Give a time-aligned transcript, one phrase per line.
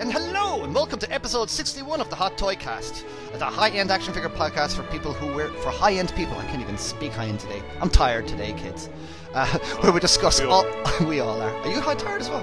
[0.00, 3.04] And hello, and welcome to episode 61 of the Hot Toy Cast,
[3.34, 6.34] the high-end action figure podcast for people who wear for high-end people.
[6.38, 7.62] I can't even speak high-end today.
[7.82, 8.88] I'm tired today, kids.
[9.34, 9.46] Uh,
[9.80, 10.66] where we discuss We all.
[10.66, 11.50] all- we all are.
[11.54, 12.42] Are you high tired as well?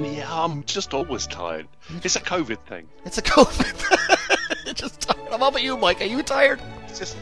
[0.00, 1.66] Yeah, I'm just always tired.
[2.02, 2.88] It's a COVID thing.
[3.04, 4.74] It's a COVID.
[4.74, 5.28] Just tired.
[5.28, 6.00] How about you, Mike?
[6.00, 6.60] Are you tired?
[6.88, 7.16] It's just.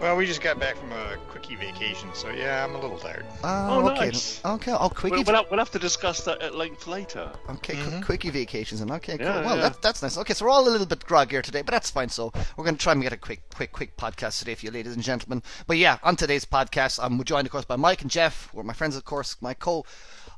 [0.00, 3.26] Well, we just got back from a quickie vacation, so yeah, I'm a little tired.
[3.42, 4.06] Uh, Oh, okay.
[4.06, 4.40] nice.
[4.44, 4.70] Okay.
[4.72, 5.16] Oh, quickie.
[5.16, 7.32] We'll, we'll, have, we'll have to discuss that at length later.
[7.50, 8.04] Okay, qu- Mhm.
[8.04, 9.26] quickie vacations and okay, cool.
[9.26, 9.62] Yeah, well, yeah.
[9.70, 10.16] That, that's nice.
[10.16, 12.08] Okay, so we're all a little bit groggier today, but that's fine.
[12.10, 14.70] So we're going to try and get a quick, quick, quick podcast today for you,
[14.70, 15.42] ladies and gentlemen.
[15.66, 18.50] But yeah, on today's podcast, I'm joined, of course, by Mike and Jeff.
[18.54, 19.84] We're my friends, of course, my co.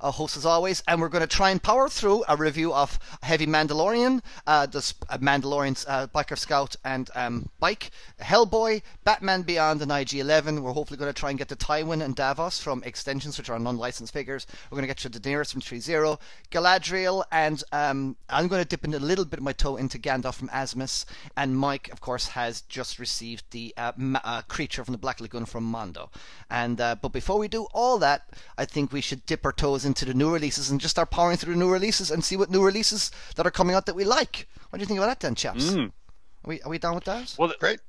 [0.01, 2.99] Uh, hosts as always, and we're going to try and power through a review of
[3.23, 9.43] Heavy Mandalorian, uh, the Sp- uh, Mandalorian's uh, Biker Scout and um, Bike, Hellboy, Batman
[9.43, 10.61] Beyond, and IG-11.
[10.61, 13.59] We're hopefully going to try and get to Tywin and Davos from Extensions, which are
[13.59, 14.47] non-licensed figures.
[14.71, 16.19] We're going to get you Daenerys from 3-0,
[16.51, 19.99] Galadriel, and um, I'm going to dip in a little bit of my toe into
[19.99, 21.05] Gandalf from Asmus.
[21.37, 25.21] And Mike, of course, has just received the uh, ma- uh, creature from the Black
[25.21, 26.11] Lagoon from Mondo.
[26.51, 30.05] And but before we do all that, I think we should dip our toes into
[30.05, 32.65] the new releases and just start powering through the new releases and see what new
[32.65, 34.49] releases that are coming out that we like.
[34.71, 35.71] What do you think about that, then, chaps?
[35.71, 35.89] Mm.
[35.89, 37.35] Are we are we down with that?
[37.39, 37.81] Well, th- Great.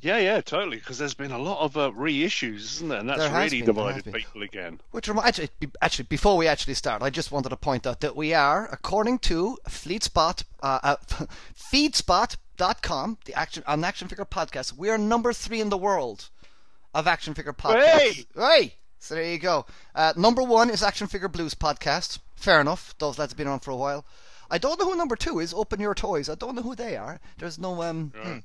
[0.00, 0.78] yeah, yeah, totally.
[0.78, 2.98] Because there's been a lot of uh, reissues, isn't there?
[3.00, 4.80] And that's There really been, divided people again.
[4.90, 5.48] Which reminds me,
[5.82, 9.18] actually, before we actually start, I just wanted to point out that we are, according
[9.30, 10.96] to FleetSpot, uh, uh,
[11.72, 16.30] feedspot.com, the action on action figure podcast, we are number three in the world
[16.94, 17.98] of action figure podcasts.
[17.98, 18.24] Hey!
[18.34, 18.74] Hey!
[19.00, 19.66] So there you go.
[19.94, 22.18] Uh, number one is Action Figure Blues podcast.
[22.36, 22.94] Fair enough.
[22.98, 24.04] Those lads have been on for a while.
[24.50, 25.54] I don't know who number two is.
[25.54, 26.28] Open Your Toys.
[26.28, 27.18] I don't know who they are.
[27.38, 28.12] There's no um.
[28.14, 28.40] Yeah.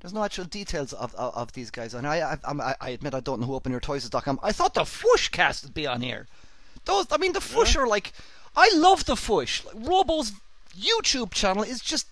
[0.00, 3.14] There's no actual details of, of, of these guys, and I, I, I, I admit
[3.14, 4.40] I don't know who OpenYourToys.com.
[4.42, 6.26] I thought the Fwoosh cast would be on here.
[6.86, 8.14] Those, I mean, the Fwoosh are like,
[8.56, 9.62] I love the Fwoosh.
[9.62, 10.32] Like, Robo's
[10.74, 12.06] YouTube channel is just,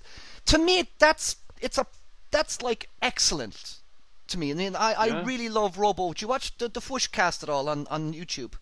[0.45, 1.87] to me, that's it's a
[2.31, 3.78] that's like excellent
[4.29, 4.51] to me.
[4.51, 5.25] I mean, I, I Yeah.
[5.25, 6.13] really love Robo.
[6.13, 8.55] Do you watch the, the Fwoosh cast at all on, on YouTube?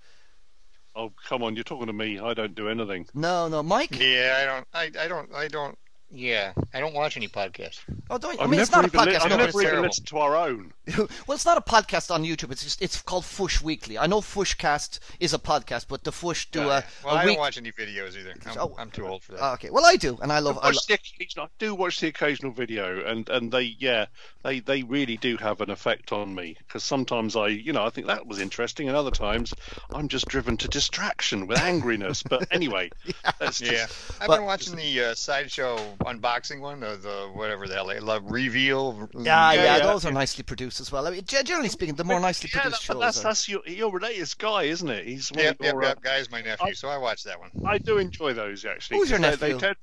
[0.94, 2.18] Oh, come on, you're talking to me.
[2.18, 3.06] I don't do anything.
[3.12, 3.98] No, no, Mike.
[3.98, 4.66] Yeah, I don't.
[4.98, 5.34] I, I don't.
[5.34, 5.78] I don't.
[6.08, 7.80] Yeah, I don't watch any podcasts.
[8.08, 8.40] Oh, don't.
[8.40, 9.24] I I've mean, it's not never a even, li- podcast.
[9.24, 9.88] I've no, never it's, even terrible.
[9.88, 10.72] listened to our own.
[10.96, 12.52] well, it's not a podcast on YouTube.
[12.52, 13.98] It's just it's called Fwoosh Weekly.
[13.98, 17.34] I know Fwooshcast is a podcast, but the Fwoosh do a, well, a I week.
[17.34, 18.34] don't watch any videos either.
[18.46, 18.74] I'm, Oh.
[18.78, 19.42] I'm too old for that.
[19.54, 20.58] Okay, well I do, and I love.
[20.62, 24.06] I watch lo- the I do watch the occasional video, and, and they yeah
[24.44, 27.90] they, they really do have an effect on me because sometimes I you know I
[27.90, 29.52] think that was interesting, and other times
[29.92, 32.22] I'm just driven to distraction with angriness.
[32.26, 32.90] But anyway,
[33.40, 33.86] that's just, yeah,
[34.20, 38.00] I've but- been watching the uh, sideshow unboxing one, the, the whatever the hell they
[38.00, 39.08] love reveal.
[39.18, 41.06] yeah, yeah, yeah, those are nicely produced as well.
[41.06, 43.00] I mean, generally speaking, the more nicely yeah, produced that, but shows.
[43.02, 45.06] that's are- that's your your related guy, isn't it?
[45.06, 46.00] He's one Yep, of yep, your, uh, yep.
[46.02, 47.50] Guy's my nephew, so I watched that one.
[47.66, 48.98] I do enjoy those actually.
[48.98, 49.58] Who's your 'cause they- nephew?
[49.60, 49.76] They tend,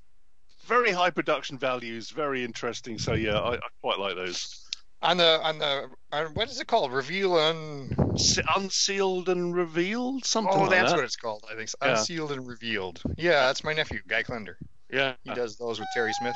[0.68, 2.98] very high production values, very interesting.
[2.98, 4.60] So yeah, I, I quite like those.
[5.02, 6.94] On the on the on, what is it called?
[6.94, 7.94] Reveal un.
[8.16, 10.98] Se- Unsealed and revealed, something Oh, like that's that.
[10.98, 11.44] what it's called.
[11.52, 11.78] I think so.
[11.82, 11.98] Yeah.
[11.98, 13.02] unsealed and revealed.
[13.18, 14.54] Yeah, that's my nephew, Guy Klender.
[14.94, 15.14] Yeah.
[15.24, 16.36] He does those with Terry Smith.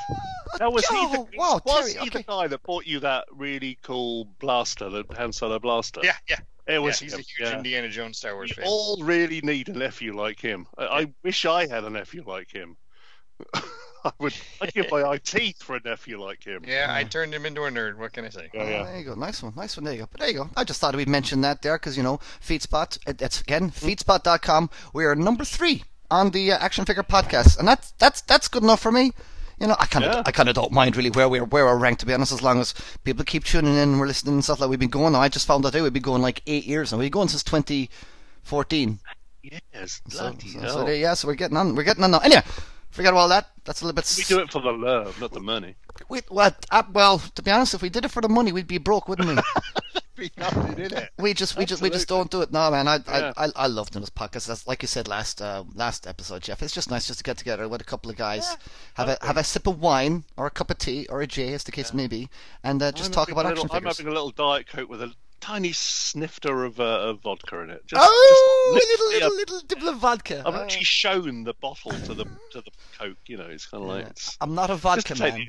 [0.60, 3.78] Now was he the, wow, was Terry, he the guy that bought you that really
[3.84, 6.02] cool blaster, the Han Solo blaster?
[6.04, 6.40] Yeah, yeah.
[6.68, 7.58] it Yeah, was he's a huge yeah.
[7.58, 8.66] Indiana Jones Star Wars We fan.
[8.68, 10.68] all really need a nephew like him.
[10.78, 12.78] I, I wish I had a nephew like him.
[13.54, 14.34] I would.
[14.62, 16.64] I'd give my eye teeth for a nephew like him.
[16.66, 17.98] Yeah, I turned him into a nerd.
[17.98, 18.50] What can I say?
[18.54, 18.84] Yeah, Oh, yeah.
[18.86, 19.84] there you go, nice one, nice one.
[19.84, 20.08] There you go.
[20.12, 20.50] But there you go.
[20.56, 22.98] I just thought we'd mention that there because you know, Feedspot.
[23.18, 23.74] that's again mm.
[23.96, 24.70] Feedspot.com.
[24.94, 28.64] We are number three on the uh, action figure podcast, and that's that's that's good
[28.64, 29.12] enough for me.
[29.60, 30.24] You know, I kind of Yeah.
[30.26, 32.44] I kind of don't mind really where we're where we're ranked to be honest, as
[32.44, 32.74] long as
[33.04, 35.16] people keep tuning in and we're listening and stuff like we've been going.
[35.16, 37.00] I just found out we've been going like eight years now.
[37.00, 39.00] We've been going since 2014.
[39.42, 40.70] Yes, So, bloody so, hell.
[40.74, 41.74] so there, yeah, so we're getting on.
[41.76, 42.20] We're getting on now.
[42.20, 42.44] Anyway,
[42.92, 43.50] forget all that.
[43.64, 44.14] That's a little bit.
[44.18, 45.76] we do it for the love, not the money.
[46.10, 46.66] We, what?
[46.70, 49.08] Uh, well, to be honest, if we did it for the money, we'd be broke,
[49.08, 49.36] wouldn't we?
[50.18, 51.10] Be nothing in it.
[51.20, 52.52] We just, we just, we just don't do it.
[52.52, 52.88] No, man.
[52.88, 53.34] I, Yeah.
[53.38, 54.48] I, I, I love doing this podcast.
[54.48, 56.64] That's like you said last, uh, last episode, Jeff.
[56.64, 58.58] It's just nice just to get together with a couple of guys,
[58.96, 61.54] have a, have a sip of wine or a cup of tea or a J,
[61.54, 62.30] as the case may be,
[62.64, 65.02] and uh, just I'm talk about little, action I'm having a little diet coke with
[65.04, 67.86] a tiny snifter of, uh, of vodka in it.
[67.86, 70.42] Just, oh, just a little, little, little dibble of vodka.
[70.46, 73.18] I've Uh, actually shown the bottle to the to the coke.
[73.28, 74.10] You know, it's kind of like yeah.
[74.10, 75.48] it's I'm not a vodka man.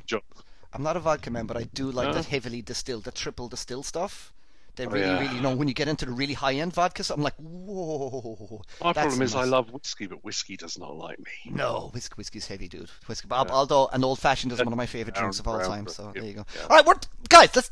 [0.75, 2.13] I'm not a vodka man, but I do like No?
[2.15, 4.35] the heavily distilled, the triple distilled stuff.
[4.79, 5.19] They Oh, really, yeah.
[5.21, 8.63] really, you know, when you get into the really high end vodkas, I'm like, whoa.
[8.83, 11.33] My problem is I love whiskey, but whiskey does not like me.
[11.51, 12.89] No, whiskey, whiskey's heavy, dude.
[13.07, 13.55] Whiskey, but Yeah.
[13.55, 15.85] although an old fashioned is one of my favorite drinks of all time.
[15.85, 16.47] brown, So yeah, there you go.
[16.57, 16.63] yeah.
[16.63, 16.95] All right, we're
[17.29, 17.55] guys.
[17.55, 17.71] Let's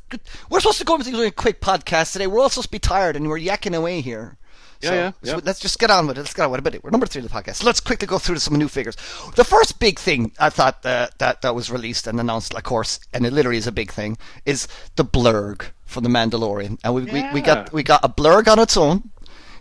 [0.50, 2.26] we're supposed to go into doing a quick podcast today.
[2.26, 4.36] We're all supposed to be tired and we're yakking away here.
[4.80, 5.40] Yeah, so, yeah, so yeah.
[5.44, 6.20] let's just get on with it.
[6.20, 6.84] Let's get on with it.
[6.84, 7.64] We're number three of the podcast.
[7.64, 8.96] Let's quickly go through some new figures.
[9.34, 13.00] The first big thing I thought uh, that that was released and announced, of course,
[13.12, 16.78] and it literally is a big thing, is the blurrg from the Mandalorian.
[16.84, 19.10] And we we, we got we got a blurrg on its own.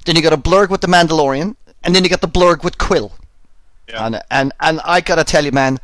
[0.05, 2.77] Then you got a blurrg with the Mandalorian, and then you got the blurrg with
[2.77, 3.11] Kuiil.
[3.87, 4.05] Yeah.
[4.05, 5.79] And and and I gotta tell you, man,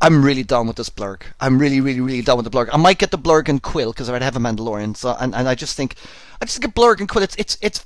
[0.00, 1.22] I'm really done with this blurrg.
[1.40, 2.68] I'm really, really, really done with the blurrg.
[2.72, 4.96] I might get the blurrg and Kuiil because I already have a Mandalorian.
[4.96, 5.96] So and, and I just think,
[6.40, 7.22] I just think a blurrg and Kuiil.
[7.22, 7.84] It's it's it's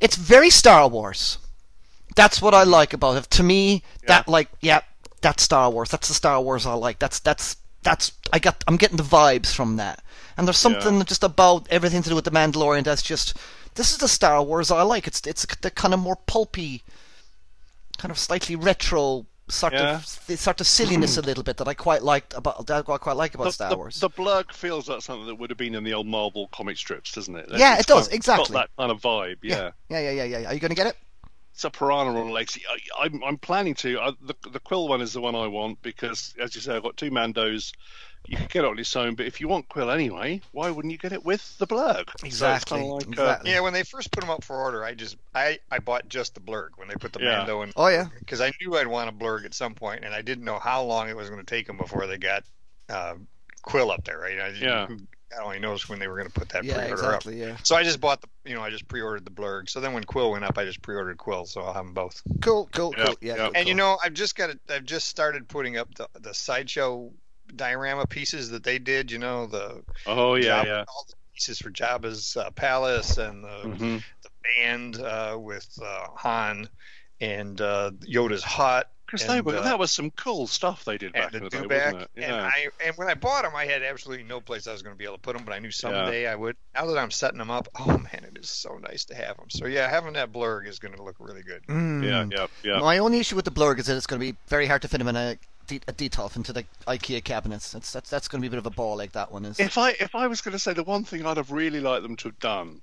[0.00, 1.38] it's very Star Wars.
[2.14, 3.30] That's what I like about it.
[3.30, 4.80] To me, that like yeah,
[5.20, 5.90] that's Star Wars.
[5.90, 6.98] That's the Star Wars I like.
[6.98, 8.64] That's that's that's I got.
[8.66, 10.02] I'm getting the vibes from that.
[10.36, 13.36] And there's something just about everything to do with the Mandalorian that's just.
[13.74, 15.06] This is the Star Wars I like.
[15.06, 16.82] It's it's the kind of more pulpy,
[17.98, 19.96] kind of slightly retro sort Yeah.
[19.96, 23.16] of sort of silliness a little bit that I quite liked about that I quite
[23.16, 24.00] like about The, Star the, Wars.
[24.00, 27.12] the blurrg feels like something that would have been in the old Marvel comic strips,
[27.12, 27.48] doesn't it?
[27.50, 28.52] Yeah, it does, kind of exactly.
[28.52, 29.38] Got that kind of vibe.
[29.42, 29.70] Yeah.
[29.88, 30.48] yeah, yeah, yeah, yeah, yeah.
[30.50, 30.96] Are you going to get it?
[31.52, 32.58] It's a piranha on legs.
[32.68, 33.98] I, I'm, I'm planning to.
[33.98, 36.82] I, the, the Kuiil one is the one I want because, as you say, I've
[36.82, 37.72] got two Mandos.
[38.28, 40.92] You can get it on its own, but if you want Kuiil anyway, why wouldn't
[40.92, 42.06] you get it with the blurrg?
[42.08, 43.38] So it's Exactly, uh.
[43.44, 46.34] Yeah, when they first put them up for order, I just I I bought just
[46.34, 47.38] the blurrg when they put the Yeah.
[47.38, 48.06] Mando in Oh yeah.
[48.18, 50.82] because I knew I'd want a blurrg at some point, and I didn't know how
[50.82, 52.44] long it was going to take them before they got
[52.88, 53.14] uh,
[53.66, 54.18] Kuiil up there.
[54.18, 54.38] Right?
[54.38, 54.88] I, Yeah.
[55.36, 57.42] I only noticed when they were going to put that Yeah, pre-order exactly.
[57.42, 57.48] up.
[57.48, 57.56] Yeah.
[57.64, 59.68] So I just bought the, you know, I just pre-ordered the blurrg.
[59.68, 61.48] So then when Kuiil went up, I just pre-ordered Kuiil.
[61.48, 62.22] So I'll have them both.
[62.40, 63.14] Cool, cool, Yeah, cool.
[63.20, 63.34] Yeah.
[63.36, 63.44] yeah.
[63.46, 64.60] cool, And you know, I've just got it.
[64.70, 67.10] I've just started putting up the the sideshow
[67.54, 69.10] diorama pieces that they did.
[69.10, 70.84] You know, the Oh yeah, Jabba- yeah.
[70.88, 76.06] all the pieces for Jabba's uh, palace and the hmm the band uh, with uh,
[76.16, 76.68] Han
[77.20, 81.12] and uh, Yoda's hut Because they were uh, that was some cool stuff they did
[81.14, 81.92] and back the in the day, dewback.
[81.94, 82.22] wasn't it?
[82.24, 84.94] And I and when I bought them, I had absolutely no place I was going
[84.94, 86.56] to be able to put them, but I knew someday I would.
[86.74, 89.46] Now that I'm setting them up, oh man, it is so nice to have them.
[89.48, 91.62] So yeah, having that blurrg is going to look really good.
[91.68, 92.04] Mm.
[92.04, 92.80] yeah, yeah, yeah.
[92.80, 94.88] My only issue with the blurrg is that it's going to be very hard to
[94.88, 97.72] fit them in a, de- a detolf into the IKEA cabinets.
[97.72, 99.60] That's that's that's going to be a bit of a ball like that one is.
[99.60, 102.02] If I if I was going to say the one thing I'd have really liked
[102.02, 102.80] them to have done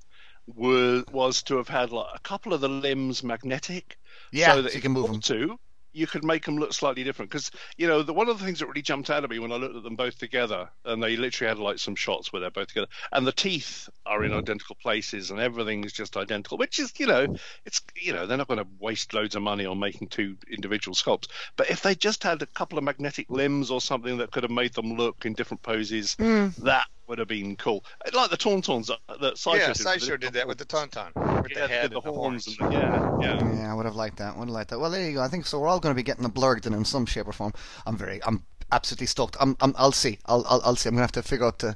[0.55, 3.97] was was to have had like a couple of the limbs magnetic,
[4.31, 5.59] Yeah, so that so you can move them to,
[5.93, 7.31] you could make them look slightly different.
[7.31, 9.51] Because you know, the one of the things that really jumped out at me when
[9.51, 12.51] I looked at them both together, and they literally had like some shots where they're
[12.51, 16.57] both together, and the teeth are in identical places, and everything is just identical.
[16.57, 17.35] Which is, you know,
[17.65, 20.95] it's you know, they're not going to waste loads of money on making two individual
[20.95, 21.27] sculpts.
[21.55, 24.51] But if they just had a couple of magnetic limbs or something that could have
[24.51, 26.47] made them look in different poses, Hmm.
[26.59, 27.83] that would have been cool.
[28.13, 29.77] Like the Tauntauns that, that Sideshow yeah, did.
[29.77, 31.13] Sideshow did that with the Tauntaun,
[31.43, 32.45] with yeah, the head the and the horns.
[32.45, 32.59] horns.
[32.59, 33.55] And the, yeah, yeah.
[33.55, 34.37] Yeah, I would have liked that.
[34.37, 34.79] Would have liked that.
[34.79, 35.21] Well, there you go.
[35.21, 35.59] I think so.
[35.59, 37.53] We're all going to be getting a blurrg then in some shape or form.
[37.85, 39.37] I'm very, I'm absolutely stoked.
[39.39, 40.19] I'm, I'm I'll see.
[40.25, 40.89] I'll, I'll, I'll see.
[40.89, 41.75] I'm going to have to figure out the,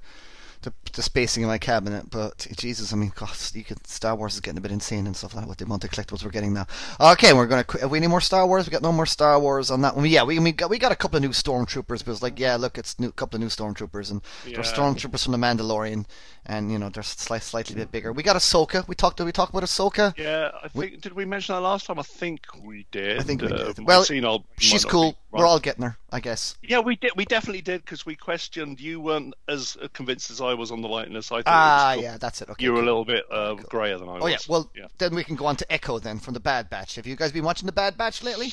[0.62, 2.10] the, the spacing in my cabinet.
[2.10, 5.16] But Jesus, I mean, God, you could, Star Wars is getting a bit insane and
[5.16, 6.68] stuff like that with the amount of collectibles we're getting now.
[7.00, 7.78] Okay, we're going to.
[7.80, 8.66] Have we any more Star Wars?
[8.66, 10.06] We got no more Star Wars on that one.
[10.06, 12.04] Yeah, we we got we got a couple of new stormtroopers.
[12.04, 14.60] But it's like, yeah, look, it's a couple of new stormtroopers and Yeah.
[14.60, 16.06] stormtroopers from the Mandalorian,
[16.48, 18.12] and you know they're sli- slightly bit bigger.
[18.12, 18.88] We got Ahsoka.
[18.88, 19.18] We talked.
[19.18, 20.18] Did we talk about Ahsoka?
[20.18, 21.02] Yeah, I think.
[21.02, 22.00] did we mention that last time?
[22.00, 23.20] I think we did.
[23.20, 23.78] I think we Uh, did.
[23.80, 25.16] my Well, scene I'll- She's cool.
[25.32, 26.56] We're all getting her, I guess.
[26.64, 27.12] Yeah, we did.
[27.16, 28.80] We definitely did because we questioned.
[28.80, 31.32] You weren't as convinced as I was on the likeness.
[31.32, 31.44] I thought.
[31.48, 32.04] Ah, cool.
[32.04, 32.50] yeah, that's it.
[32.50, 32.64] Okay.
[32.64, 34.24] You were a little bit uh, grayer than I was.
[34.24, 34.38] Oh yeah.
[34.48, 34.88] Well, yeah.
[34.98, 36.96] then we can go on to Echo then from the Bad Batch.
[36.96, 38.52] Have you guys been watching the Bad Batch lately?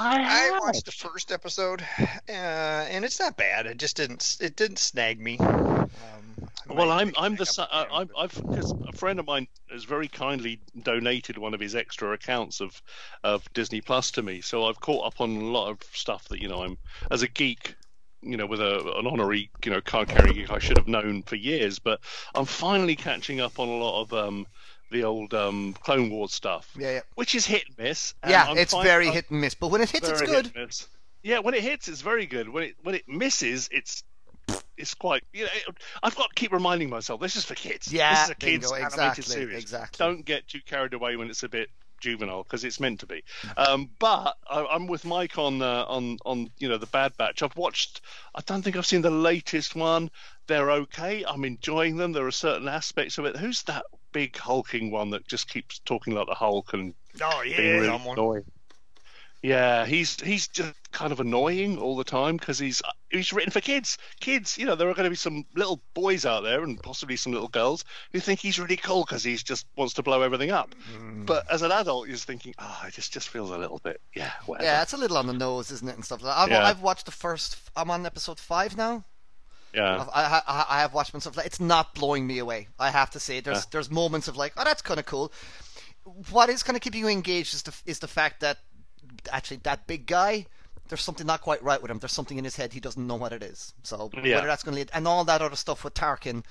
[0.00, 3.66] I watched the first episode, uh, and it's not bad.
[3.66, 4.36] It just didn't.
[4.40, 5.38] It didn't snag me.
[5.38, 5.88] Um,
[6.37, 6.37] I
[6.68, 8.42] Well, I'm I'm the again, I'm, but- I've
[8.88, 12.80] a friend of mine has very kindly donated one of his extra accounts of
[13.24, 16.40] of Disney Plus to me, so I've caught up on a lot of stuff that
[16.40, 16.78] you know I'm
[17.10, 17.74] as a geek.
[18.20, 21.22] You know, with a, an honorary, you know, card carrying geek, I should have known
[21.22, 22.00] for years, but
[22.34, 24.44] I'm finally catching up on a lot of um,
[24.90, 27.00] the old um, Clone Wars stuff, Yeah, yeah.
[27.14, 28.14] which is hit and miss.
[28.24, 30.20] and Yeah, I'm it's fin- very I'm hit and miss, but when it hits, it's
[30.20, 30.46] good.
[30.46, 30.88] hit and miss.
[31.22, 32.48] Yeah, when it hits, it's very good.
[32.48, 34.02] When it when it misses, it's
[34.76, 35.22] it's quite.
[35.32, 35.50] You know,
[36.02, 37.92] I've got to keep reminding myself this is for kids.
[37.92, 39.62] Yeah, this is a kids bingo, animated series.
[39.62, 40.04] exactly.
[40.04, 41.68] Don't get too carried away when it's a bit
[42.00, 43.24] juvenile because it's meant to be.
[43.56, 47.42] Um, but I, I'm with Mike on uh, on on you know the Bad Batch.
[47.42, 48.00] I've watched.
[48.34, 50.10] I don't think I've seen the latest one.
[50.46, 51.24] They're okay.
[51.26, 52.12] I'm enjoying them.
[52.12, 53.36] There are certain aspects of it.
[53.36, 57.54] Who's that big hulking one that just keeps talking like the Hulk and Oh being
[57.54, 58.16] yeah, really someone.
[58.18, 58.44] annoying.
[59.40, 63.60] Yeah, he's he's just kind of annoying all the time because he's he's written for
[63.60, 63.96] kids.
[64.18, 67.14] Kids, you know, there are going to be some little boys out there and possibly
[67.14, 70.50] some little girls who think he's really cool because he just wants to blow everything
[70.50, 70.74] up.
[70.92, 71.24] Mm.
[71.24, 74.00] But as an adult, you're just thinking, oh, it just just feels a little bit,
[74.12, 74.64] yeah, whatever.
[74.68, 76.40] Yeah, it's a little on the nose, isn't it, and stuff like that.
[76.40, 76.64] I've, Yeah.
[76.66, 77.58] I've watched the first.
[77.76, 79.04] I'm on episode five now.
[79.72, 80.04] yeah.
[80.12, 81.36] I, I, I have watched myself.
[81.36, 81.46] like.
[81.46, 82.66] It's not blowing me away.
[82.76, 83.62] I have to say, there's Yeah.
[83.70, 85.32] there's moments of like, oh, that's kind of cool.
[86.30, 88.58] what is kind of keeping you engaged is the is the fact that
[89.32, 90.46] actually that big guy.
[90.88, 91.98] There's something not quite right with him.
[91.98, 93.74] There's something in his head he doesn't know what it is.
[93.82, 94.36] So Yeah.
[94.36, 96.44] whether that's going to lead and all that other stuff with Tarkin,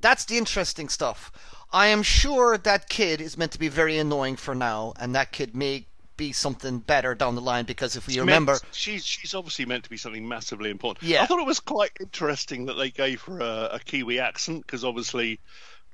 [0.00, 1.30] that's the interesting stuff.
[1.72, 5.30] I am sure that kid is meant to be very annoying for now, and that
[5.32, 5.86] kid may
[6.16, 9.82] be something better down the line because if we Meant- remember, she's she's obviously meant
[9.84, 11.08] to be something massively important.
[11.08, 11.22] Yeah.
[11.22, 14.84] I thought it was quite interesting that they gave her a, a Kiwi accent because
[14.84, 15.40] obviously,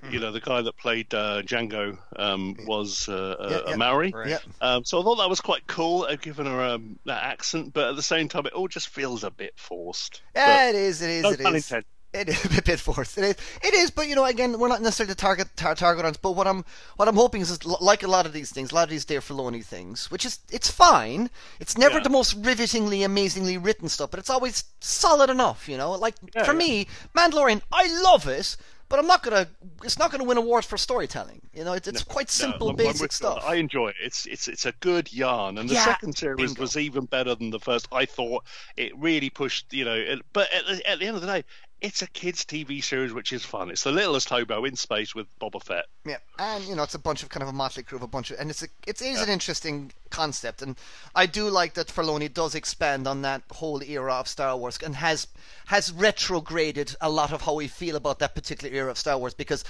[0.03, 0.13] Hmm.
[0.13, 3.77] you know, the guy that played uh, Jango um, was uh, a, Yeah, a yeah.
[3.77, 4.13] Maori.
[4.15, 4.29] Right.
[4.31, 6.07] yeah, Um, so I thought that was quite cool.
[6.07, 9.25] They've given her um, that accent, but at the same time, it all just feels
[9.25, 10.23] a bit forced.
[10.35, 11.65] yeah, it is, it is, no it pun is.
[11.67, 11.87] intended.
[12.13, 13.19] It is a bit forced.
[13.19, 13.35] It is.
[13.63, 16.17] It is, but you know, again, we're not necessarily the target tar- target audience.
[16.17, 16.65] But what I'm
[16.97, 19.05] what I'm hoping is, is like a lot of these things, a lot of these
[19.05, 21.31] Dave Filoni things, which is it's fine.
[21.61, 22.03] It's never Yeah.
[22.03, 25.69] the most rivetingly, amazingly written stuff, but it's always solid enough.
[25.69, 26.59] You know, like Yeah, for yeah.
[26.59, 28.57] me, Mandalorian, I love it.
[28.91, 29.47] But I'm not gonna.
[29.85, 31.41] It's not gonna win awards for storytelling.
[31.55, 33.43] You know, it's, it's quite simple, No, basic with stuff.
[33.47, 33.97] I enjoy it.
[34.03, 36.61] It's it's it's a good yarn, and the Yeah, second series bingo.
[36.61, 37.87] was even better than the first.
[37.93, 38.45] I thought
[38.77, 39.95] it really pushed, you know.
[39.95, 41.45] It, but at the, at the end of the day,
[41.81, 43.71] it's a kids' TV series, which is fun.
[43.71, 45.87] It's the littlest hobo in space with Boba Fett.
[46.05, 48.09] Yeah, and you know it's a bunch of kind of a motley crew of a
[48.09, 50.77] bunch of, and it's a, it is an interesting concept, and
[51.15, 54.97] I do like that Filoni does expand on that whole era of Star Wars and
[54.97, 55.27] has
[55.67, 59.35] has retrograded a lot of how we feel about that particular era of Star Wars
[59.35, 59.65] because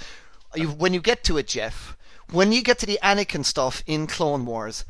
[0.55, 1.95] you, when you get to it, Jeff,
[2.31, 4.85] when you get to the Anakin stuff in Clone Wars,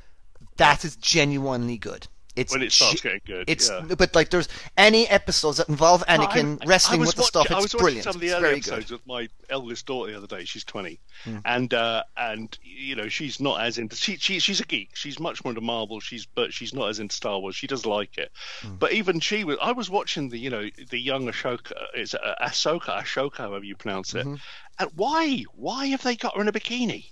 [0.58, 2.08] that is genuinely good.
[2.36, 3.82] It's When it starts ge- getting good, It's yeah.
[3.98, 4.48] but like there's
[4.78, 7.52] any episodes that involve Anakin I- I wrestling was with the watch- stuff.
[7.52, 8.04] I It's was watching brilliant.
[8.06, 8.92] some of the it's early episodes good.
[8.94, 10.46] with my eldest daughter the other day.
[10.46, 11.40] She's twenty, Hmm.
[11.44, 14.92] and uh, and you know she's not as into she, she she's a geek.
[14.96, 16.00] She's much more into Marvel.
[16.00, 17.56] She's but she's not as into Star Wars.
[17.58, 18.76] She does like it, Hmm.
[18.76, 19.58] but even she was.
[19.62, 21.74] I was watching the you know the young Ashoka.
[21.94, 24.26] It's uh, Ahsoka, Ashoka, however you pronounce it.
[24.26, 24.36] Mm-hmm.
[24.80, 27.12] And why why have they got her in a bikini?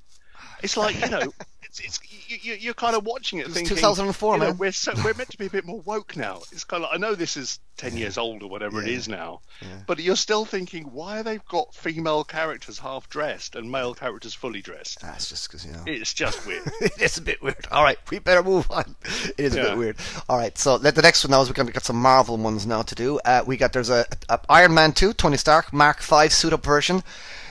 [0.63, 4.33] It's like you know, it's, it's you, you're kind of watching it was thinking, 2004,
[4.33, 4.57] you know, man.
[4.57, 6.41] We're so, we're meant to be a bit more woke now.
[6.51, 8.97] It's kind of I know this is ten years old or whatever it Yeah.
[8.97, 9.67] is now, Yeah.
[9.87, 14.33] but you're still thinking why they've they got female characters half dressed and male characters
[14.33, 15.01] fully dressed?
[15.01, 15.83] That's just because you know.
[15.85, 16.63] It's just weird.
[16.81, 17.67] it's a bit weird.
[17.71, 18.95] All right, we better move on.
[19.37, 19.97] It is a bit weird.
[20.27, 22.37] All right, so let the next one now is we're going to get some Marvel
[22.37, 23.19] ones now to do.
[23.25, 26.63] Uh, we got there's a, a Iron Man two, Tony Stark Mark Five suit up
[26.63, 27.03] version.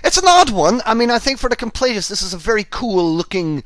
[0.05, 0.81] It's an odd one.
[0.85, 3.65] I mean, I think for the completists, this is a very cool looking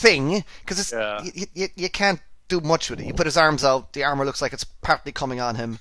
[0.00, 1.22] thing because it's Yeah.
[1.22, 3.06] you, you, you can't do much with it.
[3.06, 5.78] You put his arms out, the armor looks like it's partly coming on him.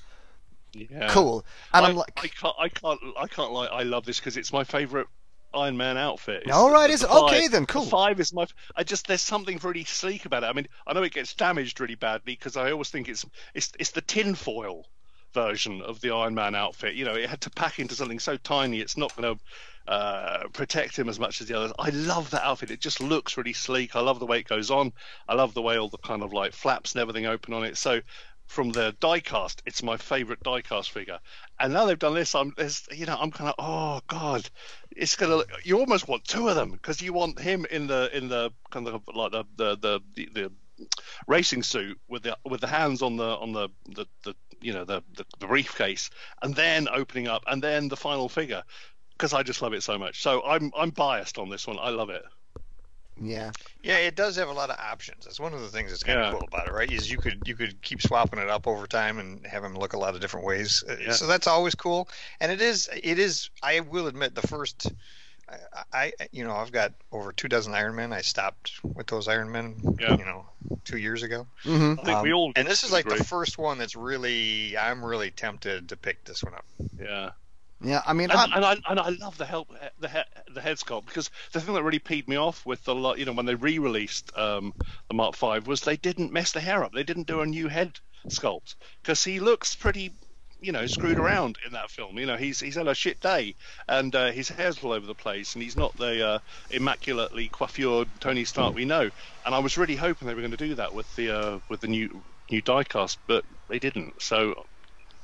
[0.73, 1.07] Yeah.
[1.09, 3.71] Cool, and I, I'm like, I can't, I can't, I can't like.
[3.71, 5.07] I love this because it's my favorite
[5.51, 6.43] Iron Man outfit.
[6.45, 7.07] It's All the- right, the is it?
[7.09, 7.85] five- Okay, then, the cool.
[7.85, 8.45] five is my.
[8.75, 10.45] I just there's something really sleek about it.
[10.45, 13.71] I mean, I know it gets damaged really badly because I always think it's it's
[13.79, 14.85] it's the tinfoil
[15.33, 16.93] version of the Iron Man outfit.
[16.93, 19.41] You know, it had to pack into something so tiny it's not going to
[19.89, 21.73] uh, protect him as much as the others.
[21.79, 22.69] I love that outfit.
[22.69, 23.95] It just looks really sleek.
[23.95, 24.93] I love the way it goes on.
[25.27, 27.75] I love the way all the kind of like flaps and everything open on it.
[27.75, 28.01] So
[28.45, 31.17] from the diecast, it's my favourite diecast figure.
[31.59, 32.53] And now they've done this, I'm,
[32.91, 34.47] you know, I'm kind of, oh god,
[34.91, 35.43] it's gonna.
[35.63, 38.87] You almost want two of them because you want him in the in the kind
[38.87, 40.51] of like the the the, the, the
[41.27, 44.85] racing suit with the with the hands on the on the the, the you know
[44.85, 46.11] the, the the briefcase,
[46.43, 48.61] and then opening up, and then the final figure.
[49.19, 51.77] Because I just love it so much, so I'm I'm biased on this one.
[51.79, 52.23] I love it.
[53.21, 53.51] yeah,
[53.83, 55.25] Yeah, it does have a lot of options.
[55.25, 56.89] That's one of the things that's kind of cool about it, right?
[56.89, 59.93] Is you could you could keep swapping it up over time and have them look
[59.93, 60.83] a lot of different ways.
[60.89, 61.11] Uh, Yeah.
[61.11, 62.07] So that's always cool.
[62.39, 63.49] And it is it is.
[63.61, 64.91] I will admit the first.
[65.93, 68.13] I, I you know I've got over two dozen Iron Men.
[68.13, 70.17] I stopped with those Iron Men, Yeah.
[70.17, 70.45] you know,
[70.85, 71.47] two years ago.
[71.63, 73.19] hmm I think we Um, all And this is like agree.
[73.19, 76.65] the first one that's really I'm really tempted to pick this one up.
[76.99, 77.31] yeah.
[77.81, 78.01] Yeah.
[78.05, 81.05] I mean, and, and I and I love the help the head the head sculpt
[81.05, 83.55] because the thing that really peed me off with the lot you know when they
[83.55, 84.73] re-released um,
[85.07, 86.91] the Mark Five was they didn't mess the hair up.
[86.91, 90.11] They didn't do a new head sculpt because he looks pretty
[90.61, 92.17] you know screwed around in that film.
[92.19, 93.55] You know he's he's had a shit day
[93.87, 96.39] and uh, his hair's all over the place and he's not the uh,
[96.71, 99.09] immaculately coiffured Tony Stark we know.
[99.45, 101.79] And I was really hoping they were going to do that with the uh, with
[101.79, 102.21] the new
[102.51, 104.21] new diecast, but they didn't.
[104.21, 104.65] So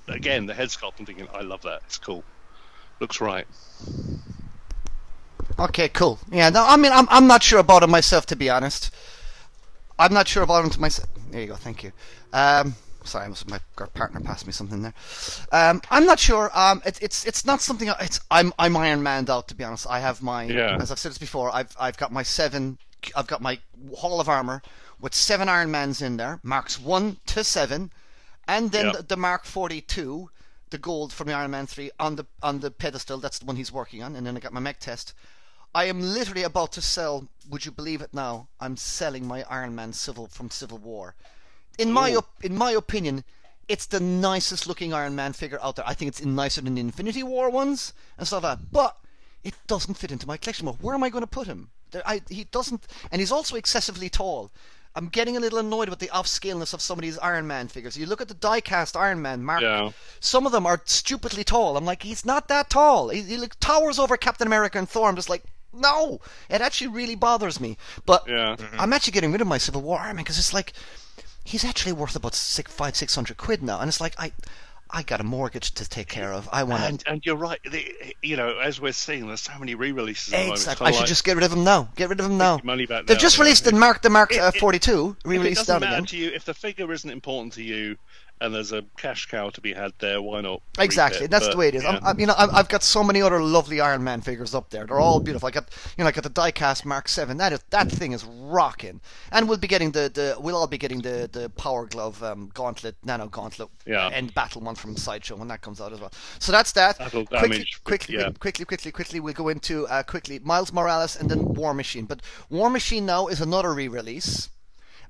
[0.07, 0.99] again, the head sculpt.
[0.99, 1.81] I'm thinking I love that.
[1.85, 2.23] It's cool.
[2.99, 3.47] Looks right.
[5.57, 6.19] Okay, cool.
[6.31, 8.93] Yeah, no, I mean, I'm I'm not sure about it myself, to be honest.
[9.97, 11.09] I'm not sure about it myself.
[11.31, 11.55] There you go.
[11.55, 11.91] Thank you.
[12.33, 12.75] Um,
[13.05, 13.59] sorry, I must my
[13.93, 14.93] partner passed me something there.
[15.51, 16.51] Um, I'm not sure.
[16.53, 17.89] Um, it, it's it's not something.
[18.01, 19.87] It's I'm I'm Iron Maned out, to be honest.
[19.89, 20.77] I have my Yeah.
[20.81, 21.53] as I've said this before.
[21.53, 22.77] I've I've got my seven.
[23.15, 23.59] I've got my
[23.95, 24.61] Hall of Armor
[24.99, 27.91] with seven Iron Mans in there, marks one to seven,
[28.47, 28.95] and then Yep.
[28.95, 30.29] the, the Mark 42,
[30.75, 33.17] the gold from the Iron Man 3 on the on the pedestal.
[33.17, 35.13] That's the one he's working on, and then I got my mech test.
[35.73, 37.29] I am literally about to sell.
[37.49, 38.13] Would you believe it?
[38.13, 41.15] Now I'm selling my Iron Man Civil from Civil War.
[41.77, 42.17] In my Ooh.
[42.17, 43.23] op- in my opinion,
[43.69, 45.87] it's the nicest looking Iron Man figure out there.
[45.87, 48.71] I think it's nicer than the Infinity War ones and stuff like that.
[48.73, 48.97] But
[49.45, 50.67] it doesn't fit into my collection.
[50.67, 51.69] Where am I going to put him?
[51.91, 54.51] There, I, he doesn't, and he's also excessively tall.
[54.95, 57.97] I'm getting a little annoyed with the off-scaleness of some of these Iron Man figures.
[57.97, 59.61] You look at the die-cast Iron Man, Mark.
[59.61, 59.91] Yeah.
[60.19, 61.75] Some of them are stupidly tall.
[61.75, 63.09] I'm like, he's not that tall.
[63.09, 65.09] He, he like, towers over Captain America and Thor.
[65.09, 66.21] I'm just like, no.
[66.49, 67.77] It actually really bothers me.
[68.05, 68.55] But Yeah.
[68.55, 68.79] Mm-hmm.
[68.79, 70.71] I'm actually getting rid of my Civil War Iron Man because it's like
[71.43, 74.31] he's actually worth about six, five, six hundred quid now, and it's like I,
[74.91, 76.47] I got a mortgage to take care of.
[76.51, 77.09] I want And to.
[77.11, 77.59] and you're right.
[77.69, 80.31] The, you know, as we're seeing, there's so many re-releases.
[80.33, 80.59] At the moment.
[80.59, 80.87] Exactly.
[80.87, 81.89] I should like, just get rid of him now.
[81.95, 82.59] Get rid of him now.
[82.63, 83.43] money back They've now, just yeah.
[83.43, 85.17] released the Mark the Mark It- uh, 42.
[85.19, 86.05] If it Re-released doesn't matter again.
[86.05, 87.97] to you, if the figure isn't important to you,
[88.41, 90.61] and there's a cash cow to be had there, why not?
[90.77, 91.31] Exactly, it?
[91.31, 91.83] that's But, the way it is.
[91.83, 92.13] yeah.
[92.17, 94.85] You know, I've, I've got so many other lovely Iron Man figures up there.
[94.85, 95.47] They're all beautiful.
[95.47, 97.37] I got, you know, I got the diecast Mark Seven.
[97.37, 98.99] That is, that thing is rocking.
[99.31, 102.51] And we'll be getting the, the we'll all be getting the, the Power Glove um,
[102.53, 104.09] Gauntlet, Nano Gauntlet, Yeah.
[104.13, 106.11] and Battle one from Sideshow when that comes out as well.
[106.39, 106.97] So that's that.
[106.97, 108.31] That'll quickly, damage- quickly, yeah.
[108.37, 109.19] quickly, quickly, quickly.
[109.19, 112.05] We'll go into uh, quickly Miles Morales and then War Machine.
[112.05, 114.49] But War Machine now is another re-release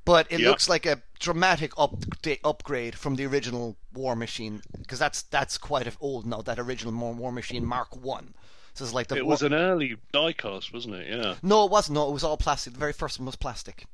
[0.06, 0.50] but it Yep.
[0.50, 1.96] looks like a dramatic up,
[2.44, 6.42] upgrade from the original War Machine because that's that's quite old now.
[6.42, 8.34] That original War, War Machine Mark One.
[8.74, 11.08] So it's like the It was an early diecast, wasn't it?
[11.08, 11.36] Yeah.
[11.42, 11.96] no, it wasn't.
[11.96, 12.74] No, it was all plastic.
[12.74, 13.86] The very first one was plastic,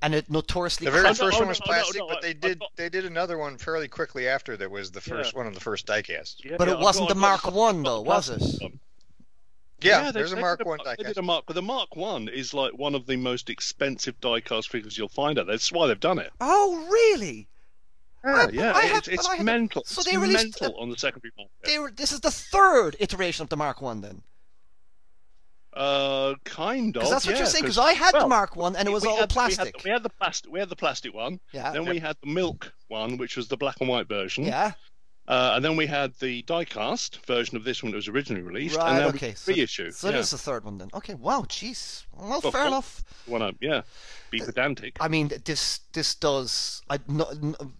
[0.00, 2.22] and it notoriously The very cracked- first one was oh, no, no, plastic, no, but
[2.22, 5.32] they I did thought- they did another one fairly quickly after that was the first
[5.32, 5.38] Yeah.
[5.38, 6.36] one of the first diecasts.
[6.44, 8.40] Yeah, But yeah, it wasn't the Mark One, though, was it?
[8.62, 8.78] one.
[9.80, 12.28] Yeah, they- there's a Mark did One They did a Mark, but the Mark One
[12.28, 15.46] is like one of the most expensive diecast figures you'll find out.
[15.46, 15.54] there.
[15.54, 16.32] That's why they've done it.
[16.40, 17.48] Oh, really?
[18.24, 19.84] Yeah, I- yeah, I had- it's, it's but I mental.
[19.86, 21.96] so it's they released mental on the secondary market.
[21.96, 24.22] This is the third iteration of the Mark One, then,
[25.72, 27.00] Uh, kind of.
[27.02, 27.62] because that's what yeah, you're saying.
[27.62, 29.76] Because I had well, the Mark One, and it was all had- plastic.
[29.76, 30.52] We had, we had the plastic.
[30.52, 31.38] We had the plastic one.
[31.52, 31.70] Yeah.
[31.70, 34.44] Then we had the milk one, which was the black and white version.
[34.44, 34.72] Yeah.
[35.28, 38.76] Uh, and then we had the diecast version of this one that was originally released.
[38.76, 38.88] Right.
[38.88, 39.34] And then Okay.
[39.34, 39.90] So, reissue.
[39.90, 40.14] so yeah.
[40.14, 40.88] there's the third one then.
[40.94, 41.14] Okay.
[41.14, 41.42] Wow.
[41.42, 42.04] Jeez.
[42.16, 43.04] Well, Well, fair well, enough.
[43.26, 43.82] Wanna, yeah,
[44.30, 44.96] be pedantic.
[45.00, 46.82] I mean, this this does.
[46.88, 47.30] I no,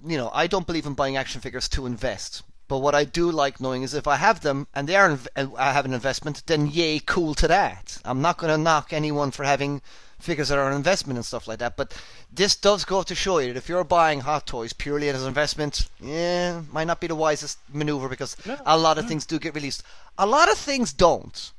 [0.07, 2.43] you know I don't believe in buying action figures to invest.
[2.69, 5.29] But what I do like knowing is if I have them and they are inv-
[5.35, 7.97] uh, I have an investment, then yay, cool to that.
[8.05, 9.81] I'm not going to knock anyone for having
[10.18, 11.76] figures that are an investment and stuff like that.
[11.76, 11.96] But
[12.33, 15.28] this does go to show you that if you're buying Hot Toys purely as an
[15.28, 19.38] investment, yeah, might not be the wisest maneuver because No, a lot of things do
[19.38, 19.83] get released.
[20.18, 21.52] A lot of things don't.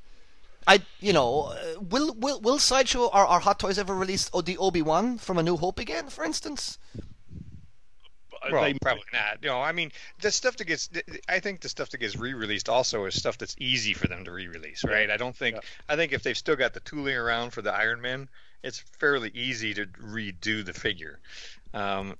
[0.67, 4.41] I, you know, uh, will will will sideshow or, or Hot Toys ever release oh,
[4.41, 6.77] the Obi Wan from A New Hope again, for instance?
[8.51, 9.39] Well, They- probably not.
[9.41, 9.91] You know, I mean,
[10.21, 10.89] the stuff that gets,
[11.27, 14.31] I think the stuff that gets re-released also is stuff that's easy for them to
[14.31, 15.09] re-release, right?
[15.09, 15.61] I don't think, Yeah.
[15.89, 18.29] I think if they've still got the tooling around for the Iron Man,
[18.63, 21.19] it's fairly easy to redo the figure.
[21.73, 22.15] Um,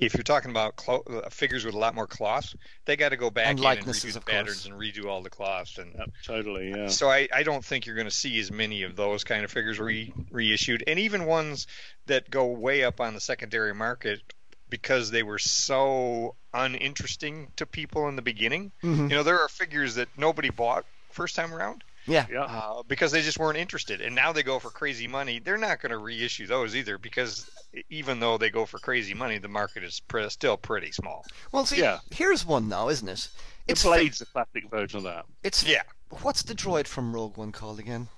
[0.00, 3.16] if you're talking about clo- uh, figures with a lot more cloth, they got to
[3.16, 5.94] go back And in and redo the patterns and redo all the cloths and.
[5.96, 6.88] Yep, totally, yeah.
[6.88, 9.50] So I, I don't think you're going to see as many of those kind of
[9.50, 11.66] figures re, reissued, and even ones
[12.06, 14.20] that go way up on the secondary market
[14.68, 18.72] because they were so uninteresting to people in the beginning.
[18.82, 19.10] Mhm.
[19.10, 22.26] You know, there are figures that nobody bought first time around Yeah.
[22.30, 22.42] Yeah.
[22.44, 25.38] uh, because they just weren't interested, and now they go for crazy money.
[25.38, 27.50] They're not going to reissue those either because
[27.90, 31.24] even though they go for crazy money, the market is pre- still pretty small.
[31.52, 32.00] Well, see, Yeah.
[32.10, 33.28] here's one now, isn't it?
[33.66, 35.24] The It's Blade's a plastic version of that.
[35.42, 35.82] It's Yeah.
[36.22, 38.08] What's the droid from Rogue One called again?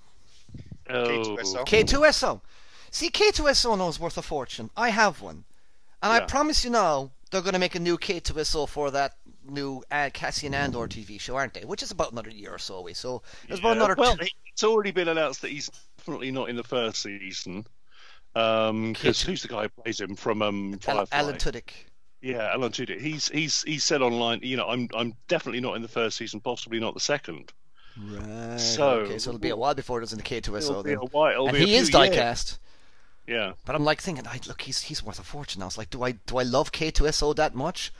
[0.89, 1.65] Oh, K2SO.
[1.67, 2.41] K2SO.
[2.91, 4.71] See, K2SO now is worth a fortune.
[4.77, 5.45] I have one,
[6.03, 9.17] and I promise you now they're going to make a new K2SO for that
[9.49, 11.65] new uh, Cassian Andor TV show, aren't they?
[11.65, 12.93] Which is about another year or so away.
[12.95, 13.95] So it's about another.
[13.97, 17.67] Well, two- it's already been announced that he's definitely not in the first season.
[18.35, 21.19] Um, because who's the guy who plays him from um Alan, Firefly?
[21.19, 21.71] Alan Tudyk.
[22.21, 23.01] Yeah, Alan Tudyk.
[23.01, 26.41] He's he's he said online, you know, I'm I'm definitely not in the first season,
[26.41, 27.53] possibly not the second.
[27.99, 28.61] Right.
[28.61, 30.99] So- okay, so it'll be a while before it's in the It'll K2SO be then.
[30.99, 31.31] a while.
[31.33, 32.59] it'll And be a he is diecast.
[33.27, 33.53] Yeah.
[33.65, 35.67] But I'm like thinking, I, look, he's he's worth a fortune now.
[35.67, 37.93] It's like, do I do I love K2SO that much?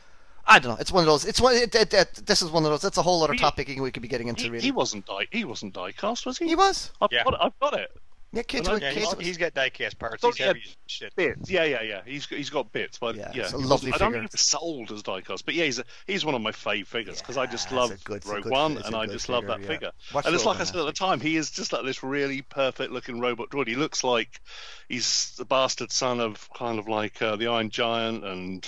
[0.47, 0.81] I don't know.
[0.81, 1.25] It's one of those.
[1.25, 1.55] It's one.
[1.57, 2.83] It, it, it, this is one of those.
[2.83, 4.45] That's a whole other He- topic we could be getting into.
[4.45, 5.27] He, really, he wasn't die.
[5.31, 6.47] He wasn't diecast, was he?
[6.49, 6.93] He was.
[7.01, 7.25] I've, Yeah.
[7.25, 7.91] got it, I've got it.
[8.33, 8.67] Yeah, K2.
[8.67, 10.23] Well, Yeah, he's, K2 he's got diecast parts.
[10.23, 11.17] He's heavy as shit.
[11.17, 11.49] Bits.
[11.49, 12.01] Yeah, yeah, yeah.
[12.05, 14.21] He's got- he's got bits, but Yeah, yeah, it's a lovely wasn't- I don't figure.
[14.21, 16.87] think he was sold as diecast, but yeah, he's a, he's one of my fave
[16.87, 19.47] figures because I just love it's good- Rogue good- One, and I good just love
[19.47, 19.67] that yeah.
[19.67, 19.93] figure.
[20.13, 22.43] Watch and it's like I said at the time, he is just like this really
[22.43, 23.69] perfect looking robot droid.
[23.69, 24.41] He looks like
[24.89, 28.67] he's the bastard son of kind of like uh, the Iron Giant and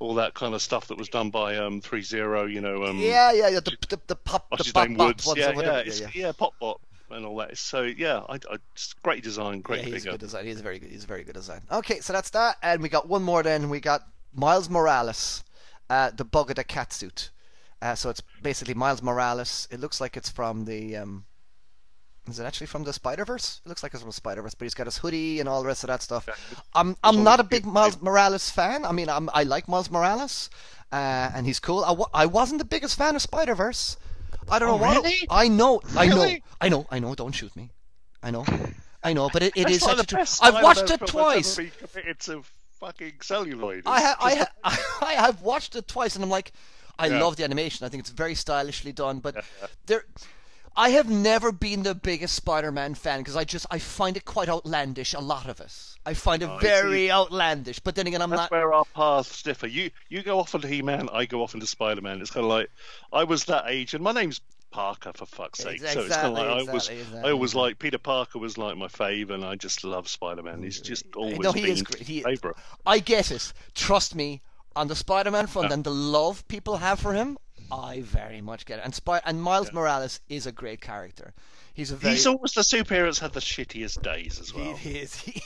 [0.00, 2.44] all that kind of stuff that was done by um three zero.
[2.46, 3.60] You know, um, Yeah, yeah, yeah.
[3.60, 4.98] The the, the pop what's the his pop name?
[4.98, 5.26] Woods.
[5.26, 6.08] ones Yeah, yeah, Yeah, yeah.
[6.14, 6.78] yeah, Popbot.
[7.10, 7.56] and all that.
[7.58, 8.56] So yeah, I, I,
[9.02, 10.44] great design, great yeah, he's a good design.
[10.46, 10.90] He's a very good.
[10.90, 11.62] He's a very good design.
[11.70, 13.42] Okay, so that's that, and we got one more.
[13.42, 14.02] Then we got
[14.34, 15.42] Miles Morales,
[15.90, 17.30] uh, the Bodega Cat suit.
[17.80, 19.68] Uh, so it's basically Miles Morales.
[19.70, 20.96] It looks like it's from the.
[20.96, 21.24] Um,
[22.30, 23.60] is it actually from the Spider Verse?
[23.64, 25.66] It looks like it's from Spider Verse, but he's got his hoodie and all the
[25.68, 26.28] rest of that stuff.
[26.74, 28.00] I'm I'm not a big Miles.
[28.00, 28.84] Morales fan.
[28.84, 30.50] I mean, I'm, I like Miles Morales,
[30.92, 31.84] uh, and he's cool.
[31.84, 33.96] I, I wasn't the biggest fan of Spider Verse.
[34.50, 34.96] I don't Oh, know what.
[35.04, 35.16] really?
[35.30, 35.80] I know.
[35.96, 36.16] I know.
[36.16, 36.42] Really?
[36.60, 36.86] I know.
[36.90, 37.14] I know.
[37.14, 37.70] Don't shoot me.
[38.22, 38.44] I know.
[39.02, 40.18] I know, but it, it is like the actually true.
[40.18, 41.58] best I've watched it twice.
[41.94, 42.42] It's a
[42.80, 43.82] fucking celluloid.
[43.86, 46.52] I ha- I, ha- I have watched it twice, and I'm like,
[46.98, 47.20] I Yeah.
[47.22, 47.86] love the animation.
[47.86, 49.20] I think it's very stylishly done.
[49.20, 49.66] But Yeah.
[49.86, 50.04] there,
[50.78, 54.48] I have never been the biggest Spider-Man fan because I just I find it quite
[54.48, 55.12] outlandish.
[55.12, 55.72] A lot of it,
[56.06, 57.80] I find it Oh, very outlandish.
[57.80, 58.50] But then again, I'm That's not.
[58.52, 59.66] where our paths differ.
[59.66, 62.20] You you go off into He Man, I go off into Spider Man.
[62.20, 62.70] It's kind of like
[63.12, 65.80] I was that age, and my name's Parker for fuck's sake.
[65.80, 68.56] so it's kind of Exactly, like I was exactly, I was like Peter Parker was
[68.56, 70.62] like my fave, and I just love Spider Man.
[70.62, 71.20] He's just mm.
[71.20, 72.02] always No, he been is great.
[72.02, 72.56] He- favorite.
[72.86, 73.52] I get it.
[73.74, 74.42] Trust me,
[74.76, 75.74] on the Spider-Man front ah.
[75.74, 77.36] and the love people have for him,
[77.70, 78.84] I very much get it.
[78.84, 81.34] And Spy- and Miles Morales is a great character.
[81.74, 84.74] He's a very He's always the superhero that's had the shittiest days as well.
[84.76, 85.14] He is.
[85.14, 85.42] He,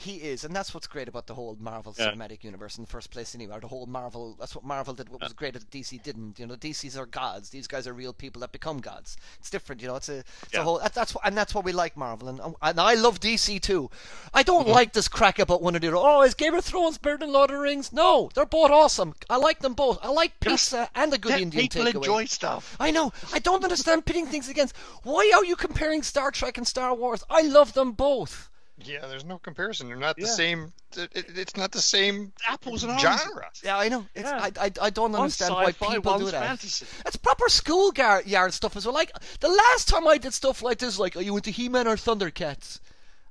[0.00, 2.10] he is, and that's what's great about the whole Marvel Yeah.
[2.12, 3.34] Cinematic Universe in the first place.
[3.34, 4.36] Anyway, the whole Marvel.
[4.38, 5.08] That's what Marvel did.
[5.08, 6.38] What was great that DC didn't.
[6.38, 7.50] You know, DC's are gods.
[7.50, 9.16] These guys are real people that become gods.
[9.38, 9.82] It's different.
[9.82, 10.78] You know, it's a, it's a whole.
[10.78, 13.90] That, that's what, and that's what we like Marvel, and and I love DC too.
[14.34, 14.70] I don't Mm-hmm.
[14.72, 15.96] like this crack about one or the other.
[15.96, 17.92] Oh, is Game of Thrones better than Lord of the Rings?
[17.92, 19.14] No, they're both awesome.
[19.30, 19.98] I like them both.
[20.02, 21.94] I like pizza and a good Indian people takeaway.
[21.94, 22.76] enjoy stuff.
[22.78, 23.12] I know.
[23.32, 24.76] I don't understand pitting things against.
[25.02, 27.24] Why are you comparing Star Trek and Star Wars?
[27.30, 28.49] I love them both.
[28.84, 29.88] Yeah, there's no comparison.
[29.88, 30.72] They're not the same.
[30.96, 33.20] It, it- it's not the same Apples and oranges.
[33.22, 33.50] genre.
[33.62, 34.06] Yeah, I know.
[34.14, 34.40] It's, Yeah.
[34.58, 36.42] I, I, I don't understand why people do that.
[36.46, 36.86] fantasy.
[37.06, 38.94] It's proper school gar- yard stuff as well.
[38.94, 41.96] Like the last time I did stuff like this, like, are you into He-Man or
[41.96, 42.80] Thundercats?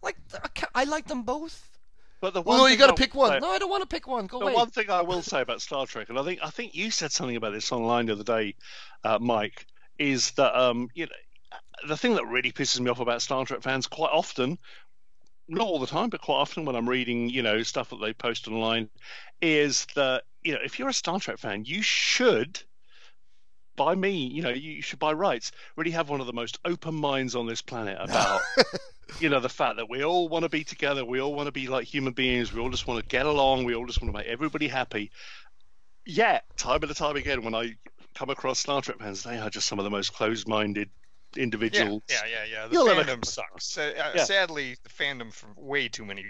[0.02, 1.66] Like, I, I like them both.
[2.22, 3.32] But the Well, one no, you thing got to pick one.
[3.32, 4.28] say- No, I don't want to pick one.
[4.28, 4.54] Go The away.
[4.54, 7.12] one thing I will say about Star Trek, and I think I think you said
[7.12, 8.56] something about this online the other day,
[9.06, 9.66] uh, Mike,
[9.98, 11.12] is that um, you know
[11.88, 14.58] the thing that really pisses me off about Star Trek fans quite often,
[15.50, 18.14] not all the time, but quite often when I'm reading you know stuff that they
[18.14, 18.90] post online,
[19.42, 22.62] is that you know if you're a Star Trek fan, you should.
[23.76, 26.96] By me, you know, you should by rights really have one of the most open
[26.96, 28.42] minds on this planet about
[29.20, 31.52] you know the fact that we all want to be together we all want to
[31.52, 34.14] be like human beings we all just want to get along we all just want
[34.14, 35.12] to make everybody happy
[36.06, 37.74] yet time and time again when i
[38.16, 40.99] come across star trek fans they are just some of the most closed-minded Yeah,
[41.38, 42.68] individuals yeah, yeah, yeah.
[42.68, 43.78] The You'll fandom sucks.
[43.78, 44.24] Uh, Yeah.
[44.24, 46.26] Sadly, the fandom for way too many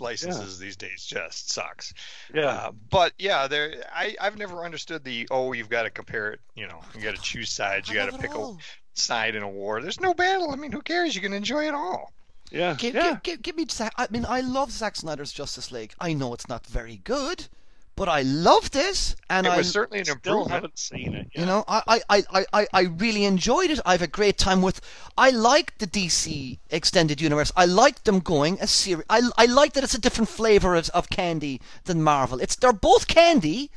[0.00, 1.94] licenses these days just sucks.
[2.34, 3.84] yeah Uh, but yeah, there.
[3.94, 6.40] I I've never understood the oh you've got to compare it.
[6.54, 7.88] You know, you got to choose sides.
[7.88, 8.56] You got to it pick a
[8.94, 9.80] side in a war.
[9.80, 10.50] There's no battle.
[10.50, 11.14] I mean, who cares?
[11.14, 12.12] You can enjoy it all.
[12.50, 13.92] yeah Give, yeah give, give, give me Zack.
[13.96, 15.94] I mean, I love Zack Snyder's Justice League.
[16.00, 17.46] I know it's not very good,
[17.96, 21.64] but I loved it, and It I certainly an still haven't seen it You know,
[21.68, 23.80] I, I, I, I, I really enjoyed it.
[23.86, 24.80] I have a great time with.
[25.16, 27.52] I like the DC extended universe.
[27.56, 29.04] I like them going a series.
[29.08, 32.40] I, I like that it's a different flavor of, of candy than Marvel.
[32.40, 33.70] It's they're both candy.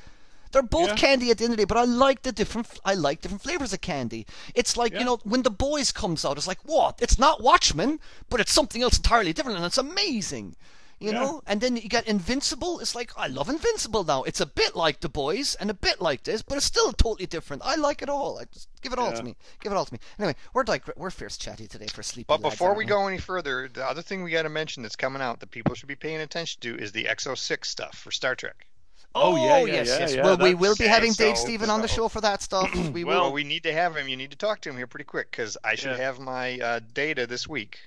[0.54, 0.96] They're both Yeah.
[0.96, 2.68] candy at the end of the day, but I like the different.
[2.86, 4.26] I like different flavors of candy.
[4.56, 6.96] It's like you know when the boys comes out, it's like what?
[7.02, 8.00] It's not Watchmen,
[8.30, 10.56] but it's something else entirely different, and it's amazing.
[11.00, 11.20] You Yeah.
[11.20, 12.80] know, and then you get Invincible.
[12.80, 14.24] It's like I love Invincible now.
[14.24, 17.28] It's a bit like the boys and a bit like this, but it's still totally
[17.28, 17.62] different.
[17.64, 18.40] I like it all.
[18.40, 19.36] I just give it all to me.
[19.62, 20.00] Give it all to me.
[20.18, 22.26] Anyway, we're like we're fierce chatty today for sleep.
[22.28, 24.96] But before aren't we go any further, the other thing we got to mention that's
[24.96, 28.36] coming out that people should be paying attention to is the EXO-6 stuff for Star
[28.36, 28.66] Trek.
[29.14, 30.16] Oh, Oh, yeah, yeah, yes, yeah, yes.
[30.16, 32.42] yeah, well, we will be okay, having Dave so- Stephen on the show for that
[32.42, 32.72] stuff.
[32.92, 33.34] we Well, will.
[33.34, 34.08] we need to have him.
[34.08, 36.06] You need to talk to him here pretty quick because I should Yeah.
[36.06, 37.80] have my uh, data this week.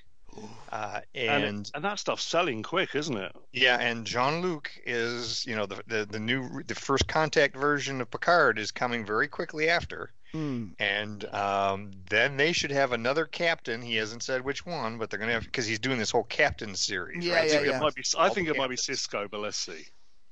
[0.71, 5.55] Uh, and, and and that stuff's selling quick isn't it yeah, and Jean-Luc is, you
[5.57, 9.67] know, the, the the new the first contact version of Picard is coming very quickly
[9.69, 10.11] after.
[10.31, 10.67] Hmm.
[10.79, 13.81] And um, then they should have another captain.
[13.81, 16.73] He hasn't said which one, but they're gonna have because he's doing this whole captain
[16.75, 17.25] series.
[17.25, 17.41] Yeah, right?
[17.43, 17.77] I yeah, think yeah.
[17.77, 18.59] it might be I think it Okay.
[18.59, 19.83] might be Sisko but let's see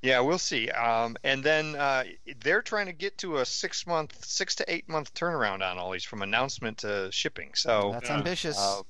[0.02, 0.70] Yeah, we'll see.
[0.70, 2.06] Um, and then uh,
[2.40, 5.92] they're trying to get to a six month, six to eight month turnaround on all
[5.92, 7.52] these from announcement to shipping.
[7.56, 8.16] So That's yeah.
[8.18, 8.58] ambitious.
[8.58, 8.84] uh,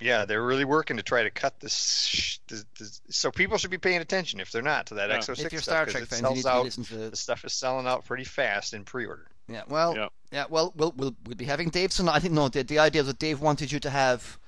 [0.00, 1.74] yeah, they're really working to try to cut this.
[2.06, 3.00] Sh- this, this.
[3.10, 5.18] So people should be paying attention if they're not to that Yeah.
[5.18, 7.52] EXO-6 if you're stuff Trek fans, you sells need to listen to The stuff is
[7.52, 9.26] selling out pretty fast in pre-order.
[9.48, 10.08] Yeah, well, Yeah.
[10.32, 12.08] yeah, well, we'll we'll we'll be having Dave soon.
[12.16, 14.38] I think no, the, the idea that Dave wanted you to have,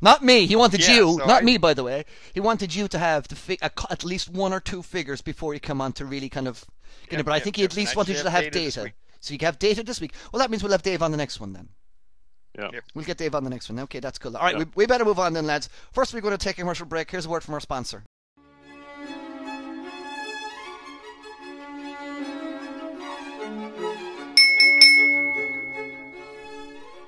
[0.00, 0.46] not me.
[0.46, 2.04] He wanted Yeah, you, so not I- me, by the way.
[2.32, 5.52] He wanted you to have the fi- a, at least one or two figures before
[5.54, 6.64] you come on to really kind of.
[7.10, 8.52] You Yep, it, but I yep, think he at least wanted you to have have
[8.52, 8.92] data data.
[9.20, 10.14] So you can have data this week.
[10.32, 11.68] Well, that means we'll have Dave on the next one then.
[12.58, 12.68] Yeah.
[12.72, 12.84] Yep.
[12.94, 13.78] We'll get Dave on the next one.
[13.80, 14.36] Okay, that's cool.
[14.36, 14.64] All right, Yeah.
[14.64, 15.68] we, we better move on then, lads.
[15.92, 17.10] First, we're going to take a commercial break.
[17.10, 18.04] Here's a word from our sponsor.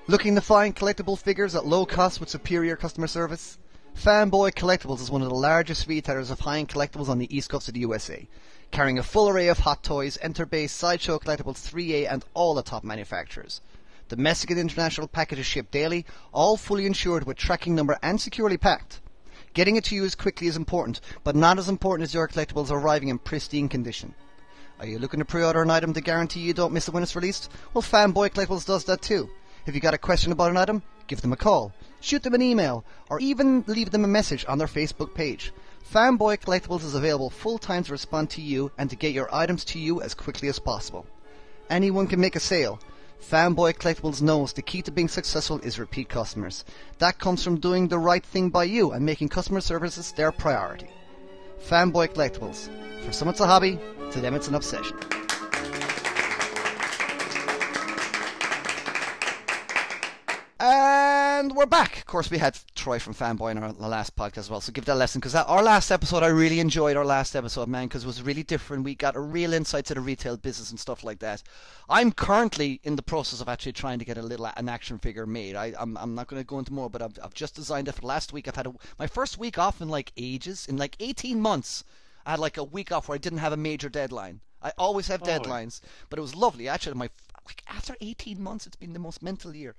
[0.07, 3.59] Looking to find collectible figures at low cost with superior customer service?
[3.97, 7.69] Fanboy Collectibles is one of the largest retailers of high-end collectibles on the east coast
[7.69, 8.27] of the USA,
[8.71, 12.85] carrying a full array of hot toys, enter-based sideshow collectibles 3A and all the top
[12.85, 13.61] manufacturers.
[14.09, 19.01] Domestic and international packages shipped daily, all fully insured with tracking number and securely packed.
[19.55, 22.71] Getting it to you as quickly is important, but not as important as your collectibles
[22.71, 24.15] arriving in pristine condition.
[24.81, 27.15] Are you looking to pre-order an item to guarantee you don't miss it when it's
[27.15, 27.51] released?
[27.73, 29.31] Well, Fanboy Collectibles does that too.
[29.65, 32.43] If you got a question about an item, give them a call, shoot them an
[32.43, 35.53] email, or even leave them a message on their Facebook page.
[35.93, 39.65] Fanboy Collectibles is available full time to respond to you and to get your items
[39.67, 41.07] to you as quickly as possible.
[41.71, 42.81] Anyone can make a sale.
[43.31, 46.63] Fanboy Collectibles knows the key to being successful is repeat customers.
[46.99, 50.91] That comes from doing the right thing by you and making customer services their priority.
[51.67, 52.69] Fanboy Collectibles.
[53.07, 53.79] For some it's a hobby,
[54.11, 54.97] to them it's an obsession.
[61.37, 61.99] And we're back.
[61.99, 64.61] Of course, we had Troy from Fanboy in our last podcast as well.
[64.61, 67.67] So give that a lesson because our last episode, I really enjoyed our last episode,
[67.67, 68.85] man, because it was really different.
[68.85, 71.43] We got a real insight to the retail business and stuff like that.
[71.89, 75.27] I'm currently in the process of actually trying to get a little an action figure
[75.27, 75.57] made.
[75.57, 77.97] I, I'm I'm not going to go into more, but I've, I've just designed it
[77.97, 78.47] for last week.
[78.47, 81.83] I've had a, my first week off in like ages, in like 18 months.
[82.25, 84.39] I had like a week off where I didn't have a major deadline.
[84.63, 86.69] I always have oh, deadlines, but it was lovely.
[86.69, 87.11] Actually, my
[87.45, 89.75] like after 18 months, it's been the most mental year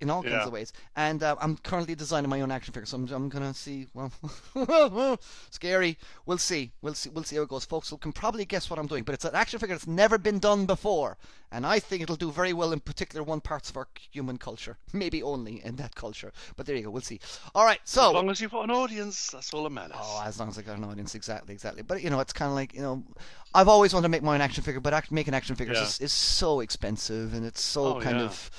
[0.00, 0.46] in all kinds Yeah.
[0.46, 0.72] of ways.
[0.96, 3.86] And uh, I'm currently designing my own action figure, so I'm, I'm gonna see.
[3.94, 4.10] Well,
[5.50, 5.98] scary.
[6.26, 6.72] We'll see.
[6.82, 7.10] We'll see.
[7.10, 7.90] We'll see how it goes, folks.
[7.90, 10.38] You can probably guess what I'm doing, but it's an action figure that's never been
[10.38, 11.16] done before,
[11.52, 14.76] and I think it'll do very well in particular one parts of our human culture,
[14.92, 16.32] maybe only in that culture.
[16.56, 16.90] But there you go.
[16.90, 17.20] We'll see.
[17.54, 17.80] All right.
[17.84, 19.96] So as long as you've got an audience, that's all that matters.
[20.00, 21.82] Oh, as long as I got an audience, exactly, exactly.
[21.82, 23.02] But you know, it's kind of like you know,
[23.54, 25.84] I've always wanted to make my own action figure, but act, making action figures Yeah.
[25.84, 28.24] is, is so expensive, and it's so Oh, kind yeah.
[28.26, 28.50] of,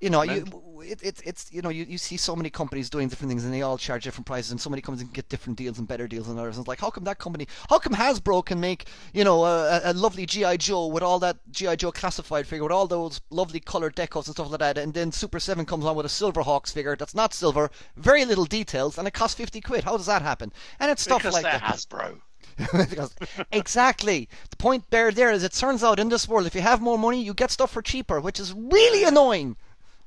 [0.00, 0.44] you know, you
[0.86, 3.54] it, it, it's you know, you, you see so many companies doing different things, and
[3.54, 6.26] they all charge different prices, and somebody comes and get different deals and better deals
[6.28, 6.56] than others.
[6.56, 9.80] And it's like, how come that company, how come Hasbro can make you know a,
[9.84, 13.60] a- lovely GI Joe with all that GI Joe classified figure with all those lovely
[13.60, 16.42] colored decals and stuff like that, and then Super Seven comes on with a Silver
[16.42, 19.84] Hawks figure that's not silver, very little details, and it costs fifty quid.
[19.84, 20.52] How does that happen?
[20.80, 21.62] And it's stuff because like that.
[21.62, 22.20] Hasbro.
[22.56, 23.14] Because-
[23.52, 24.28] exactly.
[24.50, 26.98] The point there, there is it turns out in this world, if you have more
[26.98, 29.56] money, you get stuff for cheaper, which is really annoying.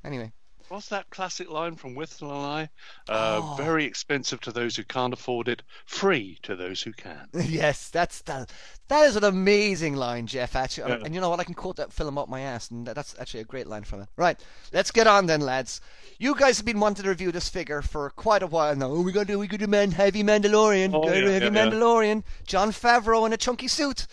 [0.07, 0.31] Anyway,
[0.69, 2.69] What's that classic line from Withnail and I?
[3.09, 3.55] Uh, Oh.
[3.57, 7.27] Very expensive to those who can't afford it, free to those who can.
[7.33, 8.51] yes, that's that.
[8.89, 10.57] That is an amazing line, Jeff.
[10.57, 10.99] Actually, Yeah.
[11.05, 11.39] and you know what?
[11.39, 14.01] I can quote that film up my ass, and that's actually a great line from
[14.01, 14.09] it.
[14.17, 14.37] Right,
[14.73, 15.79] let's get on then, lads.
[16.19, 18.87] You guys have been wanting to review this figure for quite a while now.
[18.87, 21.51] Oh, we gotta do, we gotta do man, heavy Mandalorian, Oh, yeah, heavy yeah.
[21.51, 22.23] Mandalorian.
[22.45, 24.05] Jon Favreau in a chunky suit.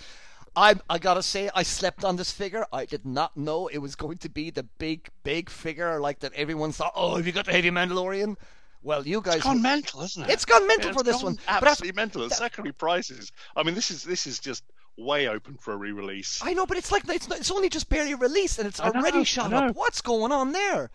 [0.57, 2.67] I I gotta say, I slept on this figure.
[2.73, 6.33] I did not know it was going to be the big, big figure like that.
[6.35, 8.37] Everyone thought, oh, have you got the heavy Mandalorian?
[8.83, 10.31] Well, you guys, It's gone mental, isn't it?
[10.31, 11.35] It's gone mental It's for this gone one.
[11.37, 12.29] But that's- Absolutely mental.
[12.29, 13.33] The secondary prices.
[13.57, 14.63] I mean, this is this is just
[14.97, 16.41] way open for a re-release.
[16.45, 18.91] I know, but it's like it's not, it's only just barely released and it's I
[18.91, 19.75] know, already I shot up.
[19.75, 20.91] What's going on there?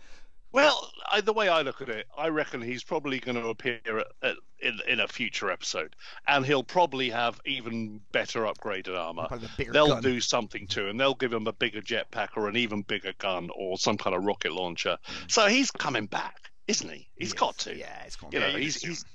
[0.51, 3.79] Well, I, the way I look at it, I reckon he's probably going to appear
[3.85, 5.95] at, at, in, in a future episode,
[6.27, 9.27] and he'll probably have even better upgraded armor.
[9.27, 10.03] Probably a bigger They'll gun.
[10.03, 10.97] do something to him.
[10.97, 14.23] They'll give him a bigger jetpack or an even bigger gun or some kind of
[14.23, 14.97] rocket launcher.
[15.27, 17.07] So he's coming back, isn't he?
[17.15, 17.75] He's got to.
[17.77, 19.05] Yeah, it's going You know, he's, he's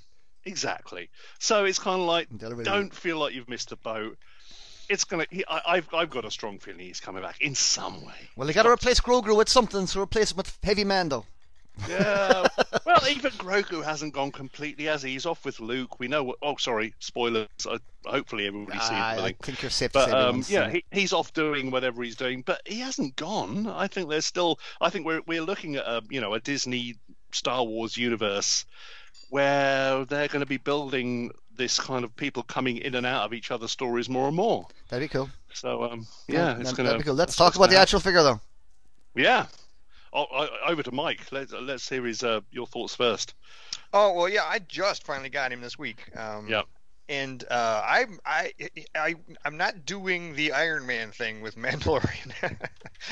[0.45, 1.09] exactly.
[1.39, 2.29] So it's kind of like
[2.63, 4.17] don't feel like you've missed a boat.
[4.89, 5.25] It's gonna.
[5.29, 8.13] He, I, I've I've got a strong feeling he's coming back in some way.
[8.35, 11.25] Well, they got to replace Grogu with something, so replace him with Heavy Mando.
[11.89, 12.47] Yeah.
[12.85, 15.11] well, even Grogu hasn't gone completely, as he?
[15.11, 15.99] He's off with Luke.
[15.99, 16.37] We know what.
[16.41, 17.47] Oh, sorry, spoilers.
[17.69, 19.35] Uh, hopefully everybody's seen Ah, I everything.
[19.41, 22.43] think you're safe But um, yeah, he, he's off doing whatever he's doing.
[22.43, 23.67] But he hasn't gone.
[23.67, 24.59] I think there's still.
[24.79, 26.95] I think we're we're looking at a you know a Disney
[27.33, 28.65] Star Wars universe
[29.29, 33.33] where they're going to be building this kind of people coming in and out of
[33.33, 34.67] each other's stories more and more.
[34.89, 35.29] That'd be cool.
[35.53, 37.15] So um, yeah, That- it's that'd going to be cool.
[37.15, 38.41] Let's talk about the actual figure, though.
[39.15, 39.45] Yeah.
[40.13, 41.29] Oh, over to Mike.
[41.31, 43.33] Let's let's hear his uh, your thoughts first.
[43.93, 46.09] Oh well, yeah, I just finally got him this week.
[46.17, 46.61] Um, Yeah.
[47.07, 48.53] And uh, I'm I
[48.95, 52.31] I I'm not doing the Iron Man thing with Mandalorian.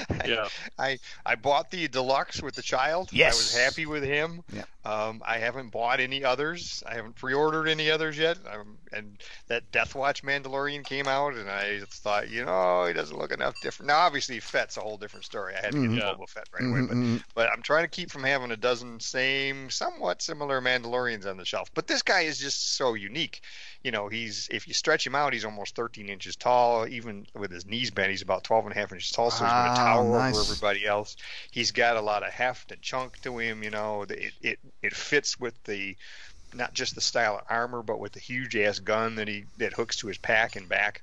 [0.09, 0.47] I, Yeah.
[0.79, 3.09] I I bought the deluxe with the child.
[3.13, 4.41] Yes, I was happy with him.
[4.51, 4.63] Yeah.
[4.85, 6.83] Um, I haven't bought any others.
[6.85, 8.37] I haven't pre-ordered any others yet.
[8.51, 13.17] Um, and that Death Watch Mandalorian came out, and I thought, you know, he doesn't
[13.17, 13.87] look enough different.
[13.87, 15.53] Now, obviously, Fett's a whole different story.
[15.55, 16.13] I had to get Yeah.
[16.15, 17.17] Boba Fett right away, but Mm-hmm.
[17.33, 21.45] but I'm trying to keep from having a dozen same, somewhat similar Mandalorians on the
[21.45, 21.69] shelf.
[21.73, 23.41] But this guy is just so unique.
[23.83, 26.87] You know, he's if you stretch him out, he's almost 13 inches tall.
[26.87, 29.29] Even with his knees bent, he's about 12 and a half inches tall.
[29.29, 30.35] So he's going to tower nice.
[30.35, 31.17] over everybody else.
[31.51, 33.61] He's got a lot of heft and chunk to him.
[33.63, 35.97] You know, it it it fits with the
[36.53, 39.73] not just the style of armor, but with the huge ass gun that he that
[39.73, 41.01] hooks to his pack and back.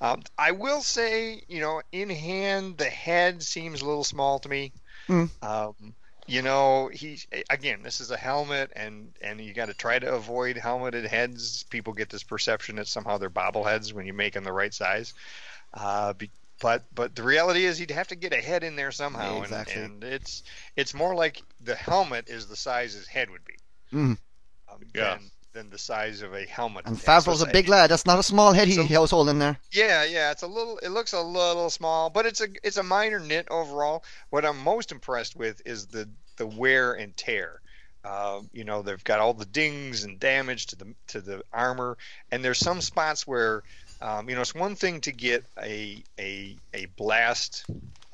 [0.00, 4.48] Um, I will say, you know, in hand, the head seems a little small to
[4.48, 4.72] me.
[5.08, 5.30] Mm.
[5.42, 5.94] Um,
[6.28, 7.18] you know, he
[7.50, 11.62] again, this is a helmet, and and you got to try to avoid helmeted heads.
[11.64, 15.14] People get this perception that somehow they're bobbleheads when you make them the right size.
[15.74, 18.92] Uh, be, but but the reality is he'd have to get a head in there
[18.92, 19.82] somehow, Yeah, exactly.
[19.82, 20.42] and, and it's
[20.76, 23.54] it's more like the helmet is the size his head would be.
[23.92, 24.18] Mhm.
[24.70, 25.16] Um, Yeah.
[25.16, 26.86] than, than the size of a helmet.
[26.86, 27.90] And So a big lad.
[27.90, 29.58] That's not a small head he, So- he was holding there.
[29.72, 30.78] yeah, yeah, it's a little.
[30.78, 34.04] It looks a little small, but it's a it's a minor nit overall.
[34.30, 37.60] What I'm most impressed with is the the wear and tear.
[38.04, 41.98] Uh, you know, they've got all the dings and damage to the to the armor,
[42.30, 43.62] and there's some spots where,
[44.00, 47.64] um, you know, it's one thing to get a a a blast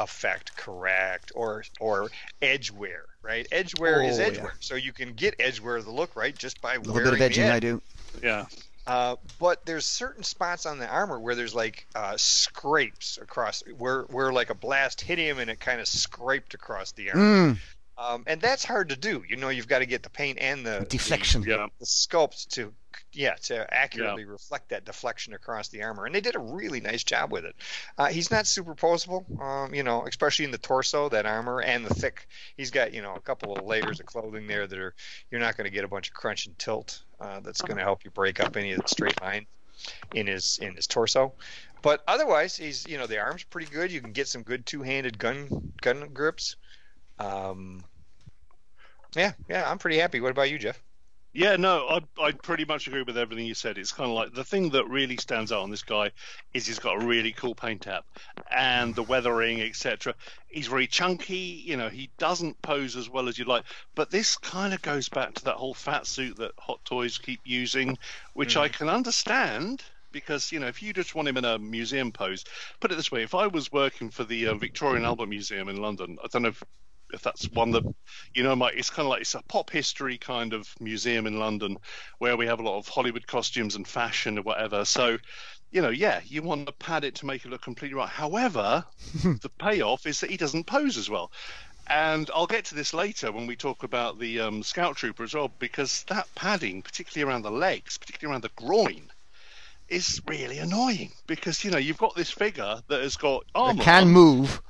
[0.01, 2.11] effect correct or or
[2.43, 3.47] edge wear, right?
[3.53, 4.43] Edge wear is Oh, edge yeah.
[4.45, 7.11] wear, so you can get edge wear the look right just by A little wearing
[7.11, 7.53] bit of edging edge.
[7.53, 7.83] I do.
[8.23, 8.47] Yeah.
[8.87, 14.03] Uh, but there's certain spots on the armor where there's like uh, scrapes across, where
[14.03, 17.23] where like a blast hit him and it kind of scraped across the armor,
[17.55, 17.59] Mm,
[17.97, 19.23] um, and that's hard to do.
[19.29, 21.43] You know, you've got to get the paint and the deflection.
[21.43, 21.57] Yeah.
[21.57, 22.73] the, the sculpt to
[23.13, 27.05] yeah to accurately reflect that deflection across the armor, and they did a really nice
[27.05, 27.55] job with it.
[27.97, 31.95] Uh, he's not superposable, um, you know, especially in the torso, that armor and the
[31.95, 32.27] thick.
[32.57, 34.95] He's got you know a couple of layers of clothing there that are
[35.31, 37.85] you're not going to get a bunch of crunch and tilt uh, that's going to
[37.85, 39.47] help you break up any of the straight line
[40.13, 41.33] in his in his torso.
[41.83, 43.93] But otherwise, he's you know the arm's pretty good.
[43.93, 46.57] You can get some good two-handed gun gun grips.
[47.19, 47.85] Um,
[49.15, 50.21] yeah, yeah, I'm pretty happy.
[50.21, 50.83] What about you, Jeff?
[51.37, 53.77] Yeah, no, I I pretty much agree with everything you said.
[53.77, 56.13] It's kind of like the thing that really stands out on this guy
[56.53, 58.05] is he's got a really cool paint app
[58.53, 60.15] and the weathering, etc.
[60.47, 63.65] He's very chunky, you know, he doesn't pose as well as you'd like.
[63.97, 67.41] But this kind of goes back to that whole fat suit that Hot Toys keep
[67.45, 67.99] using,
[68.35, 72.13] which I can understand because you know if you just want him in a museum
[72.13, 72.45] pose,
[72.79, 75.69] put it this way: if I was working for the uh, Victoria and Albert Museum
[75.69, 76.63] in London, I don't know if
[77.15, 77.85] if that's one that
[78.35, 81.39] you know my it's kind of like it's a pop history kind of museum in
[81.39, 81.79] London
[82.19, 84.85] where we have a lot of Hollywood costumes and fashion or whatever.
[84.85, 85.19] So
[85.75, 88.09] you know, yeah, you want to pad it to make it look completely right.
[88.09, 88.85] However,
[89.25, 91.33] the payoff is that he doesn't pose as well.
[91.89, 95.35] And I'll get to this later when we talk about the um, Scout Trooper as
[95.35, 99.11] well, because that padding, particularly around the legs, particularly around the groin,
[99.89, 101.11] is really annoying.
[101.27, 104.63] Because you know you've got this figure that has got armor It can move.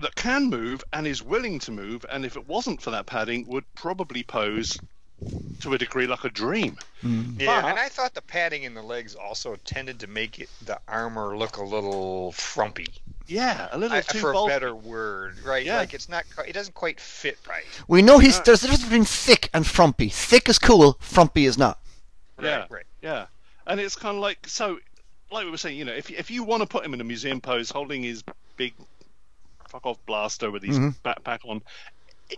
[0.00, 3.46] That can move and is willing to move, and if it wasn't for that padding,
[3.46, 4.78] would probably pose
[5.60, 6.76] to a degree like a dream.
[7.02, 7.40] Mm.
[7.40, 10.50] Yeah, But- and I thought the padding in the legs also tended to make it,
[10.62, 12.88] the armor look a little frumpy,
[13.26, 15.64] Yeah, a little I, too for a better word, right?
[15.64, 15.78] Yeah.
[15.78, 17.64] Like it's not, it doesn't quite fit right.
[17.88, 20.10] We know he's there's a difference between thick and frumpy.
[20.10, 21.78] Thick is cool, frumpy is not.
[22.40, 22.58] Yeah.
[22.58, 22.86] Right, right.
[23.00, 23.26] Yeah,
[23.66, 24.78] and it's kind of like so,
[25.32, 27.04] like we were saying, you know, if if you want to put him in a
[27.04, 28.22] museum pose, holding his
[28.58, 28.74] big
[29.68, 30.94] fuck off blaster with his Mhm.
[31.04, 31.62] backpack on,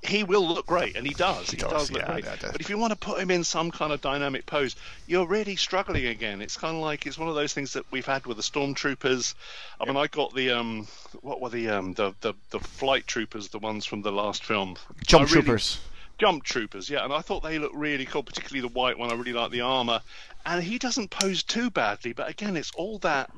[0.05, 1.51] he will look great, and he does.
[1.51, 2.25] He, does, does, look yeah, great.
[2.25, 2.49] yeah, yeah.
[2.53, 5.57] But if you want to put him in some kind of dynamic pose, you're really
[5.57, 6.43] struggling again.
[6.43, 9.35] It's kind of like it's one of those things that we've had with the stormtroopers.
[9.81, 10.87] I mean, I got the um,
[11.23, 14.77] what were the um, the the, the flight troopers, the ones from the last film,
[15.07, 15.79] Jump really- troopers.
[16.19, 19.13] Jump Troopers, yeah, and I thought they looked really cool, particularly the white one.
[19.13, 20.01] I really like the armor,
[20.45, 22.13] and he doesn't pose too badly.
[22.13, 23.31] But again, it's all that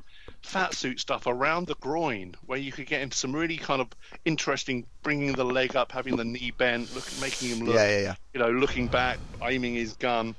[0.43, 3.87] fat suit stuff around the groin where you could get into some really kind of
[4.25, 8.01] interesting, bringing the leg up, having the knee bent, look, making him look, Yeah, yeah,
[8.01, 8.15] yeah.
[8.33, 10.35] you know, looking back, aiming his gun.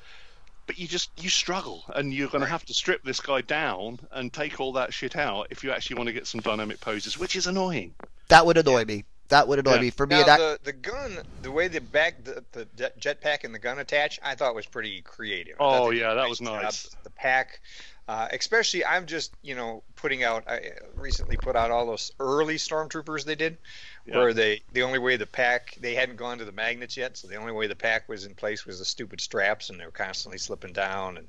[0.67, 3.99] But you just you struggle, and you're going to have to strip this guy down
[4.12, 7.19] and take all that shit out if you actually want to get some dynamic poses,
[7.19, 7.95] which is annoying.
[8.29, 9.05] That would annoy me.
[9.29, 9.81] That would annoy Yeah.
[9.81, 9.91] me.
[9.91, 13.42] For me, Now that the the gun, the way the back, the, the jet- jetpack
[13.44, 15.57] and the gun attach, I thought was pretty creative.
[15.59, 16.94] Oh, thought they did yeah, that was nice.
[17.03, 17.61] The pack,
[18.09, 20.44] uh, especially, I'm just you know putting out.
[20.48, 23.59] I recently put out all those early stormtroopers they did,
[24.07, 24.19] Yeah.
[24.19, 27.29] where they the only way the pack they hadn't gone to the magnets yet, so
[27.29, 29.90] the only way the pack was in place was the stupid straps, and they were
[29.92, 31.29] constantly slipping down and.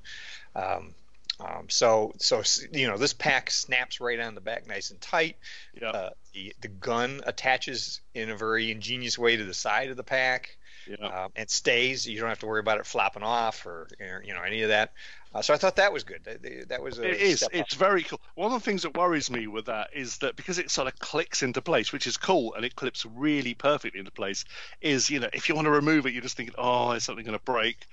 [0.55, 0.95] Um,
[1.39, 5.35] um, so, so you know, this pack snaps right on the back, nice and tight.
[5.73, 5.89] Yeah.
[5.89, 10.03] Uh, the the gun attaches in a very ingenious way to the side of the
[10.03, 10.57] pack.
[10.87, 11.23] Yeah.
[11.23, 12.05] um, and stays.
[12.07, 13.87] You don't have to worry about it flopping off or
[14.25, 14.93] you know any of that.
[15.33, 16.21] Uh, so I thought that was good.
[16.25, 17.43] That, that was a It is.
[17.51, 18.21] It's very cool.
[18.35, 20.97] One of the things that worries me with that is that because it sort of
[20.99, 24.45] clicks into place, which is cool, and it clips really perfectly into place,
[24.81, 27.25] is you know if you want to remove it, you're just thinking, oh, is something
[27.25, 27.87] going to break?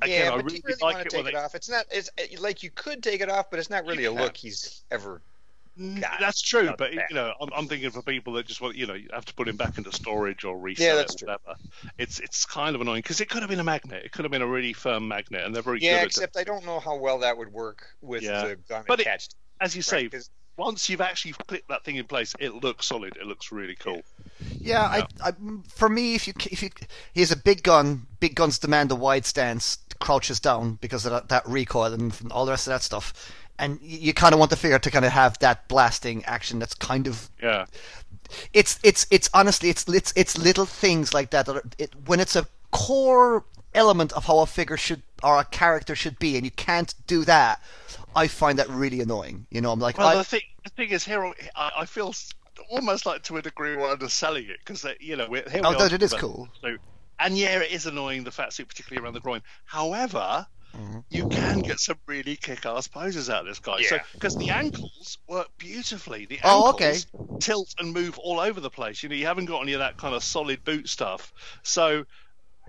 [0.00, 1.54] Again, yeah, I but do really you really like want to take it they- off?
[1.54, 1.86] It's not.
[1.90, 2.10] It's
[2.40, 5.22] like you could take it off, but it's not really a look he's ever.
[5.78, 7.04] God, That's true, but bad.
[7.08, 9.34] you know, I'm, I'm thinking for people that just want, you know, you have to
[9.34, 11.28] put him back into storage or resell Yeah, it that's or true.
[11.28, 11.58] whatever.
[11.98, 14.04] It's it's kind of annoying because it could have been a magnet.
[14.04, 16.44] It could have been a really firm magnet, and they're very Yeah, good except I
[16.44, 18.48] don't know how well that would work with Yeah.
[18.48, 19.34] the gun But attached.
[19.60, 19.64] at.
[19.66, 20.12] As you say, right?
[20.12, 23.16] 'Cause- once you've actually clicked that thing in place, it looks solid.
[23.16, 24.02] It looks really cool.
[24.60, 25.32] Yeah, I, I,
[25.68, 26.68] for me, if you if you
[27.14, 31.12] he has a big gun, big guns demand a wide stance, crouches down because of
[31.12, 33.14] that, that recoil and all the rest of that stuff,
[33.58, 36.58] and you, you kind of want the figure to kind of have that blasting action
[36.58, 37.66] that's kind of Yeah,
[38.52, 42.20] it's it's it's honestly it's it's it's little things like that that are, it, when
[42.20, 43.44] it's a core
[43.74, 47.24] element of how a figure should or a character should be, and you can't do
[47.24, 47.62] that.
[48.14, 49.46] I find that really annoying.
[49.50, 51.24] You know, I'm like, Well, I, the thing, the thing is, here
[51.56, 52.14] I, I feel
[52.70, 55.74] almost like to a degree we're underselling it because you know we're, here we Oh,
[55.74, 56.34] are it is talking cool.
[56.34, 56.80] about the suit.
[57.18, 59.42] and yeah, it is annoying the fat suit, particularly around the groin.
[59.64, 60.46] However.
[60.76, 61.00] Mm-hmm.
[61.10, 63.82] you can get some really kick-ass poses out of this guy.
[63.82, 67.06] So because the ankles work beautifully, the Oh, ankles
[67.40, 69.02] tilt and move all over the place.
[69.02, 71.32] You know, you haven't got any of that kind of solid boot stuff.
[71.62, 72.06] So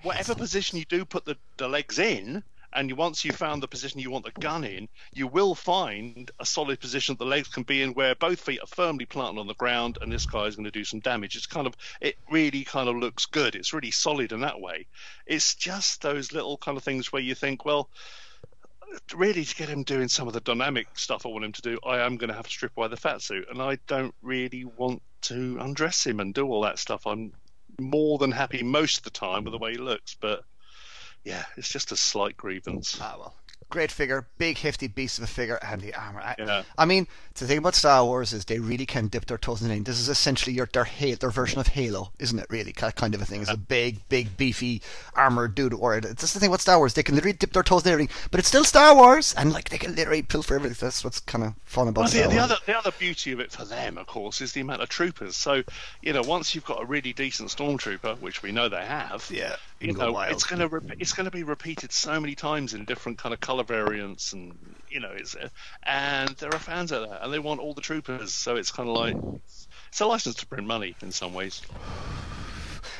[0.01, 2.43] whatever position you do put the, the legs in,
[2.75, 6.45] and once you've found the position you want the gun in, you will find a
[6.45, 9.47] solid position that the legs can be in where both feet are firmly planted on
[9.47, 11.35] the ground, and this guy is going to do some damage.
[11.35, 13.55] It's kind of, it really kind of looks good.
[13.55, 14.87] It's really solid in that way.
[15.25, 17.89] It's just those little kind of things where you think, well,
[19.15, 21.79] really to get him doing some of the dynamic stuff I want him to do,
[21.85, 24.65] I am going to have to strip away the fat suit, and I don't really
[24.65, 27.07] want to undress him and do all that stuff.
[27.07, 27.33] I'm
[27.79, 30.43] more than happy most of the time with the way he looks, but
[31.23, 32.97] yeah, it's just a slight grievance.
[33.01, 33.35] ah well,
[33.73, 36.21] great figure, big hefty beast of a figure, and the armor.
[36.21, 36.63] I, Yeah.
[36.77, 39.71] I mean, the thing about Star Wars is they really can dip their toes in
[39.71, 39.83] it.
[39.85, 40.87] This is essentially your their
[41.19, 42.45] their version of Halo, isn't it?
[42.49, 43.41] Really, Ki- kind of a thing.
[43.41, 44.81] It's a big, big, beefy
[45.15, 45.73] armored dude.
[45.73, 46.93] Or that's the thing about Star Wars.
[46.93, 49.69] They can literally dip their toes in everything, but it's still Star Wars, and like
[49.69, 50.77] they can literally pilfer everything.
[50.79, 52.51] That's what's kind of fun about Well, the, Star the Wars.
[52.51, 55.35] other the other beauty of it for them, of course, is the amount of troopers.
[55.35, 55.63] So,
[56.01, 59.55] you know, once you've got a really decent stormtrooper, which we know they have, Yeah,
[59.79, 60.31] you you can go know, wild.
[60.33, 63.62] it's gonna re- it's gonna be repeated so many times in different kind of color
[63.63, 64.57] variants, and
[64.89, 65.35] you know, it's
[65.83, 68.33] and there are fans out there, and they want all the troopers.
[68.33, 69.15] So it's kind of like
[69.89, 71.61] it's a license to print money in some ways.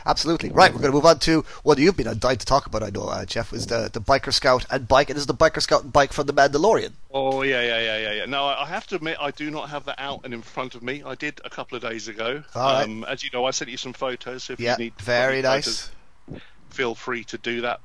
[0.06, 0.50] Absolutely.
[0.50, 2.90] Right, we're going to move on to what you've been dying to talk about, I
[2.90, 5.10] know, uh, Jeff, was the, the Biker Scout and bike.
[5.10, 6.92] It is the Biker Scout and bike from the Mandalorian.
[7.12, 8.26] Oh yeah, yeah, yeah, yeah, yeah.
[8.26, 10.84] No, I have to admit, I do not have that out and in front of
[10.84, 11.04] me.
[11.06, 12.44] I did a couple of days ago.
[12.54, 12.84] Right.
[12.84, 14.44] um, As you know, I sent you some photos.
[14.44, 15.90] So if Yeah, you need very any photos,
[16.30, 16.40] nice.
[16.70, 17.80] feel free to do that.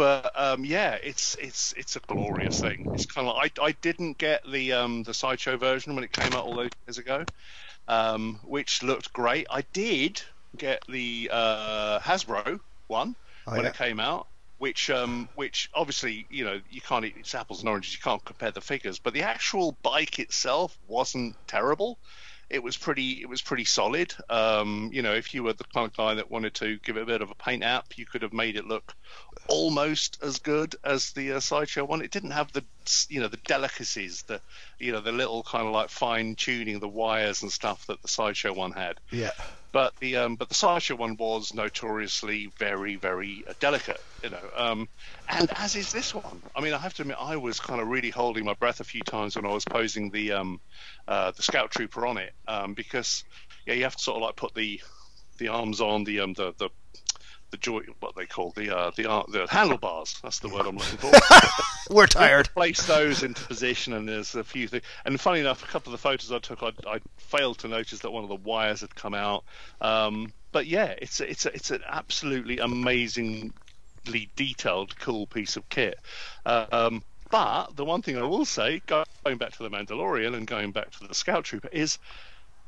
[0.00, 2.88] But um, yeah, it's it's it's a glorious thing.
[2.94, 6.10] It's kind of like I, I didn't get the um, the sideshow version when it
[6.10, 7.22] came out all those years ago,
[7.86, 9.46] um, which looked great.
[9.50, 10.22] I did
[10.56, 13.14] get the uh, Hasbro one
[13.46, 13.68] Oh, when yeah.
[13.68, 14.26] it came out,
[14.56, 17.92] which um, which obviously you know you can't eat it's apples and oranges.
[17.92, 21.98] You can't compare the figures, but the actual bike itself wasn't terrible.
[22.50, 23.22] It was pretty.
[23.22, 24.12] It was pretty solid.
[24.28, 27.02] Um, you know, if you were the kind of guy that wanted to give it
[27.02, 28.94] a bit of a paint app, you could have made it look
[29.48, 32.02] almost as good as the uh, sideshow one.
[32.02, 32.64] It didn't have the,
[33.08, 34.40] you know, the delicacies, the,
[34.78, 38.08] you know, the little kind of like fine tuning, the wires and stuff that the
[38.08, 38.98] sideshow one had.
[39.10, 39.32] Yeah.
[39.72, 44.50] But the um, but the sideshow one was notoriously very very uh, delicate, you know.
[44.56, 44.88] Um,
[45.28, 46.42] and as is this one.
[46.56, 48.84] I mean, I have to admit, I was kind of really holding my breath a
[48.84, 50.60] few times when I was posing the um,
[51.06, 53.24] uh, the scout trooper on it, um, because
[53.66, 54.80] yeah, you have to sort of like put the
[55.38, 56.68] the arms on the um the the
[57.50, 60.18] the joy what they call the uh the uh, the handlebars.
[60.22, 61.12] That's the word I'm looking for.
[61.94, 62.48] We're tired.
[62.54, 64.84] place those into position, and there's a few things.
[65.04, 68.00] And funny enough, a couple of the photos I took, I, I failed to notice
[68.00, 69.44] that one of the wires had come out.
[69.80, 73.50] Um, but yeah, it's a, it's a, it's an absolutely amazingly
[74.36, 75.98] detailed, cool piece of kit.
[76.46, 80.46] Uh, um, but the one thing I will say, going back to the Mandalorian and
[80.46, 81.98] going back to the Scout Trooper, is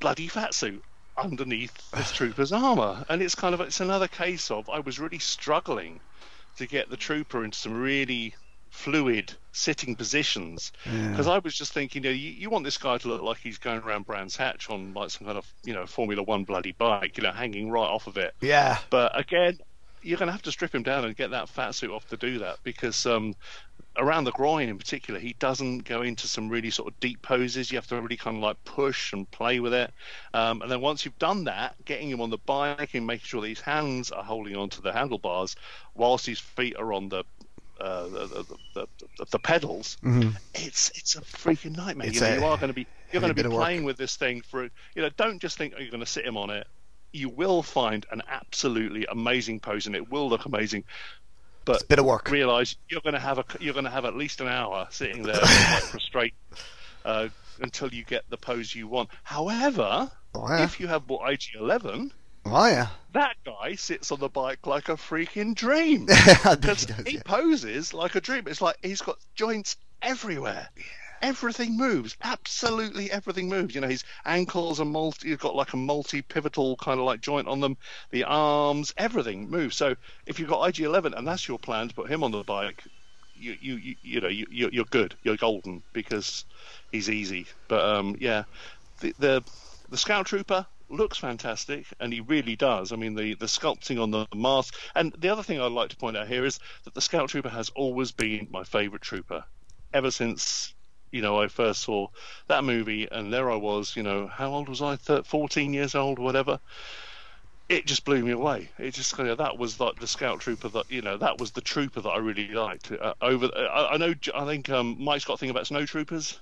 [0.00, 0.82] bloody fat suit
[1.16, 5.18] underneath this trooper's armor, and it's kind of it's another case of I was really
[5.18, 6.00] struggling
[6.56, 8.34] to get the trooper into some really
[8.70, 12.96] fluid sitting positions because I was just thinking, you know, you, you want this guy
[12.96, 15.86] to look like he's going around Brands Hatch on like some kind of you know
[15.86, 18.34] Formula One bloody bike, you know, hanging right off of it.
[18.40, 18.78] Yeah.
[18.90, 19.58] But again,
[20.02, 22.16] you're going to have to strip him down and get that fat suit off to
[22.16, 23.34] do that because um,
[23.96, 27.70] around the groin in particular, he doesn't go into some really sort of deep poses.
[27.70, 29.92] You have to really kind of like push and play with it.
[30.34, 33.42] Um, and then once you've done that, getting him on the bike and making sure
[33.42, 35.56] that his hands are holding onto the handlebars
[35.94, 37.24] whilst his feet are on the
[37.80, 38.86] uh, the, the,
[39.18, 40.30] the, the, pedals, mm-hmm.
[40.54, 42.06] it's it's a freaking nightmare.
[42.06, 43.86] It's you, know, a you are going to be you're going to be playing work.
[43.86, 45.08] with this thing for you know.
[45.16, 46.66] Don't just think oh, you're going to sit him on it.
[47.12, 50.84] You will find an absolutely amazing pose, and it will look amazing.
[51.64, 52.30] But it's a bit of work.
[52.30, 55.22] Realize you're going to have a you're going to have at least an hour sitting
[55.22, 56.34] there quite frustrated
[57.04, 57.28] uh,
[57.60, 59.10] until you get the pose you want.
[59.22, 60.64] However, oh, yeah.
[60.64, 62.10] if you have bought IG11,
[62.46, 66.06] oh yeah, that guy sits on the bike like a freaking dream
[66.60, 68.44] because he, he poses like a dream.
[68.46, 70.68] It's like he's got joints everywhere.
[71.22, 72.16] Everything moves.
[72.22, 73.74] Absolutely everything moves.
[73.74, 75.28] You know, his ankles are multi.
[75.28, 77.76] He's got like a multi-pivotal kind of like joint on them.
[78.10, 79.76] The arms, everything moves.
[79.76, 79.94] So
[80.26, 82.82] if you've got IG11 and that's your plan to put him on the bike,
[83.36, 85.14] you you you, you know you you're good.
[85.22, 86.44] You're golden because
[86.90, 87.46] he's easy.
[87.68, 88.44] But um, yeah,
[89.00, 89.44] the the
[89.90, 92.92] the Scout Trooper looks fantastic, and he really does.
[92.92, 94.74] I mean, the, the sculpting on the mask.
[94.94, 97.48] And the other thing I'd like to point out here is that the Scout Trooper
[97.48, 99.44] has always been my favourite trooper,
[99.94, 100.74] ever since
[101.12, 102.08] you know I first saw
[102.48, 103.96] that movie, and there I was.
[103.96, 104.96] You know, how old was I?
[104.96, 106.58] 13, 14 years old, whatever.
[107.68, 108.70] It just blew me away.
[108.78, 112.00] It just that was like the Scout Trooper that you know that was the trooper
[112.00, 112.90] that I really liked.
[112.90, 116.40] Uh, over, I, I know, I think um, Mike's got a thing about Snow Troopers.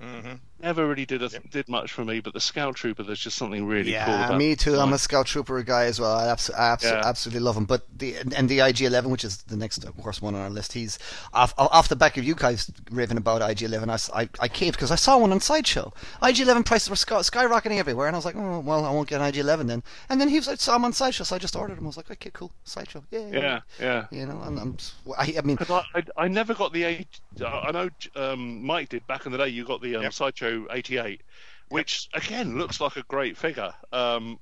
[0.00, 0.34] Mm-hmm.
[0.60, 3.64] Never really did a, did much for me, but the Scout Trooper, there's just something
[3.66, 4.38] really yeah, cool about.
[4.38, 4.74] me too.
[4.76, 6.16] I'm a Scout Trooper guy as well.
[6.16, 7.02] I, abso- I abso- Yeah.
[7.04, 7.64] absolutely love him.
[7.64, 10.72] But the and the IG11, which is the next, of course, one on our list.
[10.72, 10.98] He's
[11.32, 14.10] off off the back of you guys raving about IG11.
[14.12, 15.92] I I, I caved because I saw one on Sideshow.
[16.22, 19.20] IG11 prices were sky- skyrocketing everywhere, and I was like, oh well, I won't get
[19.20, 19.82] an IG11 then.
[20.08, 21.84] And then he was, I saw him on Sideshow, so I just ordered him.
[21.84, 24.06] I was like, okay, cool, Sideshow, yeah, Yeah, yeah.
[24.10, 24.76] You know, and I'm,
[25.16, 27.20] I, I mean, I, I, I never got the eight.
[27.46, 29.48] I know um, Mike did back in the day.
[29.48, 30.12] You got the um, Yep.
[30.12, 31.22] Sideshow 88,
[31.68, 33.72] which again looks like a great figure.
[33.92, 34.38] Um,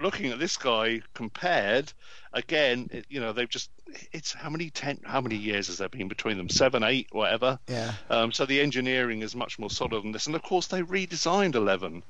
[0.00, 1.92] looking at this guy compared,
[2.32, 3.70] again, it, you know, they've just.
[4.12, 4.98] It's how many ten?
[5.04, 6.48] How many years has there been between them?
[6.48, 7.58] Seven, eight, whatever.
[7.68, 10.82] yeah, Um, so the engineering is much more solid than this, and of course they
[10.82, 12.02] redesigned 11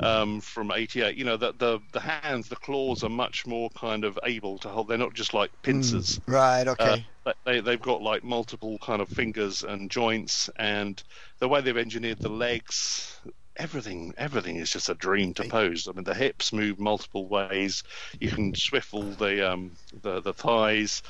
[0.00, 1.16] um, from 88.
[1.16, 4.68] You know that the the hands, the claws are much more kind of able to
[4.68, 4.86] hold.
[4.88, 6.20] They're not just like pincers.
[6.28, 11.02] right, Uh, okay, but they they've got like multiple kind of fingers and joints, and
[11.40, 13.18] the way they've engineered the legs.
[13.56, 15.86] Everything, everything is just a dream to pose.
[15.88, 17.84] I mean, the hips move multiple ways.
[18.20, 21.02] You can swivel the um, the the thighs,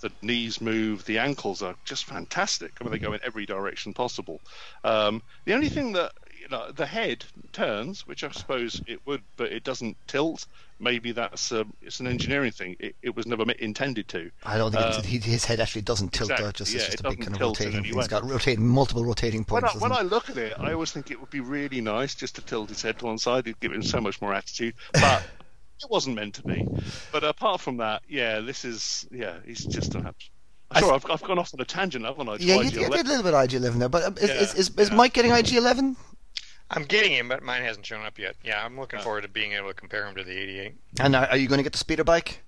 [0.00, 2.72] the knees move, the ankles are just fantastic.
[2.80, 4.40] I mean, they go in every direction possible.
[4.84, 6.12] Um, the only thing that
[6.42, 10.46] you know, the head turns, which I suppose it would, but it doesn't tilt.
[10.80, 12.74] Maybe that's um, it's an engineering thing.
[12.80, 14.30] It, it was never intended to.
[14.44, 16.30] I don't think it's, his head actually doesn't tilt.
[16.30, 17.74] exactly, though, just yeah, it's just it a big kind of rotating.
[17.74, 17.96] any thing.
[17.96, 18.00] way.
[18.00, 19.76] It's got rotating multiple rotating When points.
[19.76, 22.34] I, when I look at it, I always think it would be really nice just
[22.34, 23.46] to tilt his head to one side.
[23.46, 25.22] It'd give him so much more attitude, but
[25.80, 26.66] it wasn't meant to be.
[27.12, 30.08] But apart from that, yeah, this is yeah, he's just an.
[30.08, 30.30] abs-
[30.74, 32.36] I Sure, I've, I've gone off on a tangent, haven't I?
[32.40, 34.54] Yeah, you, you did a little bit of IG11 there, but um, is, Yeah, is,
[34.54, 34.94] is, is yeah.
[34.96, 35.96] Mike getting IG11?
[36.72, 38.36] I'm getting him, but mine hasn't shown up yet.
[38.42, 39.02] Yeah, I'm looking Oh.
[39.02, 40.74] forward to being able to compare him to the 88.
[41.00, 42.42] And are, are you going to get the speeder bike?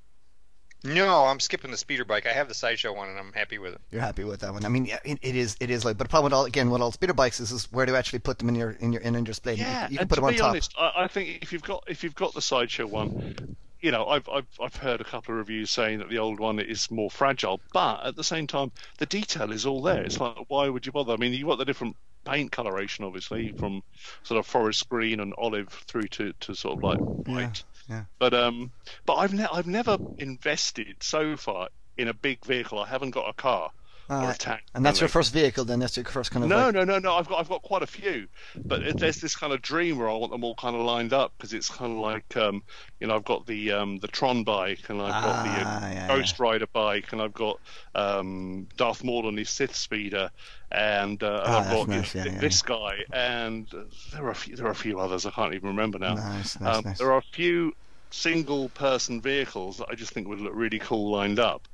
[0.87, 2.27] No, I'm skipping the speeder bike.
[2.27, 3.81] I have the sideshow one, and I'm happy with it.
[3.91, 4.67] You're happy with that one.
[4.67, 5.57] I mean, yeah, it, it is.
[5.59, 7.73] It is like, but the problem with all again with all speeder bikes is, is
[7.73, 9.55] where to actually put them in your in your in your display.
[9.55, 10.51] Yeah, you, you can and put to them on be top.
[10.51, 14.07] honest, I, I think if you've got if you've got the sideshow one, you know,
[14.07, 17.11] I've, I've I've heard a couple of reviews saying that the old one is more
[17.11, 20.03] fragile, but at the same time, the detail is all there.
[20.03, 21.15] It's like, why would you bother?
[21.15, 23.83] I mean, you've got the different paint coloration, obviously, from
[24.23, 27.63] sort of forest green and olive through to, to sort of like white.
[27.89, 28.05] yeah.
[28.19, 28.73] But um,
[29.07, 32.79] but I've ne- I've never invested so far in a big vehicle.
[32.79, 33.71] I haven't got a car
[34.09, 34.63] or a tank.
[34.75, 36.51] And that's your first vehicle, then that's your first kind of.
[36.51, 37.15] No, like, no, no, no.
[37.15, 38.27] I've got I've got quite a few,
[38.65, 41.33] but there's this kind of dream where I want them all kind of lined up
[41.37, 42.63] because it's kind of like um,
[43.01, 45.93] you know I've got the um, the Tron bike and I've got the Ah, uh,
[45.93, 47.59] yeah, Ghost Rider bike and I've got
[47.95, 50.31] um, Darth Maul on his Sith speeder
[50.73, 53.67] and, uh, Ah, I've got nice, yeah, yeah, this guy and
[54.13, 56.15] there are a few, there are a few others I can't even remember now.
[56.15, 56.99] Nice, nice, um, nice.
[56.99, 57.75] There are a few
[58.11, 61.67] single person vehicles that I just think would look really cool lined up.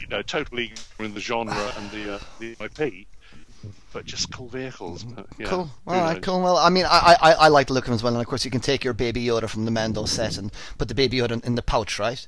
[0.00, 3.06] You know, totally in the genre and the uh, the IP,
[3.92, 5.04] but just cool vehicles.
[5.04, 5.70] But, yeah, Cool.
[5.86, 6.22] All right.
[6.22, 6.40] Cool.
[6.42, 8.28] Well, I mean, I, I I like the look of them as well, and of
[8.28, 11.18] course you can take your Baby Yoda from the Mando set and put the Baby
[11.18, 12.26] Yoda in, in the pouch, right?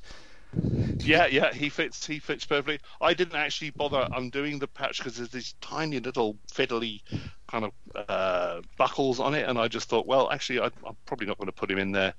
[0.99, 2.05] Yeah, yeah, he fits.
[2.05, 2.79] He fits perfectly.
[2.99, 7.01] I didn't actually bother undoing the patch because there's these tiny little fiddly
[7.47, 7.71] kind of
[8.09, 11.47] uh, buckles on it, and I just thought, well, actually, I, I'm probably not going
[11.47, 12.13] to put him in there.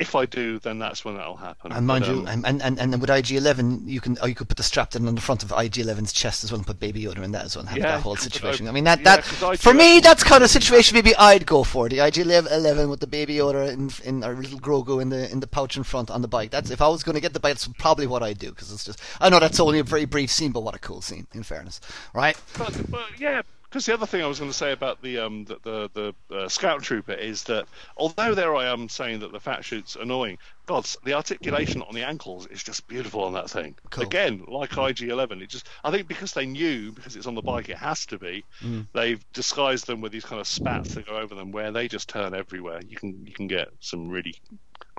[0.00, 1.70] If I do, then that's when that'll happen.
[1.72, 4.34] And mind But, you, um, and, and, and, and with IG11, you can or you
[4.34, 6.80] could put the strap down on the front of IG11's chest as well and put
[6.80, 8.66] Baby Yoda in that as well and have Yeah, that whole but I- situation.
[8.66, 11.88] I mean, that, yeah, that for me, that's kind of situation maybe I'd go for
[11.88, 15.46] the IG11 with the Baby Yoda in, in our little Grogu in the in the
[15.46, 16.50] pouch in front on the bike.
[16.50, 18.72] That's if I was going to get the bike, that's probably what I'd do because
[18.72, 21.26] it's just I know that's only a very brief scene, but what a cool scene.
[21.34, 21.80] In fairness,
[22.14, 22.36] right?
[22.58, 25.44] But, but yeah, because the other thing I was going to say about the um
[25.44, 27.66] the the, the uh, scout trooper is that
[27.96, 32.02] although there I am saying that the fat shoot's annoying, God, the articulation on the
[32.02, 33.76] ankles is just beautiful on that thing.
[33.90, 34.04] Cool.
[34.04, 37.68] Again, like IG11, it just I think because they knew because it's on the bike
[37.68, 38.44] it has to be,
[38.92, 42.08] they've disguised them with these kind of spats that go over them where they just
[42.08, 42.80] turn everywhere.
[42.86, 44.34] You can you can get some really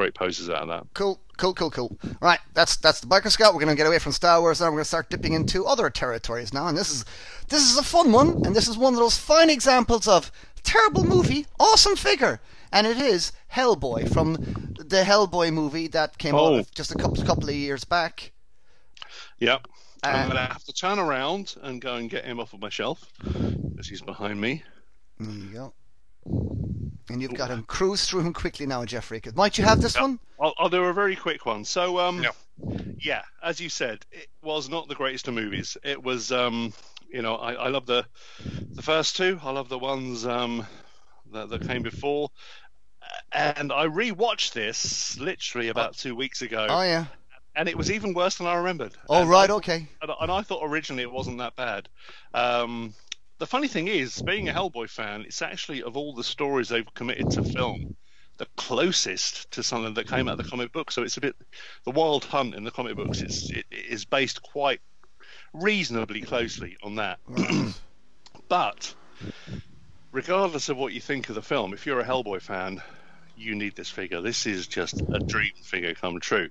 [0.02, 0.84] great poses out of that.
[0.96, 1.96] Cool, cool, cool, cool.
[2.20, 3.54] Right, that's that's the biker scout.
[3.54, 4.66] We're going to get away from Star Wars now.
[4.66, 7.06] We're going to start dipping into other territories now, and this is
[7.50, 10.32] this is a fun one, and this is one of those fine examples of
[10.64, 12.42] terrible movie, awesome figure,
[12.72, 14.34] and it is Hellboy from
[14.80, 16.58] the Hellboy movie that came Oh.
[16.58, 18.32] out just a couple couple of years back.
[19.38, 19.68] Yep.
[20.04, 22.60] Uh, I'm going to have to turn around and go and get him off of
[22.60, 24.64] my shelf because he's behind me.
[25.20, 25.74] There you go.
[27.14, 27.64] And you've got him.
[27.64, 29.22] Cruise through him quickly now, Jeffrey.
[29.36, 30.20] Might you have this one?
[30.40, 31.64] I'll, I'll do a very quick one.
[31.66, 32.32] So, um, No.
[33.00, 35.78] yeah, as you said, it was not the greatest of movies.
[35.84, 36.74] It was, um,
[37.12, 38.06] you know, I, I love the
[38.74, 39.40] the first two.
[39.44, 40.66] I love the ones um,
[41.34, 42.30] that, that came before.
[43.34, 47.06] And I rewatched this literally about two weeks ago, Oh yeah.
[47.56, 48.94] and it was even worse than I remembered.
[49.10, 49.88] Oh And right, I- okay.
[50.02, 51.90] and, and I thought originally it wasn't that bad.
[52.34, 52.94] Um,
[53.42, 56.94] the funny thing is, being a Hellboy fan, it's actually of all the stories they've
[56.94, 57.96] committed to film,
[58.38, 60.92] the closest to something that came out of the comic book.
[60.92, 61.36] So it's a bit
[61.84, 63.20] the Wild Hunt in the comic books.
[63.24, 64.80] is it, it is based quite
[65.54, 67.18] reasonably closely on that.
[68.48, 68.94] but
[70.12, 72.80] regardless of what you think of the film, if you're a Hellboy fan,
[73.36, 74.22] you need this figure.
[74.22, 76.50] This is just a dream figure come true.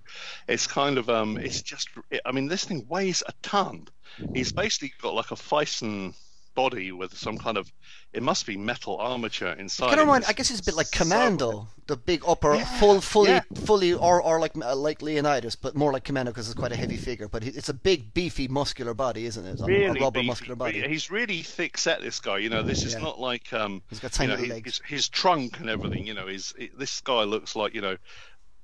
[0.48, 1.88] It's kind of um, it's just.
[2.24, 3.86] I mean, this thing weighs a ton.
[4.34, 6.14] He's basically got like a Phicen
[6.62, 7.72] body with some kind of.
[8.12, 9.88] It must be metal armature inside.
[9.90, 13.00] Kind of remind, I guess it's a bit like Commando, the big upper, Yeah, full,
[13.00, 13.42] fully, yeah.
[13.64, 16.76] fully, or or like uh, like Leonidas, but more like Commando because it's quite a
[16.76, 17.28] heavy figure.
[17.28, 19.60] But it's a big, beefy, muscular body, isn't it?
[19.60, 20.82] A- really a rubber beefy, muscular body.
[20.88, 22.00] He's really thick set.
[22.02, 23.00] This guy, you know, this is Yeah.
[23.00, 24.80] not like um, He's got you know, his, legs.
[24.84, 26.06] his, his trunk and everything.
[26.06, 27.96] You know, it, this guy looks like you know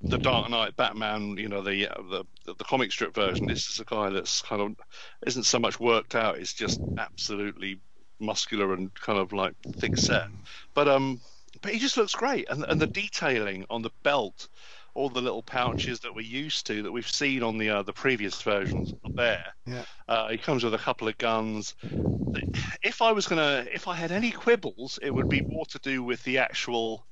[0.01, 1.37] the Dark Knight Batman.
[1.37, 3.47] You know, uh, the the, the comic strip version.
[3.47, 4.75] This is a guy that's kind of
[5.25, 6.37] isn't so much worked out.
[6.37, 7.79] It's just absolutely
[8.19, 10.27] muscular and kind of like thick set.
[10.73, 11.21] But um,
[11.61, 14.47] but he just looks great, and and the detailing on the belt.
[14.93, 17.93] All the little pouches that we're used to, that we've seen on the uh, the
[17.93, 19.45] previous versions, are there.
[19.67, 19.83] Yeah.
[20.07, 21.75] Uh, he comes with a couple of guns.
[22.81, 26.01] If I was gonna, if I had any quibbles, it would be more to do
[26.01, 27.05] with the actual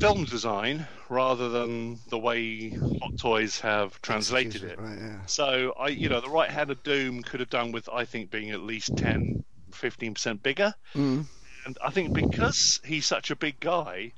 [0.00, 4.78] film design rather than the way Hot Toys have translated it.
[4.78, 5.26] Right, yeah.
[5.26, 8.30] So I, you know, the right hand of Doom could have done with I think
[8.30, 10.74] being at least 10, 15 percent bigger.
[10.94, 11.24] Mm.
[11.66, 14.12] And I think because he's such a big guy,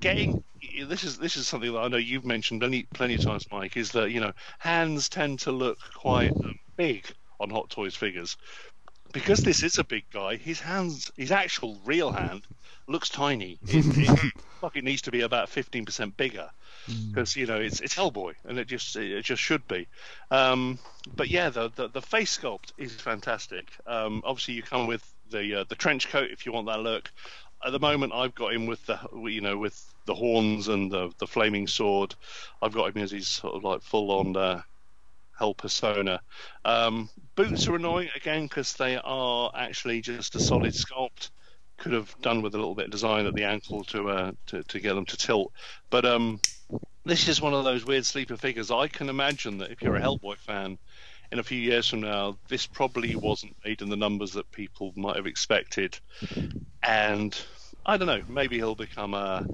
[0.00, 0.42] getting
[0.86, 3.76] this is this is something that I know you've mentioned plenty plenty of times, Mike.
[3.76, 7.06] Is that you know hands tend to look quite um, big
[7.40, 8.36] on Hot Toys figures.
[9.12, 12.42] Because this is a big guy, his hands, his actual real hand,
[12.86, 13.58] looks tiny.
[13.68, 13.84] It,
[14.64, 16.48] it, it needs to be about fifteen percent bigger
[17.08, 19.86] because you know it's it's Hellboy, and it just it just should be.
[20.30, 20.78] Um,
[21.16, 23.66] but yeah, the, the the face sculpt is fantastic.
[23.86, 27.10] Um, obviously, you come with the uh, the trench coat if you want that look.
[27.64, 31.12] At the moment, I've got him with the you know with the horns and the
[31.18, 32.14] the flaming sword.
[32.60, 34.62] I've got him as he's sort of like full on uh,
[35.38, 36.20] Hell persona.
[36.64, 41.30] Um, boots are annoying again because they are actually just a solid sculpt.
[41.82, 44.62] Could have done with a little bit of design at the ankle to uh, to,
[44.62, 45.52] to get them to tilt.
[45.90, 46.40] But um,
[47.04, 48.70] this is one of those weird sleeper figures.
[48.70, 50.78] I can imagine that if you're a Hellboy fan,
[51.32, 54.92] in a few years from now, this probably wasn't made in the numbers that people
[54.94, 55.98] might have expected,
[56.84, 57.36] and
[57.84, 59.44] I don't know, maybe he'll become a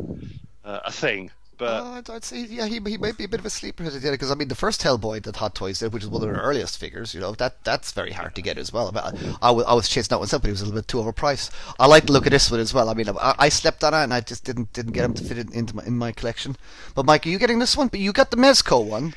[0.64, 1.30] a, a thing.
[1.58, 3.82] But Uh, I'd, I'd say, yeah, he, he might be a bit of a sleeper
[3.84, 6.40] because I mean, the first Hellboy that Hot Toys did, which is one of their
[6.40, 8.92] earliest figures, you know, that that's very hard to get as well.
[8.92, 10.78] But I, I, was, I was chasing that one myself, but he was a little
[10.80, 11.50] bit too overpriced.
[11.78, 12.88] I like the look of this one as well.
[12.88, 15.24] I mean, I, I slept on it and I just didn't didn't get him to
[15.24, 16.56] fit it into my, in my collection.
[16.94, 17.88] But Mike, are you getting this one?
[17.88, 19.14] But you got the Mezco one.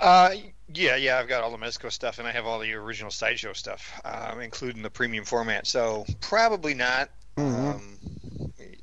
[0.00, 0.30] Uh,
[0.74, 3.52] yeah, yeah, I've got all the Mezco stuff, and I have all the original sideshow
[3.52, 5.66] stuff, um, including the premium format.
[5.66, 7.10] So probably not.
[7.36, 7.74] Mhm.
[7.74, 7.98] Um,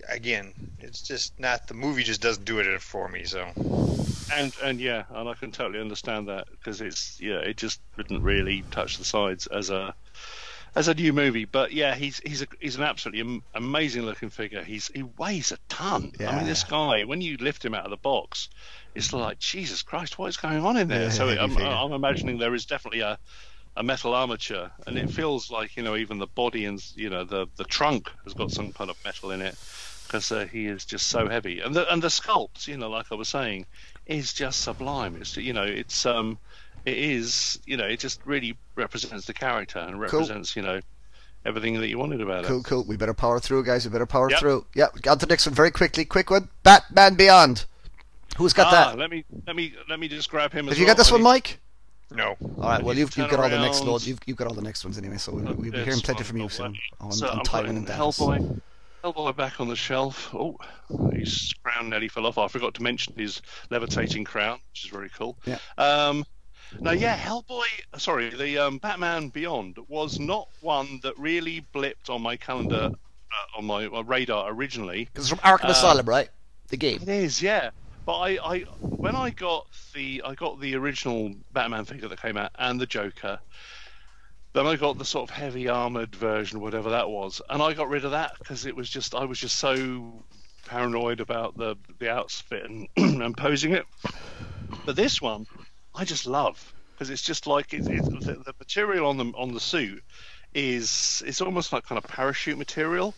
[0.10, 2.04] again, it's just not the movie.
[2.04, 3.24] Just doesn't do it for me.
[3.24, 3.52] So
[4.34, 8.24] and and yeah, and I can totally understand that because it's yeah, it just didn't
[8.24, 9.94] really touch the sides as a
[10.76, 11.46] as a new movie.
[11.46, 14.64] But yeah, he's he's a, he's an absolutely amazing looking figure.
[14.64, 16.12] He's he weighs a ton.
[16.20, 18.50] I mean, this guy when you lift him out of the box,
[18.96, 21.04] it's like Jesus Christ, what is going on in there?
[21.04, 21.58] Yeah, so heavy I'm.
[21.58, 23.18] I'm imagining there is definitely a
[23.76, 27.24] a metal armature, and it feels like you know even the body and you know
[27.24, 29.56] the the trunk has got some kind of metal in it
[30.10, 33.12] because uh, he is just so heavy, and the and the sculpt, you know, like
[33.12, 33.66] I was saying,
[34.08, 35.16] is just sublime.
[35.22, 36.40] It's you know it's um
[36.86, 40.80] it is you know it just really represents the character and represents you know
[41.46, 42.64] everything that you wanted about Cool, it.
[42.66, 42.82] cool.
[42.84, 42.90] Cool.
[42.90, 43.86] We better power through, guys.
[43.86, 44.40] We better power Yep.
[44.40, 44.66] through.
[44.76, 46.04] Yeah, got the next one very quickly.
[46.06, 46.50] Quick one.
[46.64, 47.66] Batman Beyond.
[48.38, 48.98] Who's got ah, that?
[48.98, 50.66] let me let me let me just grab him.
[50.66, 50.96] Have as you well.
[50.96, 51.60] got this one, need- Mike?
[52.12, 52.36] No.
[52.58, 52.82] All right.
[52.84, 53.88] Well, you've, you've turn got all the next around.
[53.90, 54.08] loads.
[54.08, 56.38] You've, you've got all the next ones anyway, so we'll, we'll be hearing plenty from
[56.38, 58.18] you soon on, So on I'm Tywin putting and Davos.
[58.18, 58.62] Hellboy,
[59.04, 60.34] Hellboy back on the shelf.
[60.34, 60.58] Oh,
[61.14, 62.38] his crown nearly fell off.
[62.38, 65.38] I forgot to mention his levitating crown, which is very cool.
[65.46, 65.60] Yeah.
[65.78, 66.26] Um,
[66.80, 67.64] no, yeah, Hellboy.
[67.98, 73.58] Sorry, the um, Batman Beyond was not one that really blipped on my calendar, uh,
[73.58, 75.06] on my, my radar originally.
[75.06, 76.30] Because it's from Arkham Uh, Asylum, right?
[76.68, 77.02] The game.
[77.02, 77.72] It is, yeah.
[78.06, 82.38] But I, I, when I got the, I got the original Batman figure that came
[82.38, 83.40] out and the Joker.
[84.54, 87.90] Then I got the sort of heavy armored version, whatever that was, and I got
[87.90, 90.24] rid of that because it was just, I was just so
[90.66, 92.88] paranoid about the the outfit and,
[93.22, 93.86] and posing it.
[94.86, 95.46] But this one,
[95.96, 99.54] I just love because it's just like it, it, the, the material on the on
[99.54, 100.04] the suit
[100.54, 103.14] is it's almost like kind of parachute material,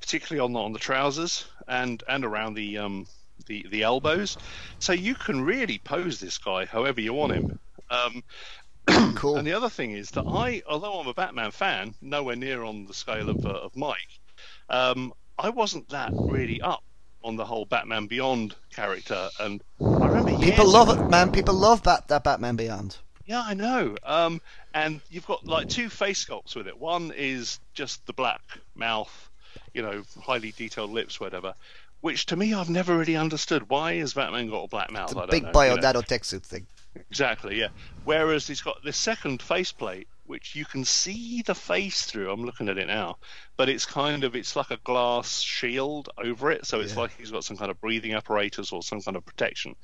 [0.00, 3.06] particularly on the on the trousers and and around the um
[3.46, 4.36] the the elbows.
[4.78, 7.58] So you can really pose this guy however you want him.
[7.90, 8.22] Um,
[9.16, 9.36] Cool.
[9.36, 12.86] and the other thing is that I, although I'm a Batman fan, nowhere near on
[12.86, 14.20] the scale of, uh, of Mike,
[14.68, 16.82] um, I wasn't that really up
[17.22, 19.28] on the whole Batman Beyond character.
[19.40, 21.32] And I remember People love ago- it, man.
[21.32, 22.98] People love that, that Batman Beyond.
[23.24, 23.96] yeah, I know.
[24.02, 24.40] Um,
[24.74, 26.78] and you've got like two face sculpts with it.
[26.78, 28.42] One is just the black
[28.74, 29.30] mouth,
[29.72, 31.54] you know, highly detailed lips, whatever.
[32.02, 33.70] Which to me, I've never really understood.
[33.70, 35.12] Why has Batman got a black mouth?
[35.12, 36.02] It's a big know, bio you know.
[36.02, 36.66] thing.
[36.96, 37.68] Exactly, yeah.
[38.04, 42.30] Whereas he's got this second faceplate, which you can see the face through.
[42.30, 43.16] I'm looking at it now,
[43.56, 47.00] but it's kind of it's like a glass shield over it, so it's Yeah.
[47.00, 49.74] like he's got some kind of breathing apparatus or some kind of protection.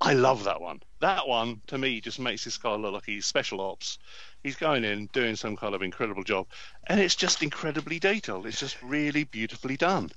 [0.00, 0.80] I love that one.
[1.00, 3.98] That one to me just makes this guy look like he's special ops.
[4.44, 6.46] He's going in doing some kind of incredible job,
[6.86, 8.46] and it's just incredibly detailed.
[8.46, 10.10] It's just really beautifully done.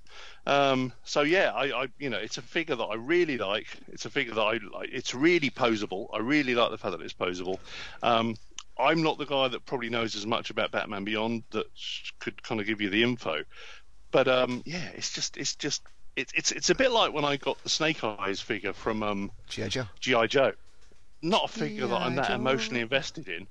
[0.46, 3.68] Um, so yeah, I, I you know it's a figure that I really like.
[3.88, 4.90] It's a figure that I like.
[4.92, 6.08] It's really posable.
[6.14, 7.58] I really like the fact that it's posable.
[8.04, 8.36] Um,
[8.78, 11.66] I'm not the guy that probably knows as much about Batman Beyond that
[12.20, 13.44] could kind of give you the info,
[14.12, 15.82] but um, yeah, it's just it's just
[16.16, 19.32] it's it's it's a bit like when I got the Snake Eyes figure from um,
[19.48, 19.68] G.I.
[19.70, 19.86] Joe.
[20.00, 20.52] GI Joe.
[21.22, 22.36] Not a figure that I'm that Joe.
[22.36, 23.48] emotionally invested in,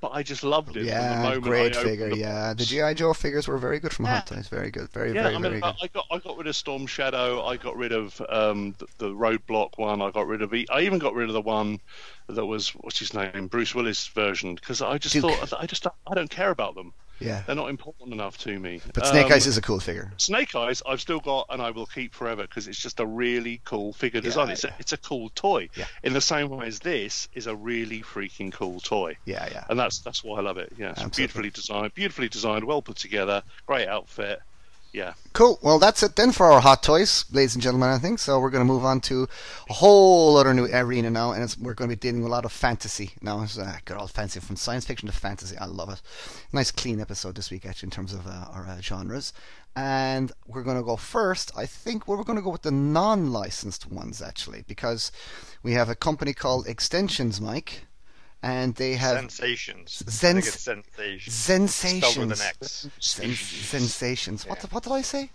[0.00, 0.86] but I just loved it.
[0.88, 2.08] from the Yeah, moment great I figure.
[2.10, 2.64] the Yeah, the.
[2.64, 2.94] G.I.
[2.94, 4.14] Joe figures were very good from Yeah.
[4.16, 4.48] Hot Toys.
[4.48, 4.90] Very good.
[4.92, 5.74] Very, Yeah, very, I very mean, good.
[5.80, 7.44] I I got I got rid of Storm Shadow.
[7.44, 10.00] I got rid of um, the, the Roadblock one.
[10.00, 10.52] I got rid of.
[10.52, 11.80] I even got rid of the one
[12.28, 15.22] that was what's his name, Bruce Willis version, because I just Duke.
[15.22, 16.92] thought I just I don't care about them.
[17.20, 17.42] Yeah.
[17.46, 18.80] They're not important enough to me.
[18.94, 20.12] But Snake Um, Eyes is a cool figure.
[20.16, 23.60] Snake Eyes, I've still got and I will keep forever because it's just a really
[23.64, 24.50] cool figure design.
[24.50, 24.70] it's, yeah.
[24.70, 25.68] a, it's a cool toy.
[25.74, 25.86] Yeah.
[26.02, 29.16] In the same way as this is a really freaking cool toy.
[29.24, 29.64] Yeah, yeah.
[29.68, 30.72] And that's that's why I love it.
[30.76, 31.16] Yeah, it's Absolutely.
[31.20, 34.40] beautifully designed, beautifully designed, well put together, great outfit.
[34.98, 35.14] Yeah.
[35.32, 35.60] Cool.
[35.62, 37.90] Well, that's it then for our hot toys, ladies and gentlemen.
[37.90, 38.40] I think so.
[38.40, 39.28] We're going to move on to
[39.70, 42.44] a whole other new arena now, and we're going to be dealing with a lot
[42.44, 43.42] of fantasy now.
[43.42, 45.56] It's uh, good old fantasy from science fiction to fantasy.
[45.56, 46.02] I love it.
[46.52, 49.32] Nice clean episode this week, actually, in terms of uh, our uh, genres.
[49.76, 51.52] And we're going to go first.
[51.56, 55.12] I think we're going to go with the non-licensed ones actually, because
[55.62, 57.84] we have a company called Extensions, Mike,
[58.42, 60.02] and they have Sensations.
[60.06, 61.34] I Sens- sensations.
[61.34, 62.04] sensations.
[62.14, 64.46] Spelled with an Sen- sensations.
[64.46, 64.66] What, Yeah.
[64.70, 65.30] what did I say?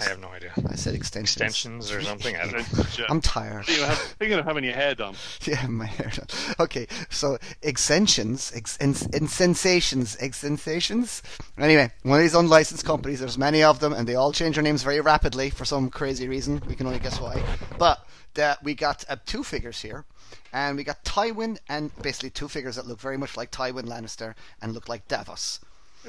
[0.00, 0.52] I have no idea.
[0.68, 1.40] I said extensions.
[1.40, 2.34] Extensions or something.
[2.36, 3.66] I don't I'm tired.
[3.66, 5.14] Thinking of, have, thinking of having your hair done.
[5.46, 6.10] Yeah, my hair.
[6.12, 6.26] done.
[6.58, 11.22] Okay, so extensions, ex, and, and sensations, ex sensations.
[11.56, 13.20] Anyway, one of these unlicensed companies.
[13.20, 16.26] There's many of them, and they all change their names very rapidly for some crazy
[16.26, 16.60] reason.
[16.66, 17.40] We can only guess why.
[17.78, 18.04] But
[18.36, 20.04] that we got uh, two figures here,
[20.52, 24.34] and we got Tywin, and basically two figures that look very much like Tywin Lannister
[24.62, 25.60] and look like Davos.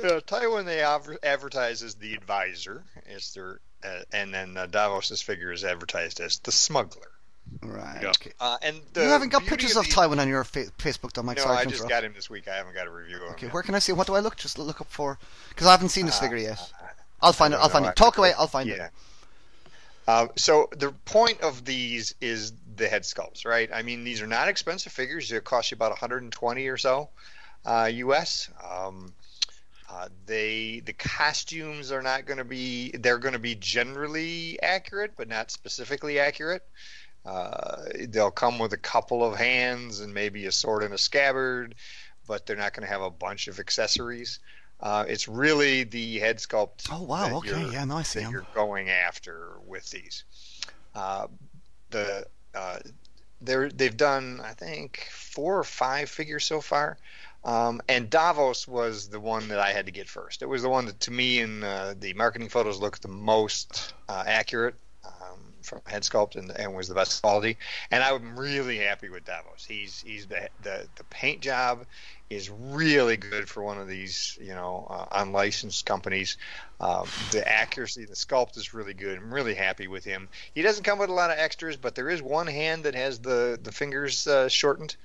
[0.01, 5.21] Yeah, Tywin they adver- advertise as the advisor, is their, uh, and then uh, Davos's
[5.21, 7.11] figure is advertised as the smuggler.
[7.63, 7.99] Right.
[8.01, 8.09] Yeah.
[8.09, 8.32] Okay.
[8.39, 11.23] Uh, and the You haven't got pictures of these- Tywin on your fa- Facebook, though,
[11.23, 11.38] Mike.
[11.38, 12.47] No, Sorry I just got him this week.
[12.47, 13.30] I haven't got a review of him.
[13.30, 13.53] Okay, yet.
[13.53, 13.93] where can I see?
[13.93, 14.36] What do I look?
[14.36, 15.17] Just look up for,
[15.49, 16.59] because I haven't seen this figure yet.
[16.59, 16.88] Uh,
[17.21, 17.57] I'll find it.
[17.57, 17.95] I I'll don't find it.
[17.95, 18.34] Talk away.
[18.34, 18.86] I'll find yeah.
[18.86, 18.91] it.
[20.07, 23.69] Uh, so the point of these is the head sculpts, right?
[23.73, 25.29] I mean, these are not expensive figures.
[25.29, 27.09] They cost you about 120 or so
[27.65, 28.49] uh, US.
[28.63, 29.15] Um,
[29.89, 35.13] Uh, they the costumes are not going to be they're going to be generally accurate,
[35.17, 36.63] but not specifically accurate.
[37.25, 41.75] Uh, they'll come with a couple of hands and maybe a sword and a scabbard,
[42.27, 44.39] but they're not going to have a bunch of accessories.
[44.80, 46.88] Uh, it's really the head sculpt.
[46.91, 47.28] Oh wow!
[47.30, 50.23] that Okay, you're- yeah, no, I see that you're going after with these.
[50.93, 51.28] Uh,
[51.89, 52.80] the uh,
[53.41, 56.97] they're they've done I think four or five figures so far,
[57.43, 60.41] um, and Davos was the one that I had to get first.
[60.41, 63.93] It was the one that to me in uh, the marketing photos looked the most
[64.09, 64.75] uh, accurate.
[65.05, 67.57] Um, from head sculpt and, and was the best quality,
[67.91, 69.65] and I'm really happy with Davos.
[69.67, 71.86] He's he's the the, the paint job
[72.30, 76.38] is really good for one of these you know uh, unlicensed companies.
[76.80, 79.17] Um, the accuracy, the sculpt is really good.
[79.17, 80.30] I'm really happy with him.
[80.53, 83.19] He doesn't come with a lot of extras, but there is one hand that has
[83.19, 84.95] the the fingers uh, shortened,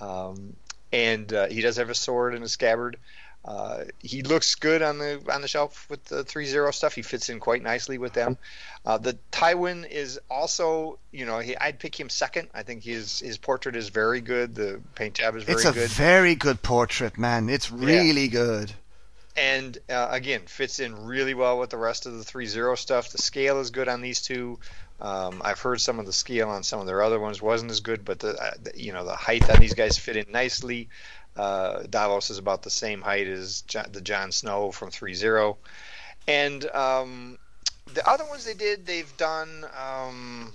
[0.00, 0.54] um,
[0.92, 2.98] and uh, he does have a sword and a scabbard.
[3.46, 6.94] Uh, he looks good on the on the shelf with the three zero stuff.
[6.94, 8.38] He fits in quite nicely with them.
[8.84, 12.48] Uh, the Tywin is also, you know, he, I'd pick him second.
[12.54, 14.56] I think his his portrait is very good.
[14.56, 15.68] The paint job is very good.
[15.68, 15.90] It's a good.
[15.90, 17.48] very good portrait, man.
[17.48, 18.72] It's really good.
[19.36, 23.10] and uh, again fits in really well with the rest of the three zero stuff.
[23.10, 24.58] The scale is good on these two.
[25.00, 27.80] Um, I've heard some of the scale on some of their other ones wasn't as
[27.80, 30.88] good, but the, uh, the you know the height on these guys fit in nicely.
[31.36, 35.58] Uh, Davos is about the same height as John, the Jon Snow from three zero,
[36.26, 37.38] and um,
[37.92, 39.64] the other ones they did they've done.
[39.78, 40.52] Um,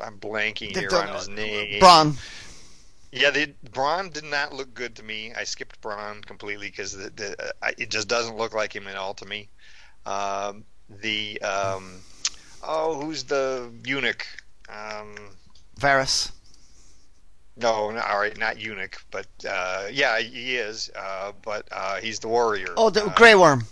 [0.00, 1.80] I'm blanking They've here done, on his name.
[1.80, 2.16] Bronn.
[3.10, 5.32] Yeah, the Bronn did not look good to me.
[5.34, 8.96] I skipped Bronn completely because the, the, uh, it just doesn't look like him at
[8.96, 9.48] all to me.
[10.04, 10.64] Um,
[11.00, 12.00] the um,
[12.62, 14.26] oh, who's the eunuch?
[14.68, 15.16] Um,
[15.80, 16.32] Varys.
[17.60, 20.90] No, no, all right, not eunuch, but uh, yeah, he is.
[20.94, 22.72] Uh, but uh, he's the warrior.
[22.76, 23.64] Oh, the uh, Grey Worm.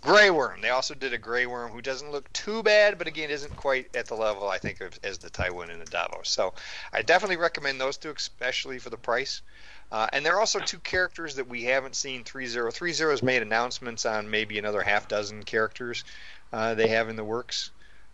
[0.00, 0.60] Grey Worm.
[0.60, 3.94] They also did a Grey Worm who doesn't look too bad, but again isn't quite
[3.96, 6.28] at the level I think of as the Tywin and the Davos.
[6.28, 6.52] So
[6.92, 9.40] I definitely recommend those two, especially for the price.
[9.90, 12.22] Uh, and there are also two characters that we haven't seen.
[12.22, 16.04] Three zero three zero has made announcements on maybe another half dozen characters
[16.52, 17.70] uh, they have in the works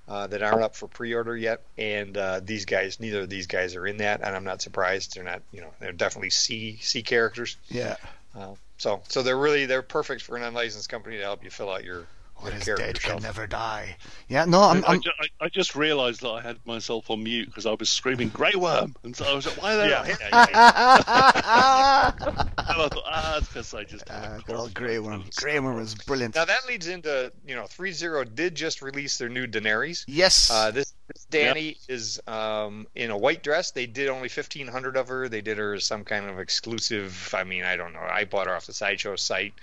[0.09, 1.63] uh, that aren't up for pre-order yet.
[1.79, 5.15] And uh, these guys, neither of these guys are in that, and I'm not surprised.
[5.15, 7.57] They're not, you know, they're definitely C C characters.
[7.69, 7.97] Yeah.
[8.35, 11.71] Uh, so so they're really they're perfect for an unlicensed company to help you fill
[11.71, 12.07] out your,
[12.41, 13.17] What your is dead shelf.
[13.17, 13.97] can never die.
[14.29, 14.85] Yeah, no, I'm.
[14.85, 17.73] I, I'm ju- I, I just realised that I had myself on mute because I
[17.73, 20.17] was screaming "Grey Worm," and so I was like, "Why?" Are they Yeah, not yeah,
[20.33, 22.13] yeah, yeah.
[22.21, 25.25] And I thought, "Ah, it's because I just." had a uh, good old Grey Worm.
[25.37, 26.35] Grey Worm was brilliant.
[26.35, 30.05] Now that leads into you know three zero did just release their new Daenerys.
[30.07, 30.51] Yes.
[30.51, 33.73] Uh, this, this Danny is um, in a white dress.
[33.73, 35.29] They did only fifteen hundred of her.
[35.29, 37.35] They did her as some kind of exclusive.
[37.37, 38.01] I mean, I don't know.
[38.01, 39.55] I bought her off the sideshow site,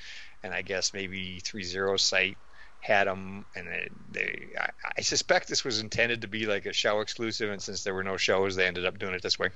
[0.43, 2.37] and I guess maybe three zero site
[2.79, 3.45] had them.
[3.55, 7.49] And they, they I, I suspect this was intended to be like a show exclusive.
[7.51, 9.49] And since there were no shows, they ended up doing it this way.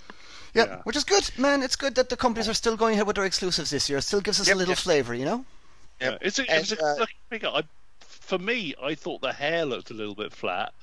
[0.53, 0.81] yeah, yeah.
[0.83, 1.63] which is good, man.
[1.63, 3.99] It's good that the companies are still going ahead with their exclusives this year.
[3.99, 4.77] It still gives us Yep, a little yep.
[4.77, 5.45] flavour, you know?
[5.99, 7.49] Yeah, it's a, And, it's a uh, figure.
[7.49, 7.63] I,
[7.99, 10.73] for me, I thought the hair looked a little bit flat,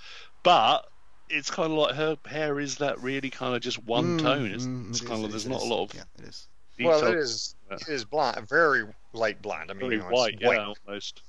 [0.42, 0.86] but
[1.28, 4.46] it's kind of like her hair is that really kind of just one Mm, tone.
[4.52, 6.02] It's, mm, it's it kind is, of it there's not it a lot of Yeah,
[6.18, 6.46] it is.
[6.80, 7.12] Well, detail.
[7.12, 9.70] it is it is blonde, very light blonde.
[9.70, 10.76] I mean, very you know, white, it's yeah, white.
[10.86, 11.22] almost.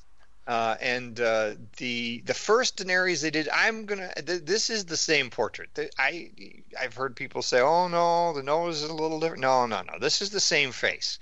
[0.50, 4.12] Uh, and uh, the the first Daenerys they did, I'm gonna.
[4.16, 5.70] Th- this is the same portrait.
[5.76, 6.32] Th- I
[6.80, 10.00] I've heard people say, "Oh no, the nose is a little different." No, no, no.
[10.00, 11.20] This is the same face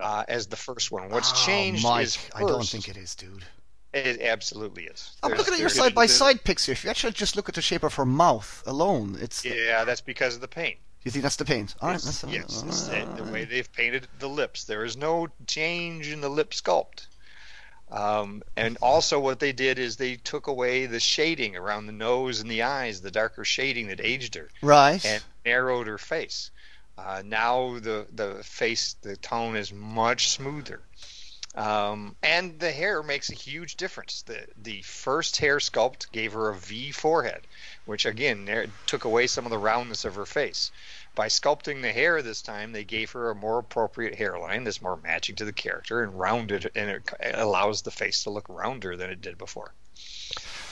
[0.00, 1.10] uh, as the first one.
[1.10, 3.44] What's Oh, changed Mike, is first, I don't think it is, dude.
[3.92, 5.10] it absolutely is.
[5.22, 6.72] I'm There's- looking at your side by side pics here.
[6.72, 9.44] If you actually just look at the shape of her mouth alone, it's.
[9.44, 10.78] Yeah, that's because of the paint.
[11.02, 11.74] You think that's the paint?
[11.82, 14.64] All right, Yes, that's yes, all it's the, the way they've painted the lips.
[14.64, 17.08] There is no change in the lip sculpt.
[17.94, 22.40] Um, and also, what they did is they took away the shading around the nose
[22.40, 25.04] and the eyes, the darker shading that aged her, Right.
[25.04, 26.50] and narrowed her face.
[26.98, 30.80] Uh, now the the face, the tone is much smoother.
[31.54, 34.22] Um, and the hair makes a huge difference.
[34.22, 37.42] The the first hair sculpt gave her a V forehead,
[37.84, 40.72] which again took away some of the roundness of her face.
[41.14, 44.96] By sculpting the hair this time, they gave her a more appropriate hairline that's more
[44.96, 49.10] matching to the character and rounded, and it allows the face to look rounder than
[49.10, 49.74] it did before.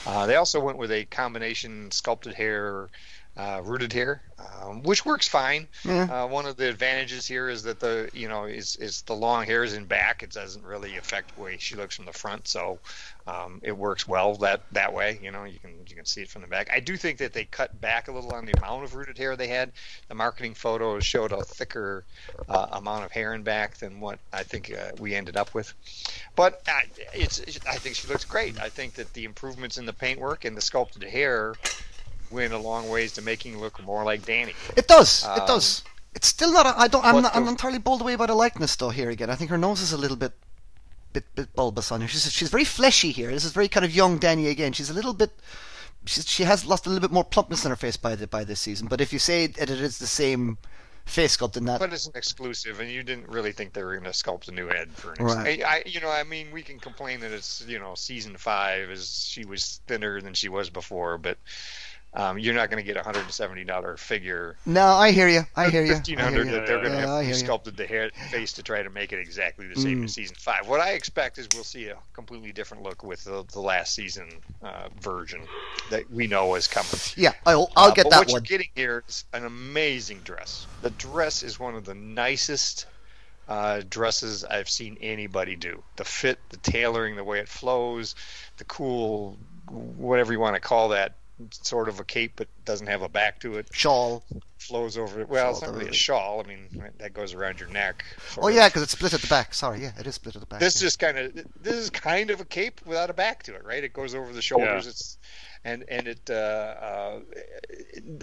[0.05, 2.89] Uh, they also went with a combination sculpted hair
[3.35, 5.67] uh, rooted here, um, which works fine.
[5.83, 6.03] Yeah.
[6.03, 9.45] Uh, one of the advantages here is that the you know is is the long
[9.45, 10.21] hair is in back.
[10.21, 12.77] It doesn't really affect the way she looks from the front, so
[13.25, 15.19] um, it works well that that way.
[15.23, 16.69] You know, you can you can see it from the back.
[16.71, 19.35] I do think that they cut back a little on the amount of rooted hair
[19.35, 19.71] they had.
[20.09, 22.03] The marketing photos showed a thicker
[22.47, 25.73] uh, amount of hair in back than what I think uh, we ended up with.
[26.35, 26.81] But uh,
[27.15, 28.59] it's I think she looks great.
[28.61, 31.55] I think that the improvements in the paintwork and the sculpted hair
[32.33, 34.53] went a long ways to making look more like Danny.
[34.75, 35.23] It does.
[35.23, 35.83] it Um, does.
[36.15, 36.65] It's still not.
[36.65, 37.03] A, I don't.
[37.05, 37.35] I'm not.
[37.35, 38.89] I'm entirely bowled away by the likeness though.
[38.89, 40.33] Here again, I think her nose is a little bit,
[41.11, 42.07] bit, bit bulbous on her.
[42.07, 43.31] She's she's very fleshy here.
[43.31, 44.73] This is very kind of young Danny again.
[44.73, 45.31] She's a little bit.
[46.05, 48.43] She's, she has lost a little bit more plumpness in her face by the by
[48.43, 48.87] this season.
[48.87, 50.57] But if you say that it is the same
[51.05, 53.93] face sculpt in that, But it's an exclusive, and you didn't really think they were
[53.93, 55.25] going to sculpt a new head for an.
[55.25, 55.63] Right.
[55.63, 58.89] I, I, you know, I mean, we can complain that it's you know season five
[58.89, 61.37] is she was thinner than she was before, but
[62.15, 64.55] um, you're not going to get a hundred and seventy dollar figure.
[64.65, 65.41] no, I hear you.
[65.55, 65.95] I hear you.
[65.95, 68.89] Fifteen hundred that they're going to Yeah, have sculpted the hair face to try to
[68.89, 70.03] make it exactly the same Mm.
[70.05, 70.67] as season five.
[70.67, 74.27] What I expect is we'll see a completely different look with the, the last season
[74.61, 75.41] uh, version
[75.89, 76.89] that we know is coming.
[77.15, 78.33] Yeah, I'll I'll Uh, get that what one.
[78.33, 80.67] you're getting here is an amazing dress.
[80.81, 82.85] The dress is one of the nicest
[83.47, 85.83] uh, dresses I've seen anybody do.
[85.97, 88.15] The fit, the tailoring, the way it flows,
[88.57, 89.37] the cool,
[89.69, 91.15] whatever you want to call that,
[91.51, 94.23] sort of a cape but doesn't have a back to it, Shawl.
[94.57, 95.29] flows over it.
[95.29, 96.41] Well, it's not really a shawl.
[96.43, 98.05] I mean, that goes around your neck.
[98.37, 99.53] Oh yeah, because it's split at the back.
[99.53, 100.59] Sorry, yeah, it is split at the back.
[100.59, 100.85] This yeah.
[100.85, 103.83] just kind of this is kind of a cape without a back to it, right?
[103.83, 104.85] It goes over the shoulders.
[104.85, 104.91] Yeah.
[104.91, 105.17] It's
[105.65, 107.19] and and it uh, uh,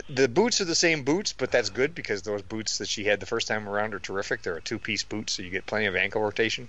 [0.08, 3.20] the boots are the same boots, but that's good because those boots that she had
[3.20, 4.42] the first time around are terrific.
[4.42, 6.68] They're a two-piece boot, so you get plenty of ankle rotation.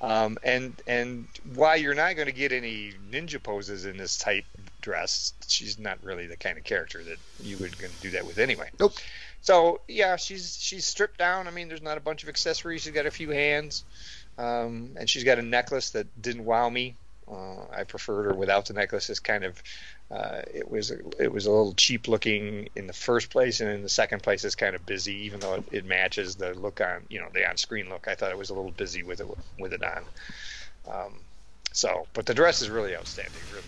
[0.00, 4.44] Um, and and why you're not going to get any ninja poses in this tight
[4.84, 8.26] dress, she's not really the kind of character that you would going to do that
[8.26, 8.68] with anyway.
[8.78, 8.92] Nope.
[9.40, 11.48] So yeah, she's she's stripped down.
[11.48, 12.82] I mean, there's not a bunch of accessories.
[12.82, 13.84] She's got a few hands,
[14.38, 16.96] um, and she's got a necklace that didn't wow me.
[17.26, 19.08] Uh, I preferred her without the necklace.
[19.08, 19.62] It's kind of
[20.10, 23.70] uh, it was a, it was a little cheap looking in the first place, and
[23.70, 25.14] in the second place, it's kind of busy.
[25.24, 28.14] Even though it, it matches the look on you know the on screen look, I
[28.14, 29.26] thought it was a little busy with it
[29.58, 30.04] with it on.
[30.86, 31.14] Um,
[31.72, 33.40] so, but the dress is really outstanding.
[33.52, 33.66] Really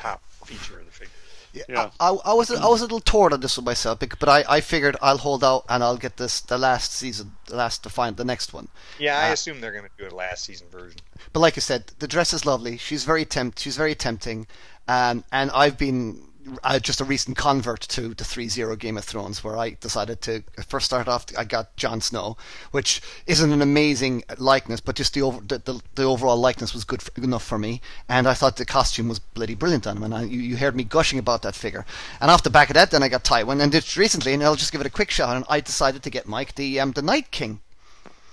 [0.00, 1.12] top feature of the figure.
[1.52, 1.90] Yeah, Yeah.
[1.98, 4.60] I, I was I was a little torn on this one myself, but I, I
[4.60, 8.16] figured I'll hold out and I'll get this the last season, the last to find
[8.16, 8.68] the next one.
[8.98, 11.00] Yeah, I Uh, assume they're going to do a last season version.
[11.32, 12.76] But like I said, the dress is lovely.
[12.76, 13.58] She's very tempt.
[13.58, 14.46] She's very tempting,
[14.86, 16.22] um, and I've been
[16.62, 20.42] uh, just a recent convert to the 3-0 Game of Thrones, where I decided to
[20.66, 21.26] first start off.
[21.36, 22.36] I got Jon Snow,
[22.70, 26.84] which isn't an amazing likeness, but just the over the, the, the overall likeness was
[26.84, 27.80] good, for, good enough for me.
[28.08, 30.02] And I thought the costume was bloody brilliant on him.
[30.02, 31.84] And I, you, you heard me gushing about that figure.
[32.20, 34.56] And off the back of that, then I got Tywin, and just recently, and I'll
[34.56, 35.36] just give it a quick shout.
[35.36, 37.60] And I decided to get Mike the um, the Night King.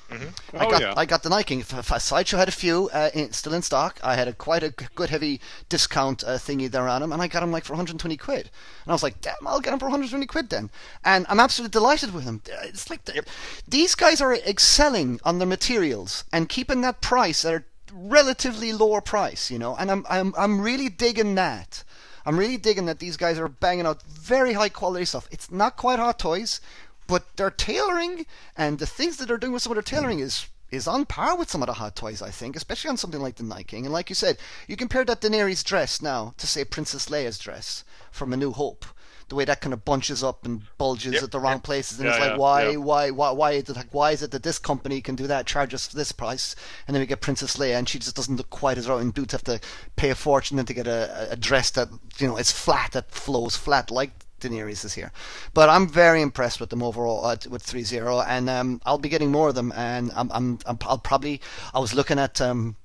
[0.09, 0.93] I Oh, got yeah.
[0.95, 1.61] I got the Night King.
[1.61, 3.99] F- f- Sideshow had a few uh, in, still in stock.
[4.03, 7.21] I had a quite a g- good heavy discount uh, thingy there on them, and
[7.21, 8.49] I got them like for 120 quid.
[8.85, 10.69] And I was like, damn, I'll get them for 120 quid then.
[11.03, 12.41] And I'm absolutely delighted with him.
[12.49, 13.25] Uh, It's like the,
[13.67, 19.01] these guys are excelling on their materials and keeping that price at a relatively lower
[19.01, 19.75] price, you know.
[19.75, 21.83] And I'm I'm I'm really digging that.
[22.25, 25.29] I'm really digging that these guys are banging out very high quality stuff.
[25.31, 26.59] It's not quite Hot Toys,
[27.07, 30.47] but their tailoring and the things that they're doing with some of their tailoring is
[30.69, 33.35] is on par with some of the Hot Toys, I think, especially on something like
[33.35, 33.85] the Night King.
[33.85, 34.37] And like you said,
[34.67, 38.85] you compare that Daenerys dress now to say Princess Leia's dress from A New Hope.
[39.29, 41.63] The way that kind of bunches up and bulges Yep, at the wrong yep.
[41.63, 42.77] places, and Yeah, it's like, yeah, why, yeah.
[42.77, 45.45] why, why, why is it like, why is it that this company can do that,
[45.45, 46.55] charge us for this price,
[46.87, 49.13] and then we get Princess Leia, and she just doesn't look quite as right, and
[49.13, 49.59] dudes have to
[49.97, 51.89] pay a fortune then to get a, a dress that
[52.19, 55.11] you know is flat, that flows flat like Daenerys is here.
[55.53, 59.31] But I'm very impressed with them overall uh, with 3-0, and um, I'll be getting
[59.31, 61.41] more of them, and I'm, I'm, I'm I'll probably
[61.73, 62.41] I was looking at.
[62.41, 62.75] Um,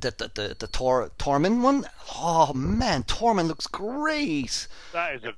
[0.00, 1.86] the the the, the Tor Tormund one.
[2.16, 4.66] Oh man, Tormund looks great.
[4.92, 5.34] That is a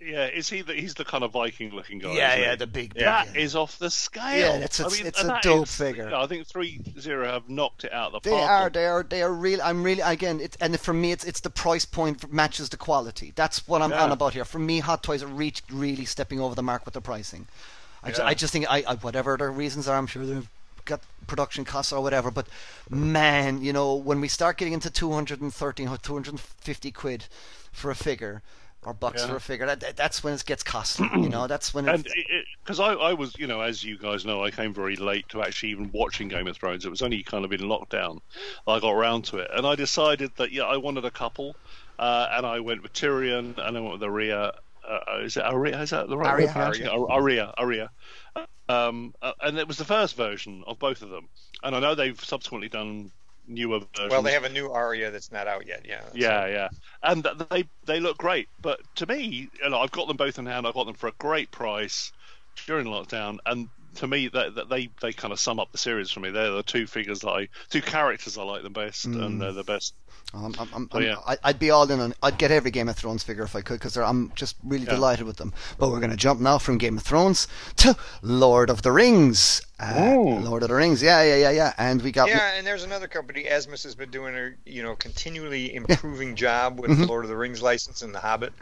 [0.00, 0.26] yeah.
[0.26, 2.12] Is he the he's the kind of Viking looking guy?
[2.14, 2.56] Yeah, yeah, he?
[2.56, 2.94] the big.
[2.94, 4.38] That is off the scale.
[4.38, 6.14] Yeah, it's- I it's- mean, it's a dope is- figure.
[6.14, 8.50] I think three zero have knocked it out of the They park.
[8.50, 9.60] are, they are, they are real.
[9.62, 13.32] I'm really again, it, and for me, it's it's the price point matches the quality.
[13.34, 14.04] That's what I'm Yeah.
[14.04, 14.44] on about here.
[14.44, 17.46] For me, Hot Toys are really stepping over the mark with the pricing.
[18.02, 18.24] I, Yeah.
[18.26, 20.48] I just think, I, I whatever their reasons are, I'm sure they've
[20.84, 22.30] got production costs or whatever.
[22.30, 22.46] But
[22.88, 27.24] man, you know, when we start getting into 213 or 250 quid
[27.72, 28.42] for a figure.
[28.88, 29.28] Or bucks Yeah.
[29.28, 29.66] for a figure.
[29.66, 31.08] That, that- that's when it gets costly.
[31.12, 32.06] You know, that's when it,
[32.64, 35.42] because I, I was, you know, as you guys know, I came very late to
[35.42, 36.86] actually even watching Game of Thrones.
[36.86, 38.20] It was only kind of in lockdown
[38.66, 41.54] I got around to it, and I decided that yeah, I wanted a couple,
[41.98, 44.54] uh, and I went with Tyrion, and I went with Arya,
[44.88, 45.82] uh, is it Aria?
[45.82, 46.48] Is that the right?
[46.56, 46.90] Aria.
[46.90, 47.52] Aria.
[47.58, 47.90] Aria.
[48.70, 51.28] Um, uh, and it was the first version of both of them.
[51.62, 53.10] And I know they've subsequently done
[53.48, 54.10] newer versions.
[54.10, 55.84] Well, they have a new Aria that's not out yet.
[55.86, 56.02] Yeah.
[56.14, 56.68] Yeah, yeah,
[57.02, 58.48] and they they look great.
[58.60, 60.66] But to me, you know, I've got them both in hand.
[60.66, 62.12] I got them for a great price
[62.66, 63.68] during lockdown, and
[63.98, 66.30] to me, that they, they they kind of sum up the series for me.
[66.30, 69.64] They're the two figures that I, two characters I like the best, and they're the
[69.64, 69.94] best.
[70.34, 71.16] I'm, I'm, I'm, Oh, yeah.
[71.26, 72.12] I- I'd be all in on.
[72.22, 74.90] I'd get every Game of Thrones figure if I could, because I'm just really Yeah.
[74.96, 75.54] delighted with them.
[75.78, 79.62] But we're going to jump now from Game of Thrones to Lord of the Rings.
[79.80, 81.72] Uh, Lord of the Rings, yeah, yeah, yeah, yeah.
[81.78, 83.44] And we got Yeah, and there's another company.
[83.44, 87.02] Asmus has been doing a you know continually improving job with Mm-hmm.
[87.02, 88.52] the Lord of the Rings license and The Hobbit.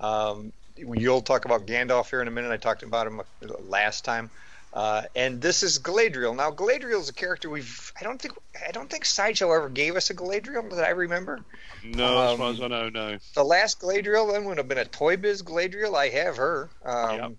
[0.00, 2.50] Um, you'll talk about Gandalf here in a minute.
[2.50, 3.20] I talked about him
[3.68, 4.30] last time.
[4.72, 6.36] Uh, and this is Galadriel.
[6.36, 8.34] Now Galadriel is a character we've I don't think
[8.66, 11.40] I don't think Sideshow ever gave us a Galadriel that I remember.
[11.84, 13.18] No, as Um, far as I know, no.
[13.34, 15.96] The last Galadriel then would have been a Toy Biz Galadriel.
[15.96, 16.68] I have her.
[16.84, 17.32] Um, Yep.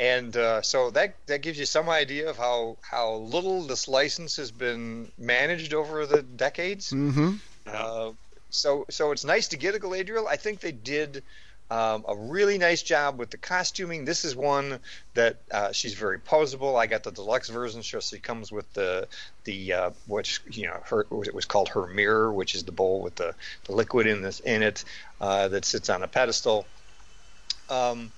[0.00, 4.36] And uh, so that that gives you some idea of how, how little this license
[4.36, 6.90] has been managed over the decades.
[6.90, 7.34] Mm-hmm.
[7.66, 8.12] Uh,
[8.48, 10.26] so so it's nice to get a Galadriel.
[10.26, 11.22] I think they did
[11.70, 14.04] um, a really nice job with the costuming.
[14.04, 14.80] This is one
[15.14, 16.78] that uh, she's very posable.
[16.78, 19.06] I got the deluxe version, so she comes with the
[19.44, 23.02] the uh, which you know her it was called her mirror, which is the bowl
[23.02, 24.84] with the, the liquid in this in it
[25.20, 26.66] uh, that sits on a pedestal.
[27.68, 28.10] Um,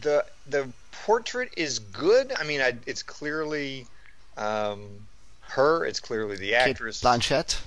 [0.00, 2.32] the the portrait is good.
[2.36, 3.86] I mean, I, it's clearly
[4.36, 5.06] um,
[5.42, 5.84] her.
[5.84, 7.00] It's clearly the actress.
[7.00, 7.08] Cate.
[7.08, 7.60] Blanchett.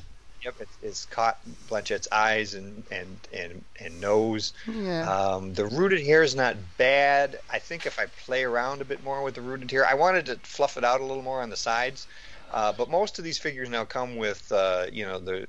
[0.43, 1.37] Yep, it's, it's caught
[1.67, 4.53] Blanchett's eyes and and and, and nose.
[4.67, 5.09] Yeah.
[5.09, 7.39] Um, the rooted hair is not bad.
[7.49, 10.27] I think if I play around a bit more with the rooted hair, I wanted
[10.27, 12.07] to fluff it out a little more on the sides.
[12.51, 15.47] Uh, but most of these figures now come with uh, you know the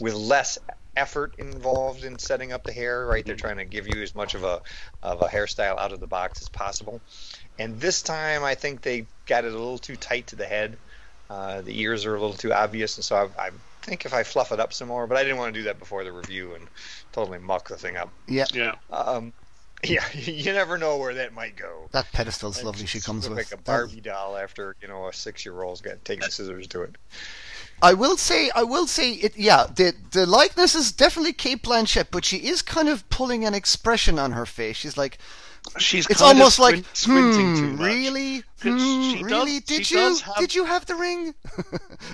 [0.00, 0.58] with less
[0.96, 3.06] effort involved in setting up the hair.
[3.06, 4.60] Right, they're trying to give you as much of a
[5.02, 7.00] of a hairstyle out of the box as possible.
[7.58, 10.76] And this time, I think they got it a little too tight to the head.
[11.30, 13.50] Uh, the ears are a little too obvious, and so I, I
[13.84, 15.78] think if I fluff it up some more, but I didn't want to do that
[15.78, 16.66] before the review and
[17.12, 18.10] totally muck the thing up.
[18.26, 18.46] yeah.
[18.52, 19.32] Yeah, Um,
[19.84, 21.88] yeah, you never know where that might go.
[21.92, 22.86] That pedestal's It lovely.
[22.86, 26.66] She comes with like a Barbie doll after you know a six-year-old's got taking scissors
[26.68, 26.96] to it.
[27.82, 29.36] I will say, I will say, it.
[29.36, 33.52] Yeah, the the likeness is definitely Cate Blanchett, but she is kind of pulling an
[33.52, 34.76] expression on her face.
[34.76, 35.18] She's like,
[35.78, 36.06] she's.
[36.08, 37.86] it's almost like, squint- squinting too hmm, much.
[37.86, 41.34] really, hmm, she does- really, did she you, does have- did you have the ring?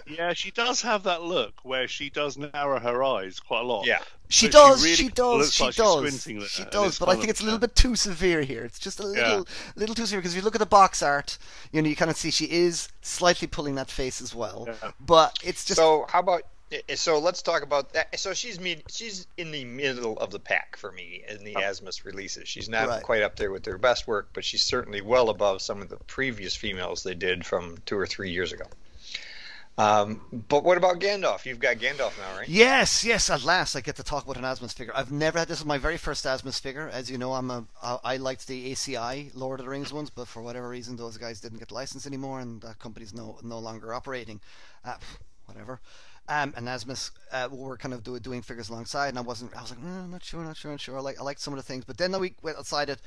[0.07, 3.87] Yeah, she does have that look where she does narrow her eyes quite a lot.
[3.87, 4.01] Yeah.
[4.29, 6.71] She But does, really she does, looks she like she's does, squinting there, she and
[6.71, 6.99] does.
[6.99, 8.65] But I think it's a little bit too severe here.
[8.65, 9.47] It's just a little,
[9.77, 11.39] little too severe because if you look at the box art,
[11.73, 14.67] you know, you kind of see she is slightly pulling that face as well.
[14.69, 14.91] Yeah.
[15.01, 16.43] But it's just so how about
[16.95, 18.19] so let's talk about that.
[18.19, 22.05] So she's me, she's in the middle of the pack for me in the Asmus
[22.05, 22.49] releases.
[22.49, 23.03] She's not Right.
[23.03, 25.97] quite up there with their best work, but she's certainly well above some of the
[26.07, 28.65] previous females they did from two or three years ago.
[29.79, 31.47] Um, but what about Gandalf?
[31.47, 32.47] You've got Gandalf now, right?
[32.49, 33.31] Yes, yes.
[33.31, 34.93] At last, I get to talk about an Asmus figure.
[34.95, 35.61] I've never had this.
[35.61, 36.91] Is my very first Asmus figure.
[36.93, 37.65] As you know, I'm a.
[37.83, 41.17] I I liked the ACI Lord of the Rings ones, but for whatever reason, those
[41.17, 44.41] guys didn't get the license anymore, and that company's no no longer operating.
[44.85, 44.97] Uh,
[45.47, 45.81] whatever.
[46.31, 49.55] Um, and Asmus uh, were kind of do, doing figures alongside, and I wasn't.
[49.57, 50.97] I was like, mm, not sure, not sure, not sure.
[50.97, 53.01] I like I liked some of the things, but then we went outside it.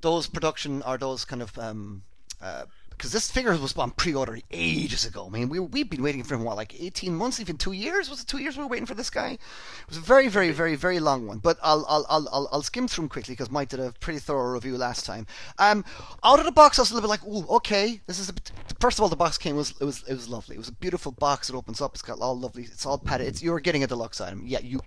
[0.00, 2.02] Those production are those kind of um,
[2.40, 2.64] uh,
[3.02, 5.26] because this figure was on pre-order ages ago.
[5.26, 8.08] I mean, we we've been waiting for him what, like eighteen months, even two years?
[8.08, 9.30] Was it two years we were waiting for this guy?
[9.32, 9.40] It
[9.88, 11.38] was a very, very, very, very long one.
[11.38, 14.20] But I'll I'll I'll I'll, I'll skim through them quickly because Mike did a pretty
[14.20, 15.26] thorough review last time.
[15.58, 15.84] Um,
[16.22, 18.34] out of the box, I was a little bit like, ooh, okay, this is a
[18.34, 18.52] bit.
[18.78, 20.54] First of all, the box came was it was it was lovely.
[20.54, 21.50] It was a beautiful box.
[21.50, 21.94] It opens up.
[21.94, 22.62] It's got all lovely.
[22.62, 23.26] It's all padded.
[23.26, 24.44] It's you're getting a deluxe item.
[24.46, 24.80] Yeah, you.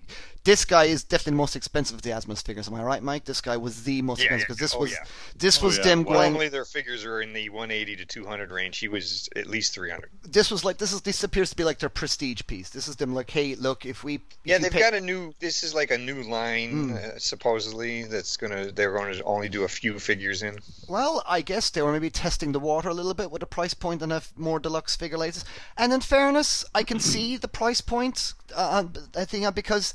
[0.44, 2.68] This guy is definitely the most expensive of the Asmus figures.
[2.68, 3.24] Am I right, Mike?
[3.26, 4.46] This guy was the most Yeah, expensive yeah.
[4.46, 5.04] because this Oh, was yeah.
[5.36, 5.84] this Oh, was yeah.
[5.84, 6.32] them Well, going.
[6.32, 8.78] Normally their figures are in the 180 to 200 range.
[8.78, 10.10] He was at least 300.
[10.24, 12.70] this was like this is this appears to be like their prestige piece.
[12.70, 15.32] This is them like, hey, look, if we if Yeah, they've pay- got a new.
[15.40, 16.94] This is like a new line, Hmm.
[16.96, 18.04] uh, supposedly.
[18.04, 18.72] That's gonna.
[18.72, 20.58] They're going to only do a few figures in.
[20.88, 23.74] Well, I guess they were maybe testing the water a little bit with a price
[23.74, 25.44] point and a more deluxe figure this.
[25.76, 28.34] And in fairness, I can see the price point.
[28.54, 28.84] Uh,
[29.16, 29.94] I think uh, because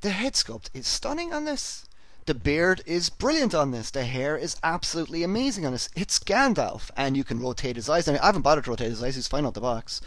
[0.00, 1.84] the head sculpt is stunning on this.
[2.28, 3.90] The beard is brilliant on this.
[3.90, 5.88] The hair is absolutely amazing on this.
[5.96, 8.06] It's Gandalf, and you can rotate his eyes.
[8.06, 9.14] I, mean, I haven't bothered to rotate his eyes.
[9.14, 10.02] He's fine out the box.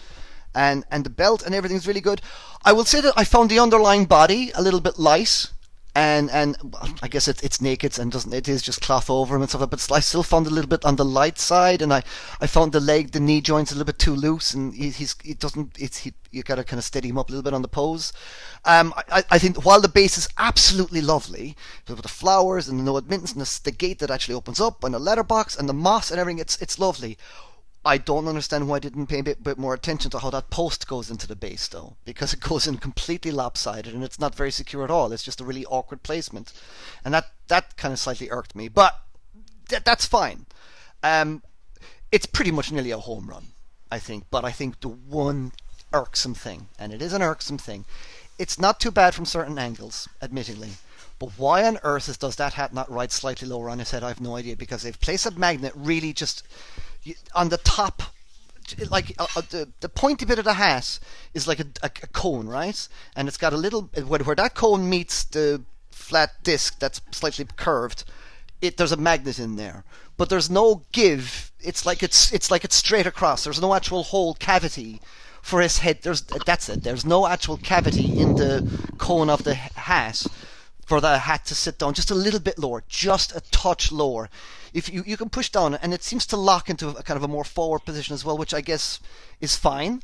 [0.53, 2.21] And and the belt and everything's really good.
[2.63, 5.47] I will say that I found the underlying body a little bit light.
[5.93, 6.55] And and
[7.01, 9.69] I guess it, it's naked and doesn't it is just cloth over him and stuff.
[9.69, 12.03] But I still found a little bit on the light side, and I,
[12.39, 15.15] I found the leg, the knee joints a little bit too loose, and he, he's
[15.25, 17.53] it doesn't it's he, you got to kind of steady him up a little bit
[17.53, 18.13] on the pose.
[18.63, 21.57] Um, I, I think while the base is absolutely lovely
[21.87, 24.83] with the flowers and the no admittance and the, the gate that actually opens up
[24.83, 27.17] and the letterbox and the moss and everything, it's it's lovely.
[27.83, 30.51] I don't understand why I didn't pay a bit, bit, more attention to how that
[30.51, 34.35] post goes into the base, though, because it goes in completely lopsided and it's not
[34.35, 35.11] very secure at all.
[35.11, 36.53] It's just a really awkward placement,
[37.03, 38.67] and that that kind of slightly irked me.
[38.67, 38.99] But
[39.69, 40.45] th- that's fine.
[41.03, 41.41] Um,
[42.11, 43.47] it's pretty much nearly a home run,
[43.91, 44.25] I think.
[44.29, 45.51] But I think the one
[45.91, 47.85] irksome thing, and it is an irksome thing,
[48.37, 50.71] it's not too bad from certain angles, admittingly.
[51.19, 54.03] But why on earth is, does that hat not ride slightly lower on his head?
[54.03, 56.43] I have no idea because they've placed a magnet really just
[57.33, 58.03] on the top
[58.89, 60.99] like uh, uh, the the pointy bit of the hat
[61.33, 62.87] is like a, a, a, cone, right?
[63.15, 67.45] And it's got a little where, where that cone meets the flat disc that's slightly
[67.55, 68.03] curved.
[68.61, 69.83] It there's a magnet in there,
[70.17, 71.51] but there's no give.
[71.59, 73.43] It's like it's it's like it's straight across.
[73.43, 75.01] There's no actual hole cavity
[75.41, 75.99] for his head.
[76.03, 76.83] There's that's it.
[76.83, 78.67] There's no actual cavity in the
[78.97, 80.25] cone of the hat
[80.91, 84.29] for the hat to sit down just a little bit lower, just a touch lower
[84.73, 87.23] if you you can push down and it seems to lock into a kind of
[87.23, 88.99] a more forward position as well, which I guess
[89.39, 90.01] is fine.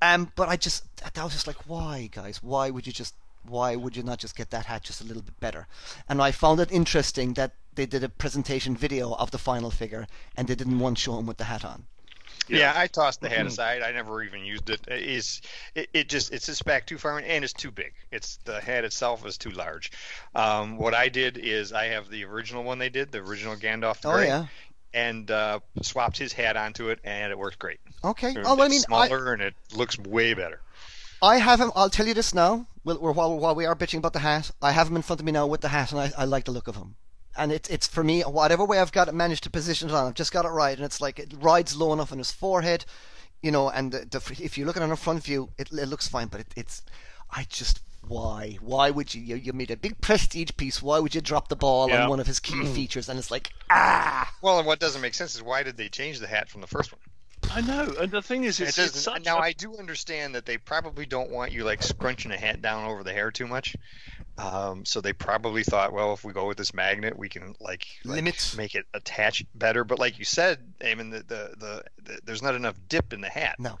[0.00, 2.44] Um, but I just that was just like, why, guys?
[2.44, 5.22] Why would you just why would you not just get that hat just a little
[5.22, 5.66] bit better?
[6.08, 10.06] And I found it interesting that they did a presentation video of the final figure
[10.36, 11.86] and they didn't want to show him with the hat on.
[12.50, 12.58] Yeah.
[12.58, 13.82] yeah, I tossed the hat aside.
[13.82, 14.80] I never even used it.
[14.88, 15.40] It's
[15.74, 17.92] it, it just it's just back too far and it's too big.
[18.10, 19.92] It's the hat itself is too large.
[20.34, 24.00] Um, what I did is I have the original one they did, the original Gandalf.
[24.04, 24.46] Oh yeah.
[24.92, 27.78] And uh, swapped his hat onto it, and it worked great.
[28.02, 28.34] Okay.
[28.44, 30.60] Oh, I mean, smaller I, and it looks way better.
[31.22, 31.70] I have him.
[31.76, 32.66] I'll tell you this now.
[32.82, 35.30] While, while we are bitching about the hat, I have him in front of me
[35.30, 36.96] now with the hat, and I, I like the look of him
[37.40, 40.06] and it's it's for me whatever way I've got it managed to position it on,
[40.06, 42.84] I've just got it right, and it's like it rides low enough on his forehead,
[43.42, 45.72] you know, and the, the, if you look at it on a front view, it,
[45.72, 46.82] it looks fine, but it, it's
[47.30, 48.58] I just why?
[48.60, 51.56] Why would you, you you made a big prestige piece why would you drop the
[51.56, 52.04] ball yeah.
[52.04, 53.08] on one of his key features?
[53.08, 56.18] And it's like ah well and what doesn't make sense is why did they change
[56.20, 57.00] the hat from the first one?
[57.52, 59.40] I know, and the thing is, it's, it it's now a...
[59.40, 63.02] I do understand that they probably don't want you like scrunching a hat down over
[63.02, 63.74] the hair too much,
[64.40, 67.86] um, so they probably thought, well, if we go with this magnet, we can like,
[68.04, 69.84] like limit make it attach better.
[69.84, 73.28] But like you said, Eamon, the, the, the, the there's not enough dip in the
[73.28, 73.56] hat.
[73.58, 73.76] No.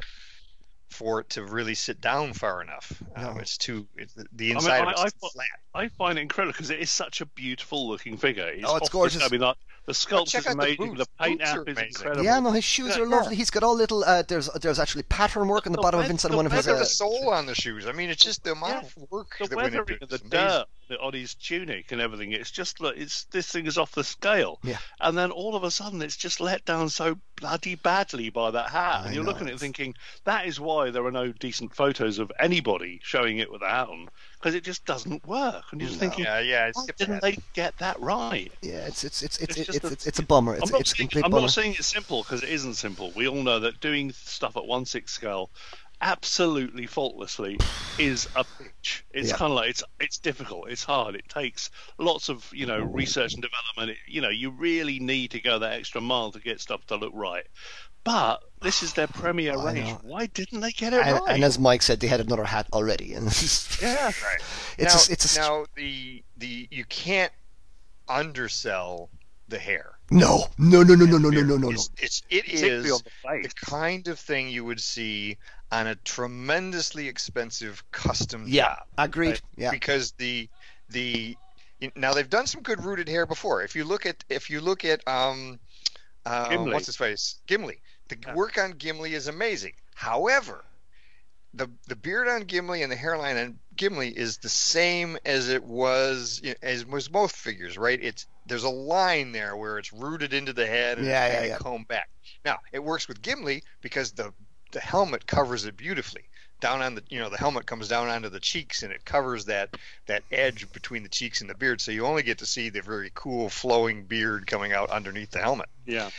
[0.90, 3.30] For it to really sit down far enough, no.
[3.30, 5.46] um, it's too it's, the inside I mean, I, I, flat.
[5.72, 8.48] I find it incredible because it is such a beautiful looking figure.
[8.48, 9.22] It's oh, it's gorgeous.
[9.22, 9.56] I mean, like,
[9.90, 10.94] the sculpture's amazing.
[10.94, 12.24] The, the paint app is incredible.
[12.24, 13.34] Yeah, no, his shoes yeah, are lovely.
[13.34, 13.38] Yeah.
[13.38, 14.04] He's got all little.
[14.04, 16.68] Uh, there's there's actually pattern work on the, the bottom of inside one of his.
[16.68, 17.86] Uh, the sole on the shoes.
[17.86, 20.18] I mean, it's just the amount yeah, of work the that weathering went into the
[20.18, 20.66] dirt
[21.00, 22.32] on his tunic and everything.
[22.32, 24.58] It's just look, it's this thing is off the scale.
[24.62, 24.78] Yeah.
[25.00, 28.70] And then all of a sudden, it's just let down so bloody badly by that
[28.70, 29.30] hat, I and you're know.
[29.30, 29.94] looking at it thinking
[30.24, 33.88] that is why there are no decent photos of anybody showing it with a hat
[33.88, 34.08] on
[34.40, 35.64] because it just doesn't work.
[35.70, 36.08] And you're just no.
[36.08, 38.50] thinking, yeah, yeah, why didn't they get that right?
[38.62, 40.54] Yeah, it's it's it's it's it's, it's, a, it's, it's a bummer.
[40.54, 41.42] It's, I'm not it's saying, complete I'm bummer.
[41.42, 43.12] not saying it's simple because it isn't simple.
[43.14, 45.50] We all know that doing stuff at one six scale
[46.00, 47.58] absolutely faultlessly
[47.98, 49.04] is a pitch.
[49.10, 49.36] It's yeah.
[49.36, 50.68] kind of like it's it's difficult.
[50.68, 51.14] It's hard.
[51.14, 53.90] It takes lots of you know research and development.
[53.90, 56.96] It, you know you really need to go that extra mile to get stuff to
[56.96, 57.46] look right.
[58.02, 59.98] But this is their premier range.
[60.02, 61.34] Why didn't they get it and, right?
[61.34, 63.14] And as Mike said, they had another hat already.
[63.20, 63.26] And
[63.82, 64.42] yeah, right.
[64.78, 67.32] It's now, a, it's a, now the the you can't
[68.08, 69.10] undersell
[69.48, 69.98] the hair.
[70.10, 71.70] No, no, no, no, no, no, no, no, no.
[71.70, 75.36] It's, it's it is the, the, kind of thing you would see
[75.70, 78.76] on a tremendously expensive custom yeah.
[78.98, 79.30] Agreed.
[79.30, 79.42] Right?
[79.56, 80.48] Yeah, because the
[80.88, 81.36] the
[81.94, 83.62] now they've done some good rooted hair before.
[83.62, 85.60] If you look at if you look at um,
[86.26, 88.34] um what's his face Gimli, the yeah.
[88.34, 89.74] work on Gimli is amazing.
[89.94, 90.64] However,
[91.54, 95.62] the the beard on Gimli and the hairline on Gimli is the same as it
[95.64, 97.98] was as was both figures, right?
[98.02, 101.48] It's there's a line there where it's rooted into the head and yeah, it's yeah,
[101.52, 101.56] yeah.
[101.56, 102.10] combed back.
[102.44, 104.32] Now it works with Gimli because the
[104.72, 106.24] the helmet covers it beautifully.
[106.60, 109.46] Down on the you know the helmet comes down onto the cheeks and it covers
[109.46, 112.68] that that edge between the cheeks and the beard, so you only get to see
[112.68, 115.68] the very cool flowing beard coming out underneath the helmet.
[115.86, 116.10] Yeah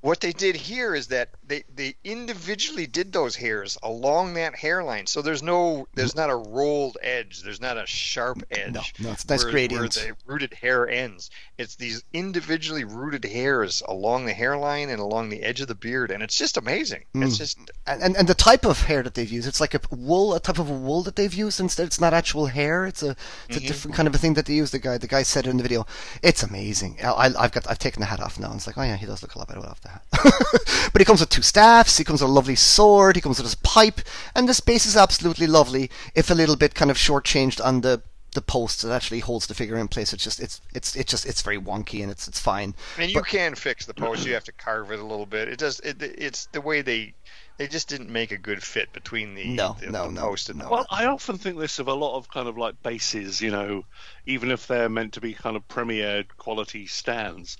[0.00, 5.06] What they did here is that they, they individually did those hairs along that hairline,
[5.08, 8.74] so there's no there's not a rolled edge, there's not a sharp edge.
[8.74, 9.96] No, no, it's nice where, gradient.
[9.96, 11.30] where the rooted hair ends.
[11.58, 16.12] It's these individually rooted hairs along the hairline and along the edge of the beard,
[16.12, 17.04] and it's just amazing.
[17.14, 17.38] It's Mm.
[17.38, 20.32] just And, and and the type of hair that they've used, it's like a wool,
[20.34, 21.86] a type of a wool that they've used instead.
[21.88, 22.86] It's not actual hair.
[22.86, 23.16] It's a
[23.48, 24.70] it's a different kind of a thing that they use.
[24.70, 25.86] The guy the guy said it in the video.
[26.22, 26.98] It's amazing.
[27.02, 28.46] I, I've got I've taken the hat off now.
[28.50, 30.90] And it's like oh yeah, he does look a lot better without the hat.
[30.92, 31.96] but he comes with two staffs.
[31.98, 33.16] He comes with a lovely sword.
[33.16, 34.00] He comes with his pipe,
[34.34, 35.90] and the space is absolutely lovely.
[36.14, 38.02] If a little bit kind of shortchanged on the
[38.34, 40.12] the post that actually holds the figure in place.
[40.12, 42.74] It's just it's it's it's just it's very wonky and it's it's fine.
[42.98, 44.26] and you But- can fix the post.
[44.26, 45.48] You have to carve it a little bit.
[45.48, 45.80] It does.
[45.80, 47.14] It, it's the way they
[47.56, 50.50] they just didn't make a good fit between the No, the, no, the no, post
[50.50, 50.66] and no.
[50.66, 53.50] the Well, I often think this of a lot of kind of like bases, you
[53.50, 53.84] know,
[54.26, 57.56] even if they're meant to be kind of premier quality stands,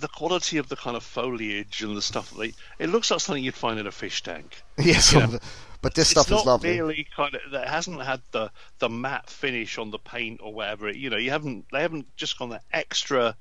[0.00, 3.20] the quality of the kind of foliage and the stuff that they, it looks like
[3.20, 4.64] something you'd find in a fish tank.
[4.78, 5.36] Yes, You know,
[5.82, 6.80] but this it's stuff not is lovely.
[6.80, 10.90] really kind of that hasn't had the the matte finish on the paint or whatever.
[10.90, 13.36] You know, you haven't they haven't just gone the extra,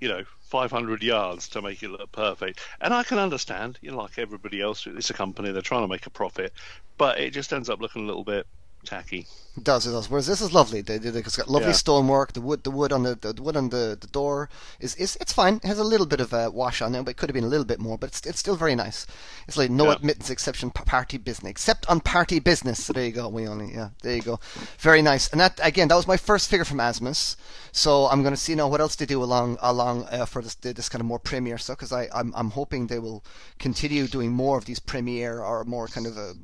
[0.00, 2.60] you know, 500 yards to make it look perfect.
[2.80, 5.88] And I can understand, you know, like everybody else, it's a company they're trying to
[5.88, 6.52] make a profit,
[6.96, 8.46] but it just ends up looking a little bit
[8.88, 9.26] tacky.
[9.56, 10.08] It does, it does.
[10.08, 10.82] Whereas this is lovely.
[10.82, 11.82] They, they, it's got lovely Yeah.
[11.84, 12.32] stonework.
[12.32, 14.48] The wood, the wood on the, the wood on the, the door
[14.78, 15.54] is, is it's fine.
[15.56, 17.42] It has a little bit of a wash on it, but it could have been
[17.44, 17.98] a little bit more.
[17.98, 19.04] But it's, it's still very nice.
[19.48, 19.94] It's like no Yeah.
[19.96, 22.84] admittance exception party business, except on party business.
[22.84, 23.28] So there you go.
[23.28, 24.38] We only yeah, there you go.
[24.78, 25.28] Very nice.
[25.32, 27.34] And that again, that was my first figure from Asmus.
[27.72, 30.54] So I'm going to see now what else they do along along uh, for this
[30.54, 33.24] this kind of more premiere stuff because I I'm I'm hoping they will
[33.58, 36.34] continue doing more of these premiere or more kind of a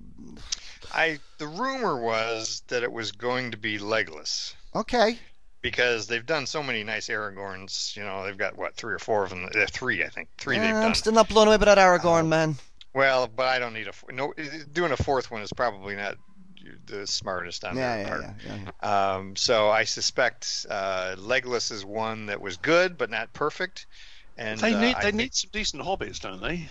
[0.94, 5.18] I the rumor was that it was going to be Legolas okay.
[5.60, 7.96] because they've done so many nice Aragorns.
[7.96, 9.46] You know, they've got what three or four of them.
[9.54, 10.28] Uh, three, I think.
[10.38, 10.86] Three they've Yeah.
[10.86, 12.56] I'm still not blown away by that Aragorn man.
[12.94, 14.32] Well, but I don't need a f- no.
[14.72, 16.16] Doing a fourth one is probably not
[16.86, 18.22] the smartest on Yeah, their yeah, part.
[18.22, 19.14] yeah, yeah, yeah.
[19.16, 23.86] Um, so I suspect uh, Legolas is one that was good but not perfect.
[24.36, 26.68] And they uh, need I they think, need some decent hobbits, don't they?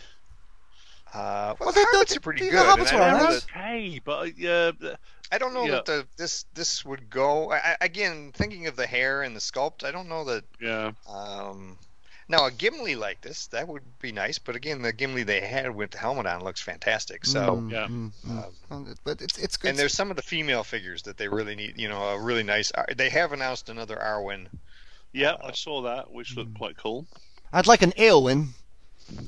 [1.13, 2.65] Uh, well, Well, the they- hobbits they- are pretty the good.
[2.65, 3.45] hobbits were I don't know alright.
[3.53, 4.43] that- Okay, but
[4.91, 4.95] uh,
[5.31, 5.71] I don't know Yeah.
[5.73, 7.51] that the this this would go.
[7.51, 10.43] I, I- again, thinking of the hair and the sculpt, I don't know that.
[10.59, 11.77] yeah, Um,
[12.29, 14.39] now a Gimli like this, that would be nice.
[14.39, 17.25] But again, the Gimli they had with the helmet on looks fantastic.
[17.25, 17.57] So.
[17.57, 17.87] Mm, Yeah.
[17.87, 18.53] mm, mm.
[18.71, 19.69] Um, but it's it's good.
[19.69, 21.77] And there's some of the female figures that they really need.
[21.79, 22.71] You know, a really nice.
[22.73, 24.47] uh, They have announced another Arwen.
[25.11, 26.37] yeah, I saw that, which Mm.
[26.37, 27.05] looked quite cool.
[27.51, 28.47] I'd like an Eowyn.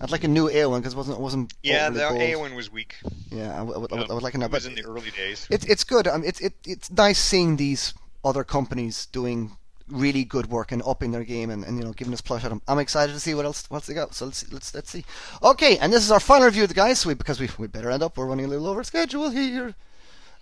[0.01, 1.53] I'd like a new Eowyn because it wasn't it wasn't.
[1.63, 2.19] Yeah, the bold.
[2.21, 2.95] Eowyn was weak.
[3.31, 4.05] Yeah, I, would- I I would, Yeah.
[4.09, 4.51] I would like another.
[4.51, 5.47] It was in the early days.
[5.49, 6.05] it's it's good.
[6.07, 7.93] Mean, it's it, it's nice seeing these
[8.23, 9.57] other companies doing
[9.87, 12.49] really good work and upping their game and, and you know giving us plush at
[12.49, 12.61] them.
[12.67, 14.15] I'm excited to see what else what else they got.
[14.15, 15.05] So let's see, let's let's see.
[15.43, 16.99] Okay, and this is our final review of the guys.
[17.01, 18.17] So we, because we we better end up.
[18.17, 19.75] We're running a little over schedule here.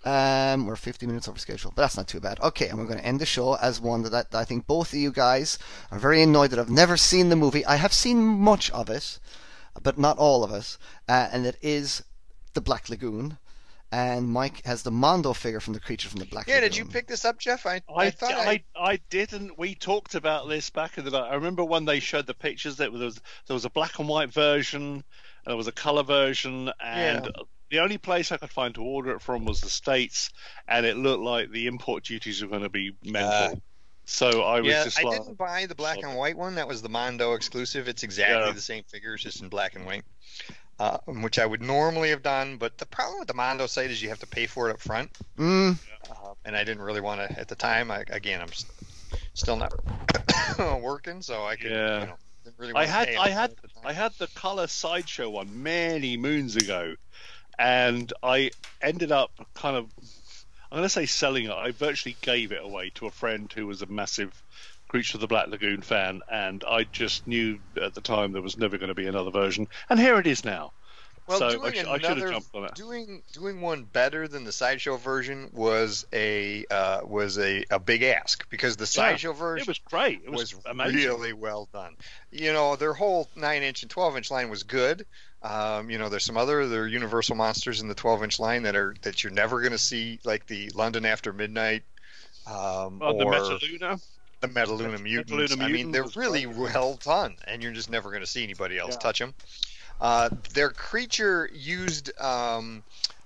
[0.04, 2.38] Um, we're 50 minutes over schedule, but that's not too bad.
[2.40, 4.92] Okay, and we're going to end the show as one that, that I think both
[4.92, 5.58] of you guys
[5.90, 7.64] are very annoyed that I've never seen the movie.
[7.64, 9.18] I have seen much of it,
[9.82, 10.76] but not all of it,
[11.08, 12.02] uh, and it is
[12.52, 13.38] The Black Lagoon.
[13.90, 16.68] And Mike has the Mondo figure from the creature from the Black Yeah, Lagoon.
[16.70, 17.64] did you pick this up, Jeff?
[17.64, 19.56] I, I, I thought I, I, I didn't.
[19.56, 21.16] We talked about this back in the day.
[21.18, 24.08] I remember when they showed the pictures that there was there was a black and
[24.08, 25.02] white version, and
[25.46, 27.30] there was a color version, and
[27.74, 30.30] the only place I could find to order it from was the states,
[30.68, 33.30] and it looked like the import duties were going to be mental.
[33.32, 33.54] Uh,
[34.06, 36.54] so I was yeah, just I like, didn't buy the black So- and white one.
[36.54, 37.88] That was the Mondo exclusive.
[37.88, 38.52] It's exactly Yeah.
[38.52, 40.04] the same figure, it's just in black and white,
[40.78, 42.56] uh, which I would normally have done.
[42.58, 44.80] But the problem with the Mondo site is you have to pay for it up
[44.80, 45.78] front, Mm,
[46.10, 47.90] uh, and I didn't really want to at the time.
[47.90, 48.66] I, again, I'm s-
[49.32, 49.72] still not
[50.80, 51.70] working, so I could.
[51.70, 52.00] Yeah.
[52.00, 52.14] You know,
[52.58, 53.68] really I had I had the.
[53.88, 56.94] I had the color sideshow one many moons ago,
[57.58, 58.50] and I
[58.80, 59.86] ended up kind of
[60.70, 61.52] I'm going to say selling it.
[61.52, 64.32] I virtually gave it away to a friend who was a massive
[64.88, 68.58] Creature of the Black Lagoon fan, and I just knew at the time there was
[68.58, 70.72] never going to be another version, and here it is now.
[71.26, 72.74] Well, so I, doing sh- I should have another, jumped on it.
[72.74, 78.02] doing doing one better than the sideshow version was a uh, was a, a big
[78.02, 80.20] ask because the sideshow version It was great.
[80.24, 80.96] It was, was amazing.
[80.96, 81.96] really well done.
[82.30, 85.06] You know, their whole nine inch and twelve inch line was good.
[85.44, 88.62] Um, you know, there's some other there are Universal monsters in the twelve inch line
[88.62, 91.82] that are that you're never going to see, like the London After Midnight,
[92.46, 94.02] um, Oh, the Metaluna.
[94.40, 95.54] the Metaluna Met- mutants.
[95.54, 98.78] Metaluna I mean, they're really well done, and you're just never going to see anybody
[98.78, 98.98] else Yeah.
[99.00, 99.34] touch them.
[100.00, 102.82] Uh, their creature used um,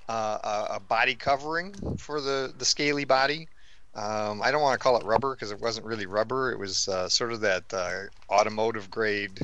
[0.09, 3.47] uh, a, a body covering for the the scaly body.
[3.95, 6.53] Um, I don't want to call it rubber because it wasn't really rubber.
[6.53, 7.93] It was uh, sort of that uh,
[8.29, 9.41] automotive grade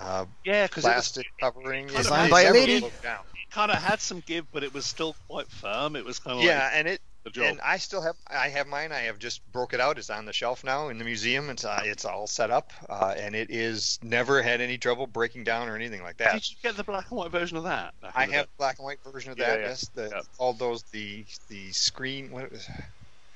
[0.00, 1.86] uh, Yeah, because it, was- plastic covering.
[1.86, 2.80] kind of Designed by a it lady.
[2.80, 3.20] look down.
[3.50, 5.96] kind of had some give, but it was still quite firm.
[5.96, 7.00] It was kind of Yeah, like and it
[7.36, 8.90] and I still have I have mine.
[8.90, 9.98] I have just broke it out.
[9.98, 11.50] It's on the shelf now in the museum.
[11.50, 15.44] It's uh, it's all set up, uh, and it is never had any trouble breaking
[15.44, 16.32] down or anything like that.
[16.34, 17.92] Did you get the black and white version of that?
[18.14, 18.50] I have day?
[18.56, 19.60] black and white version of Yeah, that.
[19.60, 20.20] yeah, Yes, the yeah.
[20.38, 22.66] all those the the screen what it was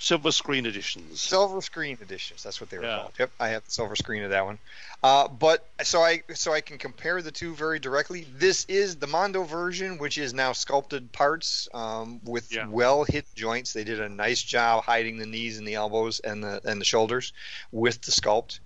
[0.02, 1.20] silver screen editions.
[1.20, 2.42] silver screen editions.
[2.42, 2.96] That's what they were Yeah.
[2.98, 3.12] called.
[3.20, 4.58] Yep, I have the silver screen of that one.
[5.02, 8.26] Uh, but so I so I can compare the two very directly.
[8.36, 12.66] This is the Mondo version, which is now sculpted parts um, with Yeah.
[12.66, 13.72] well hit joints.
[13.72, 16.84] They did a nice job hiding the knees and the elbows and the and the
[16.84, 17.32] shoulders
[17.70, 18.58] with the sculpt,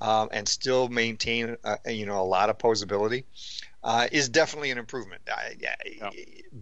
[0.00, 3.24] um, and still maintain uh, you know a lot of posability.
[3.82, 5.22] Uh, is definitely an improvement.
[5.30, 6.10] I, yeah, Yeah.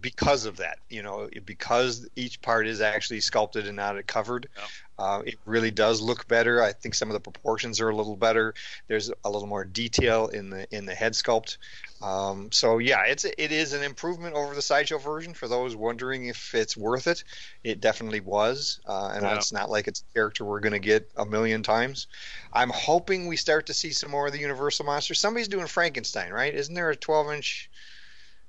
[0.00, 4.48] because of that, you know, because each part is actually sculpted and not covered.
[4.56, 4.62] Yeah.
[4.98, 6.62] Uh, it really does look better.
[6.62, 8.54] I think some of the proportions are a little better.
[8.88, 11.56] There's a little more detail in the in the head sculpt.
[12.02, 15.34] Um, so yeah, it's it is an improvement over the sideshow version.
[15.34, 17.22] For those wondering if it's worth it,
[17.62, 18.80] it definitely was.
[18.86, 19.36] Uh, and Yeah.
[19.36, 22.08] it's not like it's a character we're going to get a million times.
[22.52, 25.20] I'm hoping we start to see some more of the Universal monsters.
[25.20, 26.54] Somebody's doing Frankenstein, right?
[26.54, 27.70] Isn't there a 12 inch?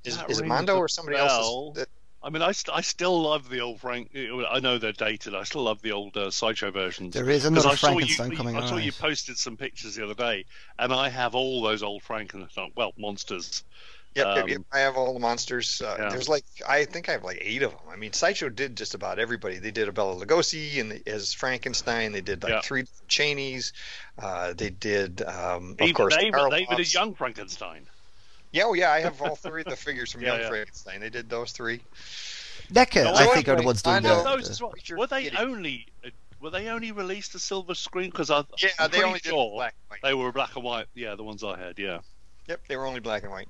[0.06, 1.76] Is, is it Mondo or somebody else?
[1.76, 1.90] That,
[2.22, 4.12] I mean, I, st- I still love the old Frank.
[4.16, 5.34] I know they're dated.
[5.34, 7.14] I still love the old uh, sideshow versions.
[7.14, 8.84] There is another I saw Frankenstein you, coming I saw out.
[8.84, 10.46] you posted some pictures the other day,
[10.78, 13.64] and I have all those old Frankenstein, well, monsters.
[14.16, 14.62] Yep, yep, Um, yep.
[14.74, 15.82] I have all the monsters.
[15.82, 16.10] Uh, yeah.
[16.10, 17.80] There's like I think I have like eight of them.
[17.90, 19.60] I mean, Sideshow did just about everybody.
[19.60, 22.12] They did a Bela Lugosi and they, as Frankenstein.
[22.12, 22.62] They did like Yeah.
[22.62, 23.72] three different Chaneys.
[24.18, 26.94] Uh, they did, um, of Even, course, they, Karl they even did Potts.
[26.94, 27.86] young Frankenstein.
[28.52, 30.50] Yeah, oh yeah, I have all three of the figures from Yeah, Young yeah.
[30.50, 31.00] Frankenstein.
[31.02, 31.82] They did those three.
[32.72, 34.24] NECA, No, I I think, are the ones doing know the.
[34.36, 34.74] those as well.
[34.98, 35.38] Were they Kitty.
[35.38, 36.10] only uh,
[36.40, 38.10] were they only released a silver screen?
[38.10, 40.08] Because I Yeah, I'm they pretty only did sure black and white.
[40.08, 40.86] they were black and white.
[40.94, 41.78] Yeah, the ones I had.
[41.80, 42.00] Yeah,
[42.48, 43.48] Yep, they were only black and white.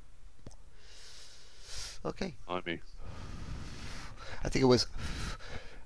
[2.05, 2.33] Okay.
[2.47, 2.79] I mean,
[4.43, 4.87] I think it was.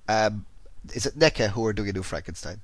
[0.07, 0.45] Um,
[0.94, 2.61] is it NECA who are doing a new Frankenstein?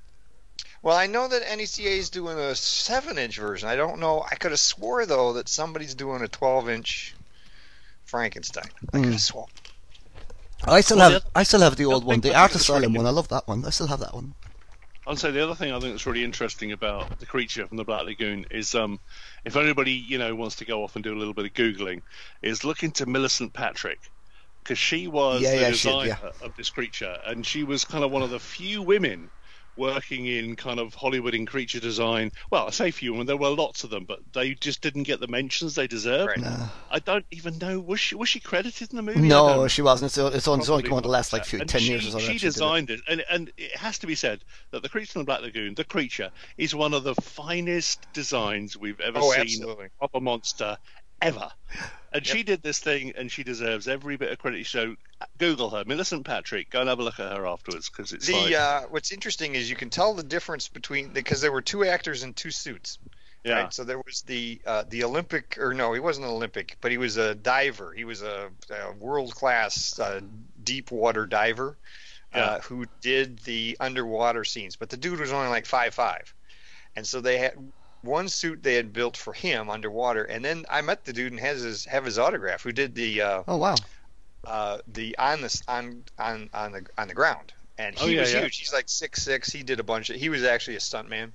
[0.82, 3.68] Well, I know that NECA is doing a seven-inch version.
[3.68, 4.22] I don't know.
[4.30, 7.14] I could have swore though that somebody's doing a twelve-inch
[8.04, 8.70] Frankenstein.
[8.92, 9.12] I could Hmm.
[9.12, 9.46] have sworn.
[10.66, 11.22] I still Well, have.
[11.22, 12.94] the- I still have the the old one, the I Art think that's really Asylum
[12.94, 13.06] one.
[13.06, 13.64] I love that one.
[13.64, 14.34] I still have that one.
[15.06, 17.84] I'd say the other thing I think that's really interesting about the creature from the
[17.84, 19.00] Black Lagoon is um,
[19.44, 22.02] if anybody you know wants to go off and do a little bit of googling,
[22.42, 23.98] is look into Millicent Patrick
[24.62, 26.30] because she was Yeah, the yeah, she- designer yeah.
[26.42, 29.30] of this creature, and she was kind of one of the few women
[29.76, 32.32] working in kind of Hollywood in creature design.
[32.50, 35.20] Well, I say few, and there were lots of them, but they just didn't get
[35.20, 36.28] the mentions they deserved.
[36.28, 36.38] Right.
[36.40, 36.68] Nah.
[36.90, 39.20] I don't even know was she was she credited in the movie?
[39.20, 40.10] No, she wasn't.
[40.10, 40.60] It's, it's on.
[40.60, 42.18] It's only come on the last like few And ten she, years or so.
[42.18, 42.46] that She did it.
[42.52, 43.00] designed it.
[43.08, 44.40] and and it has to be said
[44.70, 48.76] that the creature in the Black Lagoon, the creature, is one of the finest designs
[48.76, 49.88] we've ever Oh, seen absolutely.
[50.00, 50.76] of a monster
[51.22, 51.50] ever.
[52.12, 54.66] And she did this thing, and she deserves every bit of credit.
[54.66, 54.96] So
[55.38, 56.70] Google her, Millicent Patrick.
[56.70, 59.54] Go and have a look at her afterwards because it's The like, uh, what's interesting
[59.54, 62.98] is you can tell the difference between because there were two actors in two suits.
[63.44, 63.72] yeah, Right?
[63.72, 66.98] So there was the uh, the Olympic or no, he wasn't an Olympic, but he
[66.98, 67.92] was a diver.
[67.92, 70.20] He was a, a world class uh,
[70.64, 71.78] deep water diver
[72.34, 72.58] uh, Yeah.
[72.62, 74.74] who did the underwater scenes.
[74.76, 76.34] But the dude was only like five five,
[76.96, 77.54] and so they had
[78.02, 80.24] one suit they had built for him underwater.
[80.24, 82.62] And then I met the dude and has his have his autograph.
[82.62, 83.76] Who did the uh, Oh wow.
[84.46, 88.20] uh, the on the on on on the on the ground, and he Oh, yeah,
[88.20, 88.40] was yeah.
[88.40, 88.58] huge.
[88.58, 89.50] He's like six six.
[89.52, 90.16] He did a bunch of.
[90.16, 91.32] He was actually a stuntman,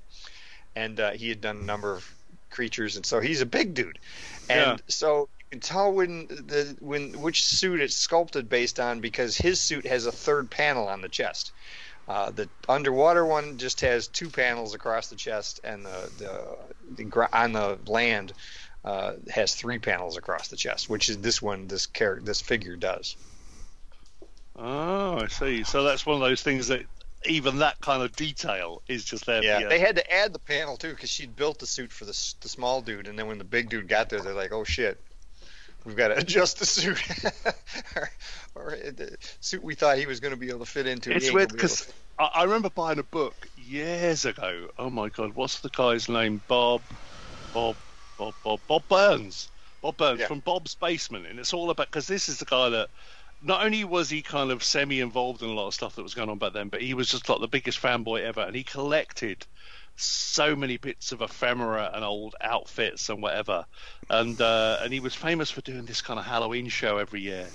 [0.75, 2.09] and uh, he had done a number of
[2.49, 3.99] creatures, and so he's a big dude.
[4.49, 4.77] And Yeah.
[4.87, 9.59] so you can tell when the when which suit it's sculpted based on because his
[9.59, 11.51] suit has a third panel on the chest.
[12.07, 17.29] Uh, the underwater one just has two panels across the chest, and the the, the
[17.33, 18.33] on the land
[18.83, 22.75] uh, has three panels across the chest, which is this one this character this figure
[22.75, 23.17] does.
[24.55, 25.63] oh, I see.
[25.63, 26.85] So that's one of those things that
[27.25, 29.43] even that kind of detail is just there.
[29.43, 32.35] Yeah, they had to add the panel too because she'd built the suit for the
[32.41, 35.01] the small dude, and then when the big dude got there, they're like, "Oh shit,
[35.85, 37.01] we've got to adjust the suit."
[37.95, 38.09] or,
[38.55, 41.11] or uh, the suit we thought he was going to be able to fit into.
[41.11, 44.67] It's weird because I, I remember buying a book years ago.
[44.77, 46.41] Oh my god, what's the guy's name?
[46.47, 46.81] Bob,
[47.53, 47.77] Bob,
[48.17, 49.49] Bob, Bob, Bob Burns.
[49.81, 50.27] Bob Burns Yeah.
[50.27, 52.89] from Bob's Basement, and it's all about because this is the guy that
[53.41, 56.29] not only was he kind of semi-involved in a lot of stuff that was going
[56.29, 59.45] on back then, but he was just like the biggest fanboy ever, and he collected
[59.97, 63.65] so many bits of ephemera and old outfits and whatever,
[64.09, 67.49] and uh, and he was famous for doing this kind of Halloween show every year.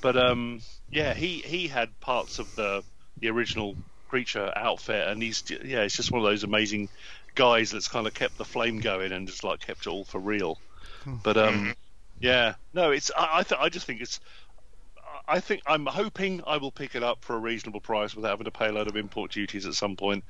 [0.00, 0.60] But um,
[0.90, 2.82] yeah, he he had parts of the
[3.20, 3.76] the original
[4.08, 6.88] creature outfit, and he's yeah, it's just one of those amazing
[7.34, 10.20] guys that's kind of kept the flame going and just like kept it all for
[10.20, 10.58] real.
[11.22, 11.74] But um,
[12.20, 14.20] yeah, no, it's I I, th- I just think it's.
[15.26, 18.44] I think I'm hoping I will pick it up for a reasonable price without having
[18.44, 20.24] to pay a load of import duties at some point.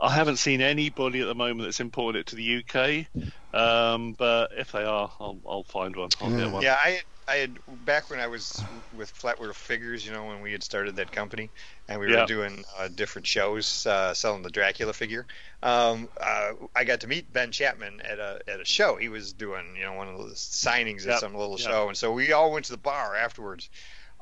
[0.00, 3.08] I haven't seen anybody at the moment that's imported it to the UK,
[3.54, 6.10] um, but if they are, I'll, I'll find one.
[6.20, 6.62] I'll get one.
[6.62, 10.52] Yeah, I I had back when I was with Flatware Figures, you know, when we
[10.52, 11.52] had started that company,
[11.88, 12.16] and we Yeah.
[12.20, 15.26] were doing uh, different shows uh, selling the Dracula figure.
[15.62, 18.96] Um, uh, I got to meet Ben Chapman at a at a show.
[18.96, 21.66] He was doing you know one of the signings at Yep, some little yep.
[21.66, 23.70] show, and so we all went to the bar afterwards.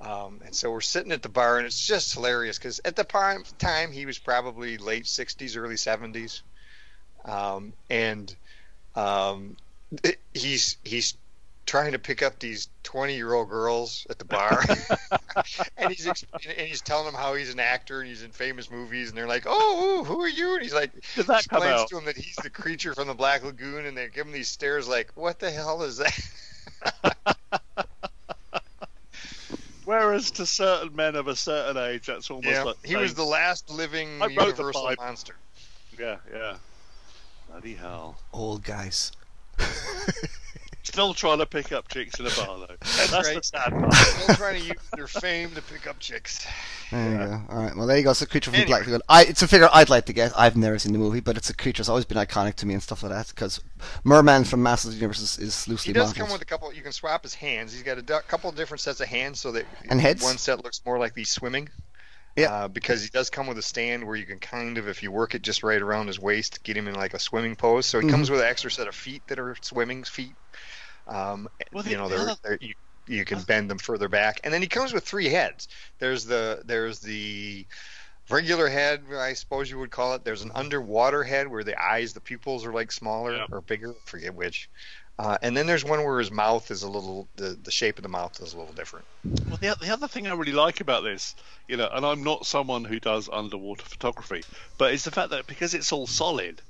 [0.02, 3.04] Um, and so we're sitting at the bar, and it's just hilarious because at the
[3.04, 6.42] prime time he was probably late '60s, early '70s,
[7.24, 8.34] um, and
[8.96, 9.56] um,
[10.04, 11.16] it- he's he's
[11.66, 14.64] trying to pick up these 20 year old girls at the bar.
[15.76, 19.08] And he's and he's telling them how he's an actor and he's in famous movies
[19.08, 20.54] and they're like oh who are you?
[20.54, 21.88] And he's like Did that come explains out?
[21.88, 24.48] to him that he's the creature from the black lagoon and they give him these
[24.48, 26.18] stares like what the hell is that
[29.92, 33.24] Whereas to certain men of a certain age, that's almost yeah like he was the
[33.24, 35.36] last living I wrote the monster
[35.98, 36.56] yeah, yeah.
[37.50, 38.16] Bloody hell!
[38.32, 39.12] Old guys.
[40.84, 42.66] Still trying to pick up chicks in a bar though.
[42.80, 43.36] That's, right.
[43.36, 43.94] the sad part.
[43.94, 46.44] still trying to use their fame to pick up chicks
[46.90, 47.26] There you Yeah.
[47.48, 47.54] go.
[47.54, 47.76] All right.
[47.76, 48.10] Well, there you go.
[48.10, 48.68] It's a creature from Anyway.
[48.68, 49.00] Black Lagoon.
[49.08, 50.32] I, it's a figure I'd like to get.
[50.36, 52.74] I've never seen the movie, but it's a creature that's always been iconic to me
[52.74, 53.28] and stuff like that.
[53.28, 53.60] Because
[54.04, 56.16] Merman from Masters of the Universe is, is he loosely does modeled.
[56.26, 58.80] come with a couple you can swap his hands he's got a du- couple different
[58.80, 60.22] sets of hands so that And heads?
[60.22, 61.68] one set looks more like he's swimming
[62.36, 62.52] Yeah.
[62.52, 65.10] Uh, because he does come with a stand where you can kind of, if you
[65.12, 67.86] work it just right around his waist, get him in like a swimming pose.
[67.86, 68.32] So he comes Mm-hmm.
[68.34, 70.32] with an extra set of feet that are swimming feet.
[71.06, 72.74] Um, Well, you know, the they're, they're, you,
[73.06, 75.68] you can bend them further back, and then he comes with three heads.
[75.98, 77.66] There's the there's the
[78.30, 80.24] regular head, I suppose you would call it.
[80.24, 83.46] There's an underwater head where the eyes, the pupils are like smaller Yeah.
[83.50, 84.70] or bigger, forget which.
[85.18, 88.02] Uh, and then there's one where his mouth is a little, the, the shape of
[88.02, 89.04] the mouth is a little different.
[89.46, 91.34] Well, the, the other thing I really like about this,
[91.68, 94.42] you know, and I'm not someone who does underwater photography,
[94.78, 96.62] but it's the fact that because it's all solid,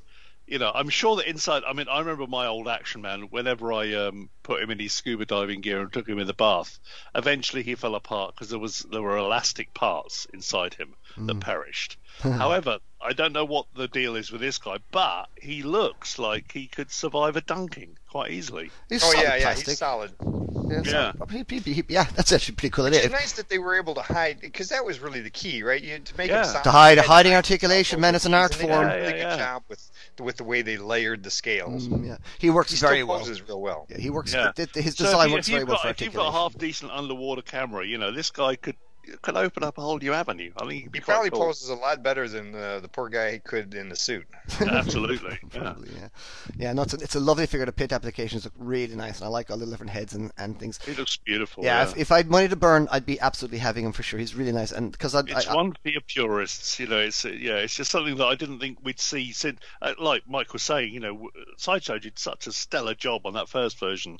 [0.52, 1.62] you know, I'm sure that inside.
[1.66, 3.22] I mean, I remember my old action man.
[3.30, 6.34] Whenever I um, put him in his scuba diving gear and took him in the
[6.34, 6.78] bath,
[7.14, 11.96] eventually he fell apart because there was there were elastic parts inside him that perished.
[12.20, 16.52] However, I don't know what the deal is with this guy, but he looks like
[16.52, 18.70] he could survive a dunking quite easily.
[18.88, 19.68] He's Oh solid yeah, yeah, plastic.
[19.68, 20.12] he's solid.
[20.20, 21.12] Yeah, Yeah.
[21.12, 21.30] solid.
[21.48, 22.86] He- he- he- yeah, that's actually pretty cool.
[22.86, 25.62] It's It, nice that they were able to hide because that was really the key,
[25.62, 25.82] right?
[25.82, 26.42] You, to make Yeah.
[26.42, 28.66] it solid, To hide- you had hiding articulation, the man, it's an art and they
[28.66, 28.84] did form.
[28.88, 31.88] a really Yeah, good job with with the way they layered the scales.
[31.88, 32.16] Mm, yeah.
[32.38, 33.18] He works He very still well.
[33.20, 33.86] poses real well.
[33.90, 34.32] Yeah, he works.
[34.32, 34.52] Yeah.
[34.52, 36.28] th- th- His So if design works if you've very well for If you've got
[36.28, 38.76] a half decent underwater camera, you know this guy could
[39.22, 40.52] could open up a whole new avenue.
[40.56, 41.40] I think he'd be He probably cool.
[41.40, 44.26] poses a lot better than uh, the poor guy he could in the suit.
[44.60, 45.38] Absolutely.
[45.52, 45.60] Yeah.
[45.60, 46.08] Probably, yeah.
[46.56, 47.66] Yeah, no, it's a, it's a lovely figure.
[47.66, 50.58] The pit applications look really nice, and I like all the different heads and, and
[50.58, 50.78] things.
[50.84, 51.64] He looks beautiful.
[51.64, 54.02] Yeah, Yeah, If, if I had money to burn, I'd be absolutely having him for
[54.02, 54.18] sure.
[54.18, 56.78] He's really nice, and because I, it's I, one for your purists.
[56.78, 59.58] You know, it's uh, yeah, it's just something that I didn't think we'd see since.
[59.80, 63.34] Uh, like Mike was saying, you know, w- Sideshow did such a stellar job on
[63.34, 64.18] that first version,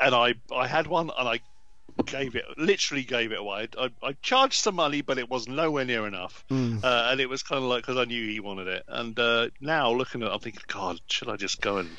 [0.00, 1.40] and I I had one and I
[2.06, 3.68] gave it literally gave it away.
[3.78, 6.82] I, I charged some money, but it was nowhere near enough, Mm.
[6.82, 8.84] uh, and it was kind of like because I knew he wanted it.
[8.88, 11.98] And uh, now looking at, it, I'm thinking, God, should I just go and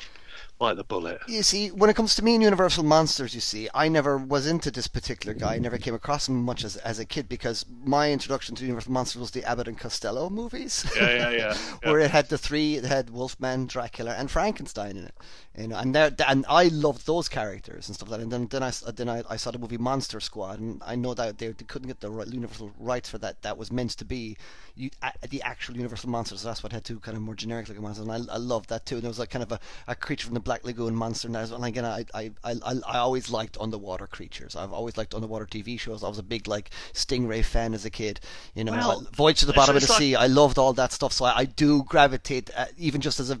[0.60, 1.20] the bullet?
[1.26, 4.46] You see, when it comes to me and Universal Monsters, you see, I never was
[4.46, 5.54] into this particular guy.
[5.54, 8.92] I never came across him much as, as a kid because my introduction to Universal
[8.92, 10.84] Monsters was the Abbott and Costello movies.
[10.94, 11.56] Yeah, yeah, yeah.
[11.82, 11.90] yeah.
[11.90, 15.14] where it had the three, it had Wolfman, Dracula, and Frankenstein in it.
[15.58, 18.22] You know, and there, and I loved those characters and stuff like that.
[18.24, 21.12] And then, then I then I, I saw the movie Monster Squad, and I know
[21.14, 23.42] that they, they couldn't get the right, Universal rights for that.
[23.42, 24.36] That was meant to be
[24.74, 26.42] you, a, the actual Universal monsters.
[26.42, 28.68] So that's what had two kind of more generic looking monsters, and I, I loved
[28.70, 28.96] that too.
[28.96, 31.54] And there was like kind of a, a creature from the Black Lagoon monster, well.
[31.54, 34.56] and again, I, I, I, I I always liked underwater creatures.
[34.56, 36.02] I've always liked underwater TV shows.
[36.02, 38.18] I was a big like Stingray fan as a kid.
[38.56, 40.16] You know, Well, Voyage to the Bottom of the like- Sea.
[40.16, 43.40] I loved all that stuff, so I, I do gravitate, uh, even just as a.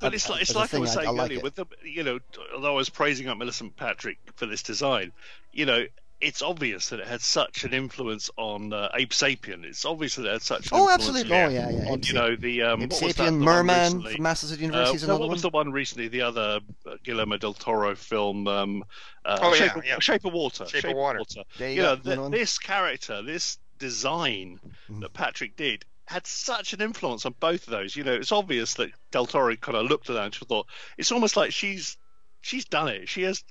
[0.00, 1.44] But a- it's like, it's like I thing, was saying like earlier, it.
[1.44, 2.20] with the you know,
[2.54, 5.12] although I was praising up Millicent Patrick for this design,
[5.52, 5.84] you know,
[6.20, 9.64] it's obvious that it had such an influence on uh, Abe Sapien.
[9.64, 10.66] It's obvious that it had such.
[10.72, 11.36] An Oh, influence absolutely.
[11.36, 11.88] on- Oh, yeah, yeah.
[11.90, 14.14] On, Abe you know the um, Abe what was that, Sapien, the Merman recently?
[14.14, 14.88] from Masters of the Universe.
[14.88, 15.34] Uh, is no, another what one.
[15.34, 16.08] was the one recently?
[16.08, 18.84] The other uh, Guillermo del Toro film, um,
[19.24, 19.98] uh, Oh, Shape, yeah, of, yeah.
[20.00, 20.66] Shape of Water.
[20.66, 21.24] Shape of Water.
[21.58, 24.58] There you You go, know, another th- this character, this design
[24.90, 25.00] Mm.
[25.02, 27.96] that Patrick did had such an influence on both of those.
[27.96, 30.66] You know, it's obvious that Del Toro kind of looked at that and she thought
[30.96, 31.96] it's almost like she's
[32.42, 33.08] she's done it.
[33.08, 33.42] She has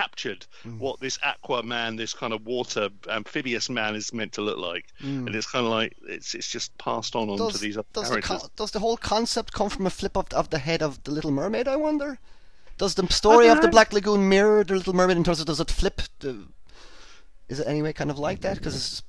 [0.00, 0.78] captured Mm.
[0.84, 2.84] what this aqua man, this kind of water
[3.18, 5.26] amphibious man, is meant to look like, Mm.
[5.26, 8.04] and it's kind of like it's it's just passed on onto does, these other does
[8.08, 8.40] the, characters.
[8.42, 11.10] con- does the whole concept come from a flip of, of the head of the
[11.16, 11.66] Little Mermaid?
[11.68, 12.18] I wonder.
[12.78, 13.68] Does the story I of the.
[13.68, 16.00] Black Lagoon mirror the Little Mermaid in terms of does it flip?
[16.20, 16.46] The,
[17.48, 18.56] is it anyway kind of like that?
[18.58, 19.02] Because it's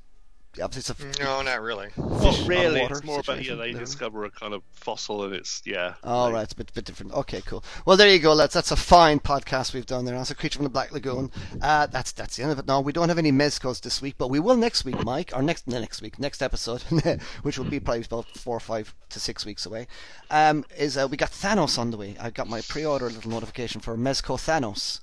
[0.61, 1.89] obviously it's a No, not really.
[1.97, 2.81] Not fish out really.
[2.81, 3.79] water It's more about yeah, they yeah.
[3.79, 5.93] discover a kind of fossil and it's yeah.
[6.03, 7.13] All they- right, it's a bit, bit different.
[7.13, 7.63] Okay, cool.
[7.85, 8.35] Well, there you go.
[8.35, 10.15] That's that's a fine podcast we've done there.
[10.15, 11.31] That's a creature from the Black Lagoon.
[11.61, 12.67] Uh, that's that's the end of it.
[12.67, 15.31] No, we don't have any mezcos this week, but we will next week, Mike.
[15.35, 16.81] Or next no, next week, next episode,
[17.43, 19.87] which will be probably about four or five to six weeks away.
[20.29, 22.15] Um, is uh, we got Thanos on the way.
[22.19, 24.99] I got my pre-order little notification for Mezco Thanos.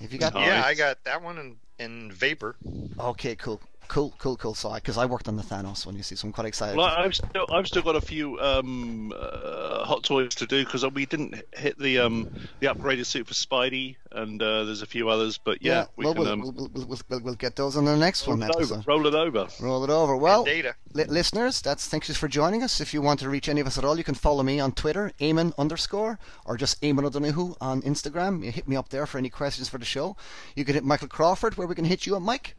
[0.00, 0.34] Have you got?
[0.34, 2.56] Yeah, I got that one in, in Vapor.
[2.98, 4.54] Okay, cool, cool, cool, cool.
[4.54, 6.76] So, because I worked on the Thanos one, you see, so I'm quite excited.
[6.76, 10.84] Well, I've still I've still got a few um, uh, hot toys to do because
[10.86, 12.30] we didn't hit the um,
[12.60, 15.38] the upgraded suit for Spidey, and uh, there's a few others.
[15.38, 17.84] But yeah, we well, can we'll, um, we'll, we'll, we'll, we'll, we'll get those on
[17.84, 19.48] the next roll, one it over, roll it over.
[19.60, 20.16] Roll it over.
[20.16, 22.80] Well, li- listeners, that's thank you for joining us.
[22.80, 24.72] If you want to reach any of us at all, you can follow me on
[24.72, 28.44] Twitter, Eamon underscore, or just Eamon O'Donoghue on Instagram.
[28.44, 30.16] You hit me up there for any questions for the show.
[30.54, 32.56] You can hit Michael Crawford, where we can hit you up, Mike.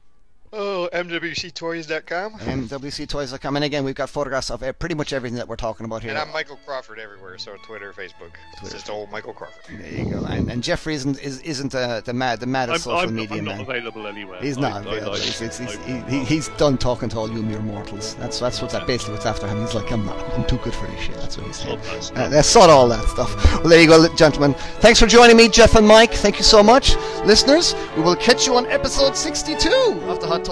[0.58, 2.34] Oh, MWCToys.com.
[2.40, 3.56] MWCtoys.com.
[3.58, 6.12] And again, we've got photographs of pretty much everything that we're talking about here.
[6.12, 8.32] And I'm Michael Crawford everywhere, so Twitter, Facebook.
[8.62, 9.78] It's just old Michael Crawford.
[9.78, 10.24] there you go.
[10.24, 13.40] And, and Jeffrey isn't is, isn't uh, the mad the maddest I'm, social I'm, media
[13.40, 13.58] I'm man.
[13.58, 14.40] not available anywhere.
[14.42, 15.16] He's not I- available.
[15.16, 18.16] I- he's, he's, he's, he, he's done talking to all you mere mortals.
[18.16, 19.60] That's that's what's that basically what's after him.
[19.60, 20.18] He's like, I'm not.
[20.38, 21.16] I'm too good for this shit.
[21.16, 21.82] That's what he's saying.
[21.82, 22.18] Sod that stuff.
[22.18, 23.36] Uh, that's sort all that stuff.
[23.56, 24.54] Well, there you go, gentlemen.
[24.80, 26.14] Thanks for joining me, Jeff and Mike.
[26.14, 26.96] Thank you so much,
[27.26, 27.76] listeners.
[27.98, 29.68] We will catch you on episode 62
[30.08, 30.45] of the Hot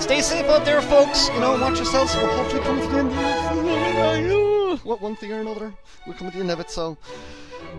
[0.00, 1.28] Stay safe out there, folks.
[1.28, 2.14] You know, watch yourselves.
[2.16, 3.08] We'll hopefully come to the end.
[3.08, 4.84] of this.
[4.84, 5.72] What one thing or another?
[6.06, 6.70] We're coming to the end of it.
[6.70, 6.96] So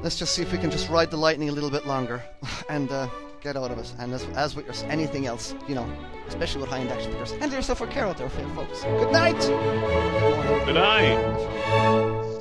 [0.01, 2.23] let's just see if we can just ride the lightning a little bit longer
[2.69, 3.09] and uh,
[3.41, 3.93] get out of it.
[3.99, 5.91] And as, as with your, anything else, you know,
[6.27, 8.83] especially with high-end action figures, handle yourself with care out there, folks.
[8.83, 9.39] Good night.
[10.65, 12.31] Good night.